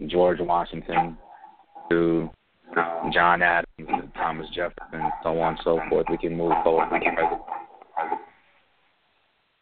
[0.07, 1.17] George Washington
[1.89, 2.29] to
[3.11, 6.05] John Adams Thomas Jefferson, so on and so forth.
[6.09, 6.89] We can move forward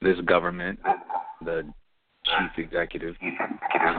[0.01, 0.93] This government, uh,
[1.43, 1.61] the uh,
[2.23, 3.15] chief executive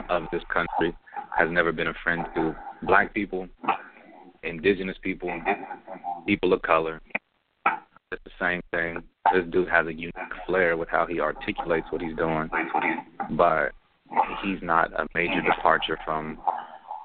[0.09, 0.97] of this country,
[1.37, 3.47] has never been a friend to black people,
[4.41, 5.29] indigenous people,
[6.25, 6.99] people of color.
[8.11, 9.03] It's the same thing.
[9.31, 10.15] This dude has a unique
[10.47, 12.49] flair with how he articulates what he's doing,
[13.31, 13.71] but
[14.43, 16.39] he's not a major departure from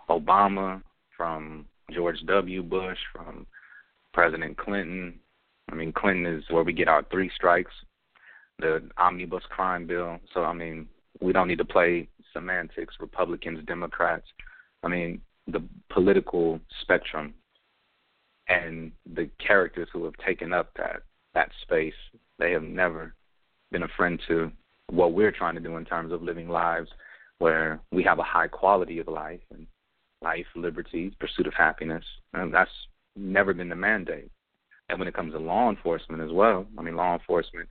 [0.08, 0.82] Obama,
[1.14, 2.62] from George W.
[2.62, 3.46] Bush, from
[4.14, 5.20] President Clinton.
[5.70, 7.72] I mean, Clinton is where we get our three strikes,
[8.58, 10.18] the omnibus crime bill.
[10.32, 10.88] So, I mean,
[11.20, 14.26] we don't need to play semantics, Republicans, Democrats.
[14.82, 17.34] I mean, the political spectrum
[18.48, 21.02] and the characters who have taken up that
[21.34, 21.94] that space,
[22.38, 23.14] they have never
[23.70, 24.50] been a friend to
[24.88, 26.88] what we're trying to do in terms of living lives
[27.38, 29.66] where we have a high quality of life and
[30.22, 32.04] life, liberty, pursuit of happiness.
[32.32, 32.70] And that's
[33.16, 34.30] never been the mandate.
[34.88, 37.68] And when it comes to law enforcement as well, I mean, law enforcement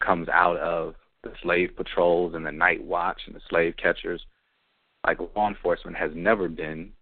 [0.00, 4.24] comes out of the slave patrols and the night watch and the slave catchers
[5.06, 6.92] like law enforcement has never been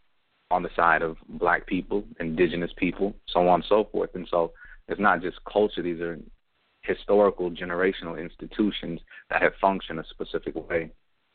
[0.51, 4.11] on the side of black people, indigenous people, so on and so forth.
[4.15, 4.53] And so
[4.89, 6.19] it's not just culture, these are
[6.83, 9.01] historical generational institutions
[9.31, 10.91] that have functioned a specific way.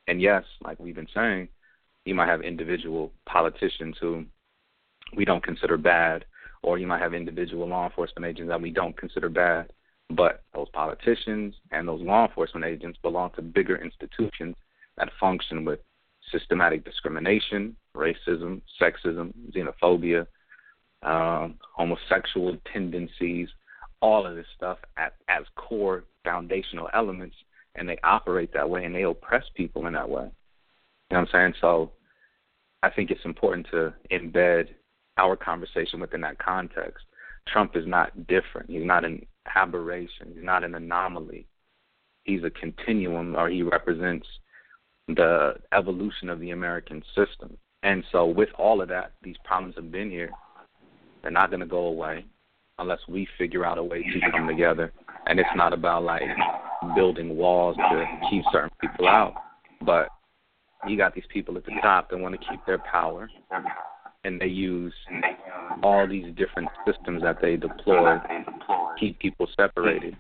[0.08, 1.50] And yes, like we've been saying,
[2.06, 4.26] you might have individual politicians who
[5.16, 6.26] we don't consider bad,
[6.64, 9.72] or you might have individual law enforcement agents that we don't consider bad.
[10.10, 14.56] But those politicians and those law enforcement agents belong to bigger institutions
[14.98, 15.80] that function with
[16.32, 20.28] systematic discrimination, racism, sexism, xenophobia,
[21.04, 23.50] um, homosexual tendencies,
[24.02, 27.36] all of this stuff at, as core foundational elements,
[27.76, 30.24] and they operate that way and they oppress people in that way.
[31.10, 31.54] You know what I'm saying?
[31.62, 31.92] So
[32.84, 34.68] I think it's important to embed
[35.18, 37.06] our conversation within that context.
[37.48, 38.70] Trump is not different.
[38.70, 39.26] He's not an
[39.56, 40.34] aberration.
[40.36, 41.48] He's not an anomaly.
[42.24, 44.28] He's a continuum, or he represents
[45.08, 47.58] the evolution of the American system.
[47.84, 50.32] And so, with all of that, these problems have been here.
[51.22, 52.26] They're not going to go away
[52.80, 54.92] unless we figure out a way to come together.
[55.26, 56.22] And it's not about like
[56.96, 59.34] building walls to keep certain people out,
[59.86, 60.10] but
[60.88, 63.30] you got these people at the top that want to keep their power,
[64.24, 64.94] and they use
[65.82, 68.18] all these different systems that they deploy
[69.00, 70.16] keep people separated.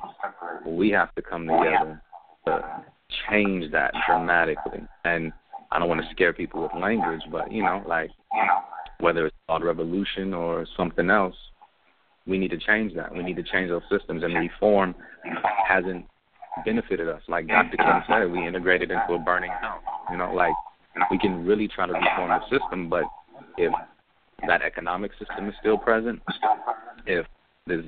[0.65, 2.01] We have to come together
[2.45, 2.83] to
[3.29, 4.81] change that dramatically.
[5.05, 5.31] And
[5.71, 8.11] I don't want to scare people with language, but you know, like
[8.99, 11.35] whether it's called revolution or something else,
[12.25, 13.13] we need to change that.
[13.13, 14.95] We need to change those systems, and reform
[15.67, 16.05] hasn't
[16.65, 17.21] benefited us.
[17.27, 17.77] Like Dr.
[17.77, 19.81] King said, we integrated into a burning house.
[20.09, 20.53] You know, like
[21.11, 23.03] we can really try to reform the system, but
[23.57, 23.73] if
[24.47, 26.21] that economic system is still present,
[27.05, 27.25] if
[27.67, 27.85] the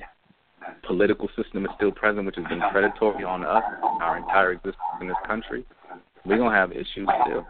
[0.87, 3.63] political system is still present, which has been predatory on us
[4.01, 5.65] our entire existence in this country,
[6.25, 7.45] we're gonna have issues still.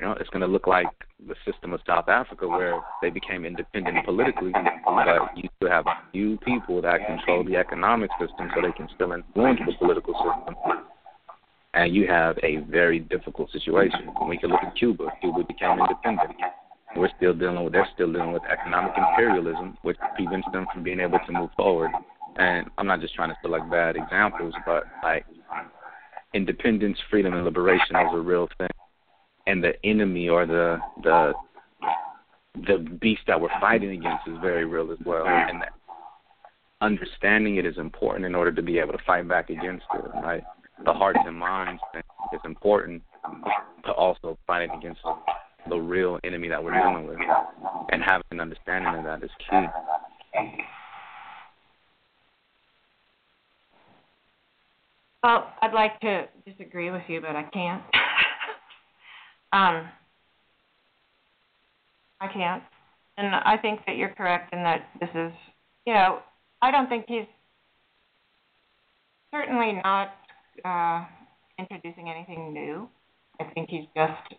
[0.00, 0.88] You know, it's going to look like
[1.26, 4.52] the system of South Africa where they became independent politically,
[4.84, 8.88] but you still have a few people that control the economic system so they can
[8.94, 10.54] still influence the political system.
[11.72, 14.10] And you have a very difficult situation.
[14.28, 15.06] We can look at Cuba.
[15.20, 16.36] Cuba became independent.
[16.96, 21.00] We're still dealing with, they're still dealing with economic imperialism, which prevents them from being
[21.00, 21.90] able to move forward.
[22.36, 25.26] And I'm not just trying to select bad examples, but like
[26.34, 28.68] independence, freedom, and liberation is a real thing
[29.46, 31.32] and the enemy or the the
[32.66, 35.62] the beast that we're fighting against is very real as well, and
[36.80, 40.10] understanding it is important in order to be able to fight back against it.
[40.22, 40.42] Right,
[40.84, 41.82] the hearts and minds
[42.32, 43.02] is important,
[43.84, 45.00] to also fighting against
[45.68, 47.18] the real enemy that we're dealing with,
[47.90, 49.66] and having an understanding of that is key.
[55.22, 57.82] Well, I'd like to disagree with you, but I can't.
[59.52, 59.88] Um,
[62.20, 62.62] I can't.
[63.16, 65.32] And I think that you're correct in that this is,
[65.86, 66.18] you know,
[66.60, 67.26] I don't think he's
[69.32, 70.14] certainly not
[70.64, 71.06] uh,
[71.58, 72.88] introducing anything new.
[73.40, 74.34] I think he's just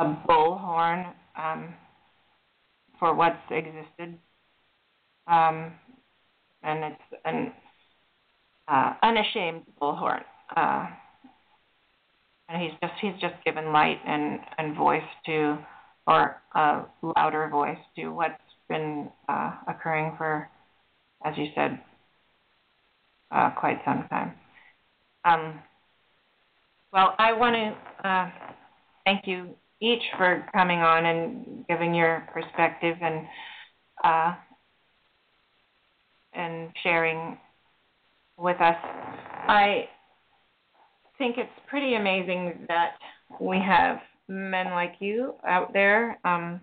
[0.00, 1.74] a bullhorn um,
[2.98, 4.18] for what's existed,
[5.26, 5.72] um,
[6.62, 7.52] and it's an
[8.66, 10.22] uh, unashamed bullhorn.
[10.56, 10.86] Uh,
[12.48, 15.58] and he's just he's just given light and and voice to
[16.06, 16.82] or a
[17.16, 18.34] louder voice to what's
[18.68, 20.48] been uh, occurring for,
[21.24, 21.78] as you said,
[23.30, 24.32] uh, quite some time.
[25.24, 25.60] Um,
[26.92, 28.30] well, I want to uh,
[29.04, 33.26] thank you each for coming on and giving your perspective and
[34.04, 34.34] uh,
[36.32, 37.38] and sharing
[38.38, 38.76] with us.
[38.82, 39.88] I
[41.18, 42.92] think it's pretty amazing that
[43.40, 43.98] we have
[44.28, 46.18] men like you out there.
[46.24, 46.60] Um,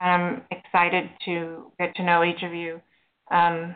[0.00, 2.80] I'm excited to get to know each of you.
[3.30, 3.74] Um,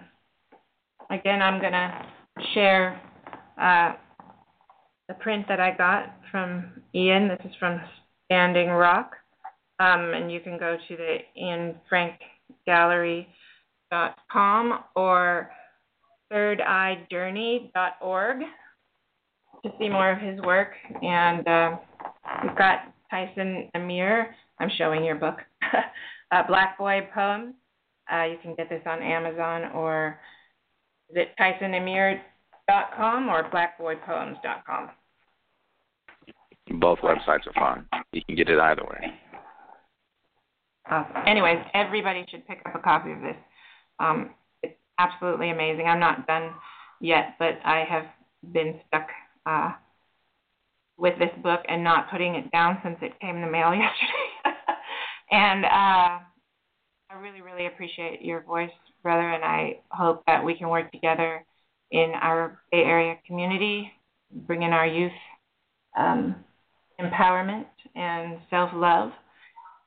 [1.10, 2.04] again, I'm going to
[2.52, 3.00] share
[3.60, 3.94] uh,
[5.08, 7.28] the print that I got from Ian.
[7.28, 7.80] This is from
[8.26, 9.16] Standing Rock.
[9.78, 11.18] Um, and you can go to the
[12.68, 15.50] ianfrankgallery.com or
[16.32, 18.38] thirdeyejourney.org
[19.62, 20.72] to see more of his work.
[21.02, 21.76] And uh,
[22.42, 24.34] we've got Tyson Amir.
[24.58, 25.36] I'm showing your book,
[26.32, 27.54] uh, Black Boy Poems.
[28.12, 30.18] Uh, you can get this on Amazon or
[31.10, 31.36] is it
[32.70, 34.90] TysonAmir.com or BlackBoyPoems.com?
[36.80, 37.84] Both websites are fine.
[38.12, 39.14] You can get it either way.
[40.90, 41.22] Awesome.
[41.26, 43.36] Anyways, everybody should pick up a copy of this.
[43.98, 44.30] Um,
[44.62, 45.86] it's absolutely amazing.
[45.86, 46.52] I'm not done
[47.00, 48.04] yet, but I have
[48.52, 49.06] been stuck
[49.46, 49.72] uh,
[50.96, 54.58] with this book and not putting it down since it came in the mail yesterday.
[55.30, 58.70] and uh, I really, really appreciate your voice,
[59.02, 61.44] brother, and I hope that we can work together
[61.90, 63.90] in our Bay Area community,
[64.32, 65.12] bringing our youth
[65.96, 66.36] um,
[67.00, 69.12] empowerment and self love.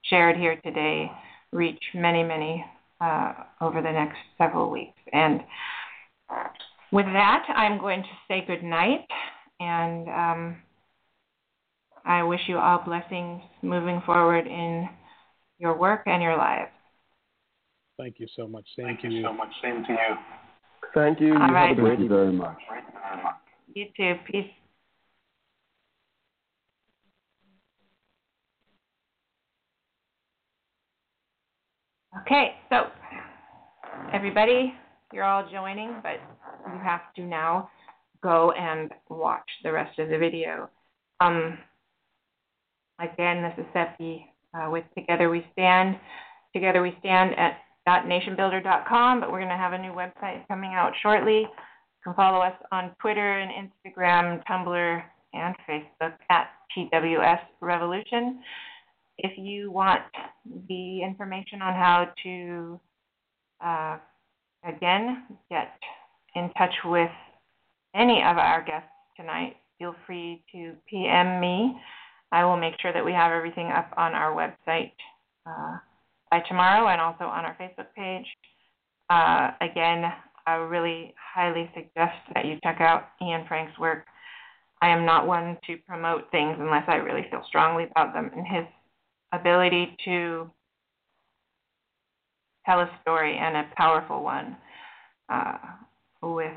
[0.05, 1.11] shared here today
[1.53, 2.65] reach many, many
[3.01, 4.99] uh, over the next several weeks.
[5.13, 5.41] And
[6.93, 9.07] with that, I'm going to say good night,
[9.61, 10.57] and um,
[12.05, 14.89] I wish you all blessings moving forward in
[15.59, 16.71] your work and your lives.
[17.99, 18.67] Thank you so much.
[18.77, 19.25] Same Thank to you you.
[19.25, 19.51] so much.
[19.63, 20.46] Same to you.
[20.95, 21.35] Thank you.
[21.35, 21.69] All you right.
[21.69, 22.59] have a great Thank you very much.
[23.75, 24.15] You too.
[24.31, 24.51] Peace.
[32.23, 32.87] Okay, so
[34.13, 34.75] everybody,
[35.13, 36.17] you're all joining, but
[36.67, 37.69] you have to now
[38.23, 40.69] go and watch the rest of the video.
[41.21, 41.59] Um,
[42.99, 45.99] again, this is Seppi uh, with Together We Stand.
[46.55, 50.93] Together We Stand at nationbuilder.com, but we're going to have a new website coming out
[51.03, 51.41] shortly.
[51.41, 51.49] You
[52.05, 55.03] can follow us on Twitter and Instagram, Tumblr,
[55.33, 58.41] and Facebook at TWS Revolution.
[59.19, 60.03] If you want
[60.69, 62.81] the information on how to,
[63.65, 63.99] uh,
[64.67, 65.73] again, get
[66.35, 67.11] in touch with
[67.95, 71.77] any of our guests tonight, feel free to PM me.
[72.33, 74.93] I will make sure that we have everything up on our website
[75.47, 75.79] uh,
[76.31, 78.27] by tomorrow and also on our Facebook page.
[79.11, 80.05] Uh, again,
[80.47, 84.05] I really highly suggest that you check out Ian Frank's work.
[84.83, 88.47] I am not one to promote things unless I really feel strongly about them, and
[88.47, 88.67] his
[89.33, 90.51] ability to
[92.67, 94.57] tell a story and a powerful one
[95.29, 95.57] uh,
[96.23, 96.53] with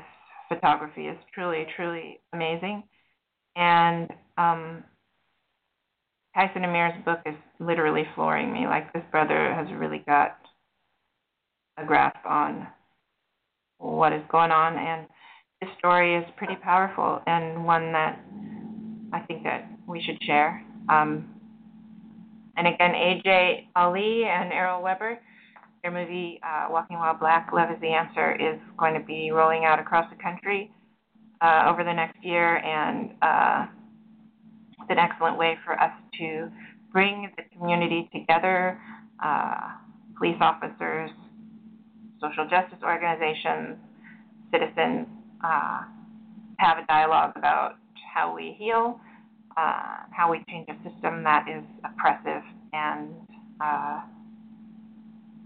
[0.48, 2.82] photography is truly, truly amazing.
[3.56, 4.84] And um,
[6.34, 8.66] Tyson Amir's book is literally flooring me.
[8.66, 10.38] Like this brother has really got
[11.76, 12.66] a grasp on
[13.78, 15.06] what is going on, and
[15.60, 18.20] his story is pretty powerful and one that
[19.12, 20.64] I think that we should share.
[20.88, 21.28] Um,
[22.56, 25.18] and again, AJ Ali and Errol Webber,
[25.82, 29.64] their movie uh, Walking While Black, Love is the Answer, is going to be rolling
[29.64, 30.70] out across the country
[31.40, 33.66] uh, over the next year, and uh,
[34.82, 36.50] it's an excellent way for us to
[36.92, 38.80] bring the community together,
[39.22, 39.72] uh,
[40.18, 41.10] police officers,
[42.20, 43.76] social justice organizations,
[44.52, 45.06] citizens,
[45.44, 45.82] uh,
[46.58, 47.76] have a dialogue about
[48.14, 49.00] how we heal,
[49.56, 52.42] uh, how we change a system that is oppressive
[52.72, 53.10] and,
[53.60, 54.00] uh,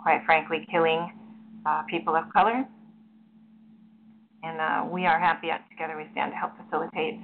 [0.03, 1.13] quite frankly, killing
[1.67, 2.65] uh, people of color.
[4.43, 7.19] And uh, we are happy at Together We Stand to help facilitate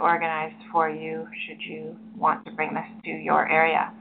[0.00, 3.92] uh, and organize for you should you want to bring this to your area.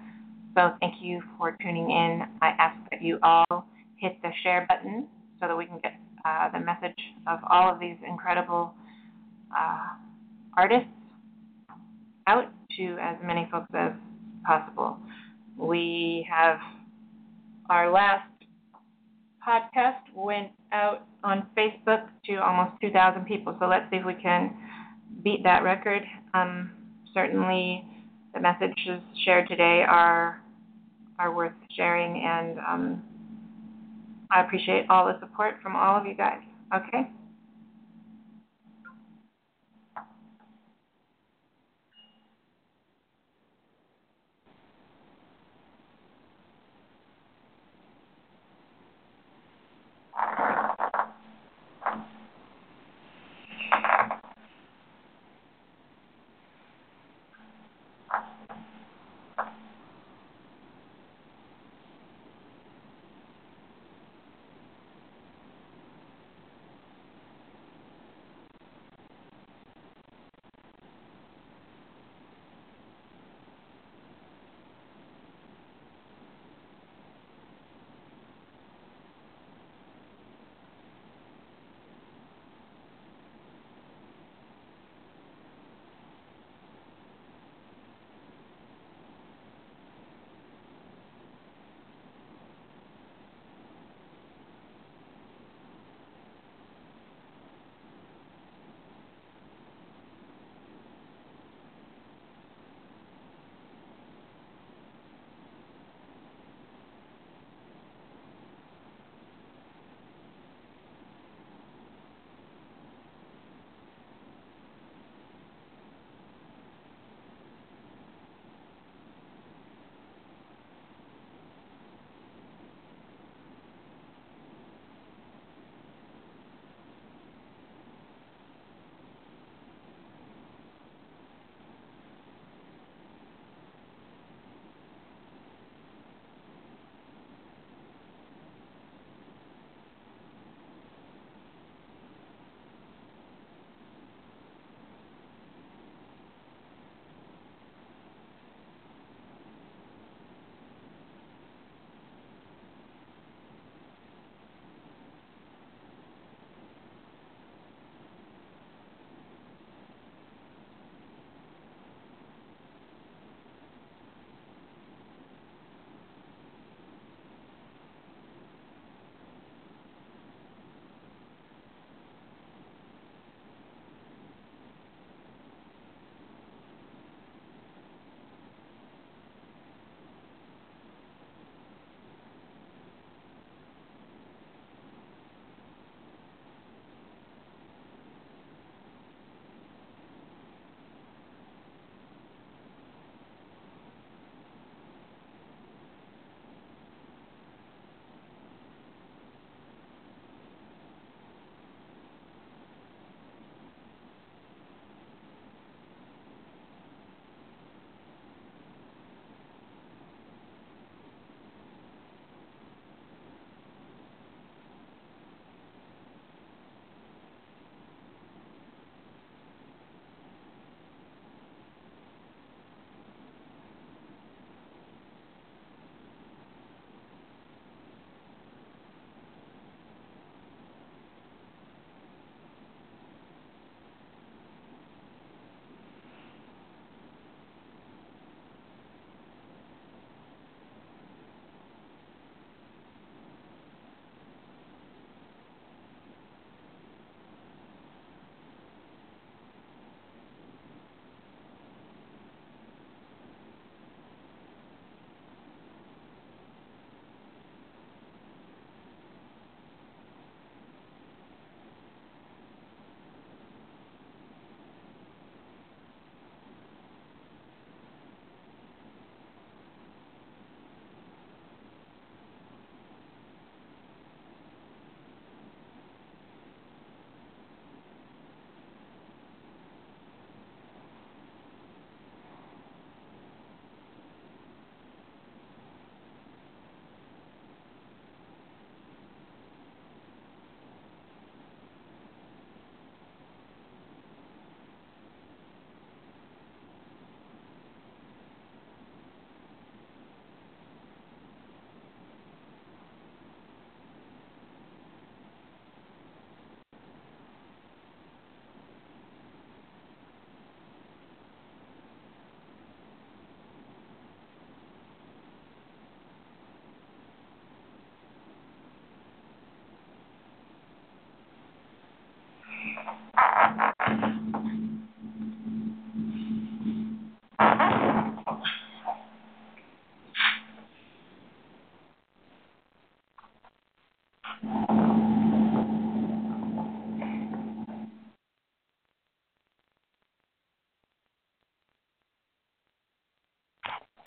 [0.56, 2.24] So thank you for tuning in.
[2.42, 3.66] I ask that you all
[3.98, 5.08] hit the share button
[5.40, 5.94] so that we can get
[6.26, 6.98] uh, the message
[7.28, 8.74] of all of these incredible
[9.58, 9.88] uh,
[10.58, 10.90] artists
[12.28, 13.92] out to as many folks as
[14.46, 14.98] possible.
[15.58, 16.60] We have
[17.70, 18.30] our last
[19.48, 24.54] podcast went out on Facebook to almost 2,000 people, so let's see if we can
[25.24, 26.04] beat that record.
[26.34, 26.72] Um,
[27.14, 27.84] certainly,
[28.34, 30.42] the messages shared today are
[31.18, 33.04] are worth sharing, and um,
[34.32, 36.40] I appreciate all the support from all of you guys.
[36.74, 37.10] Okay.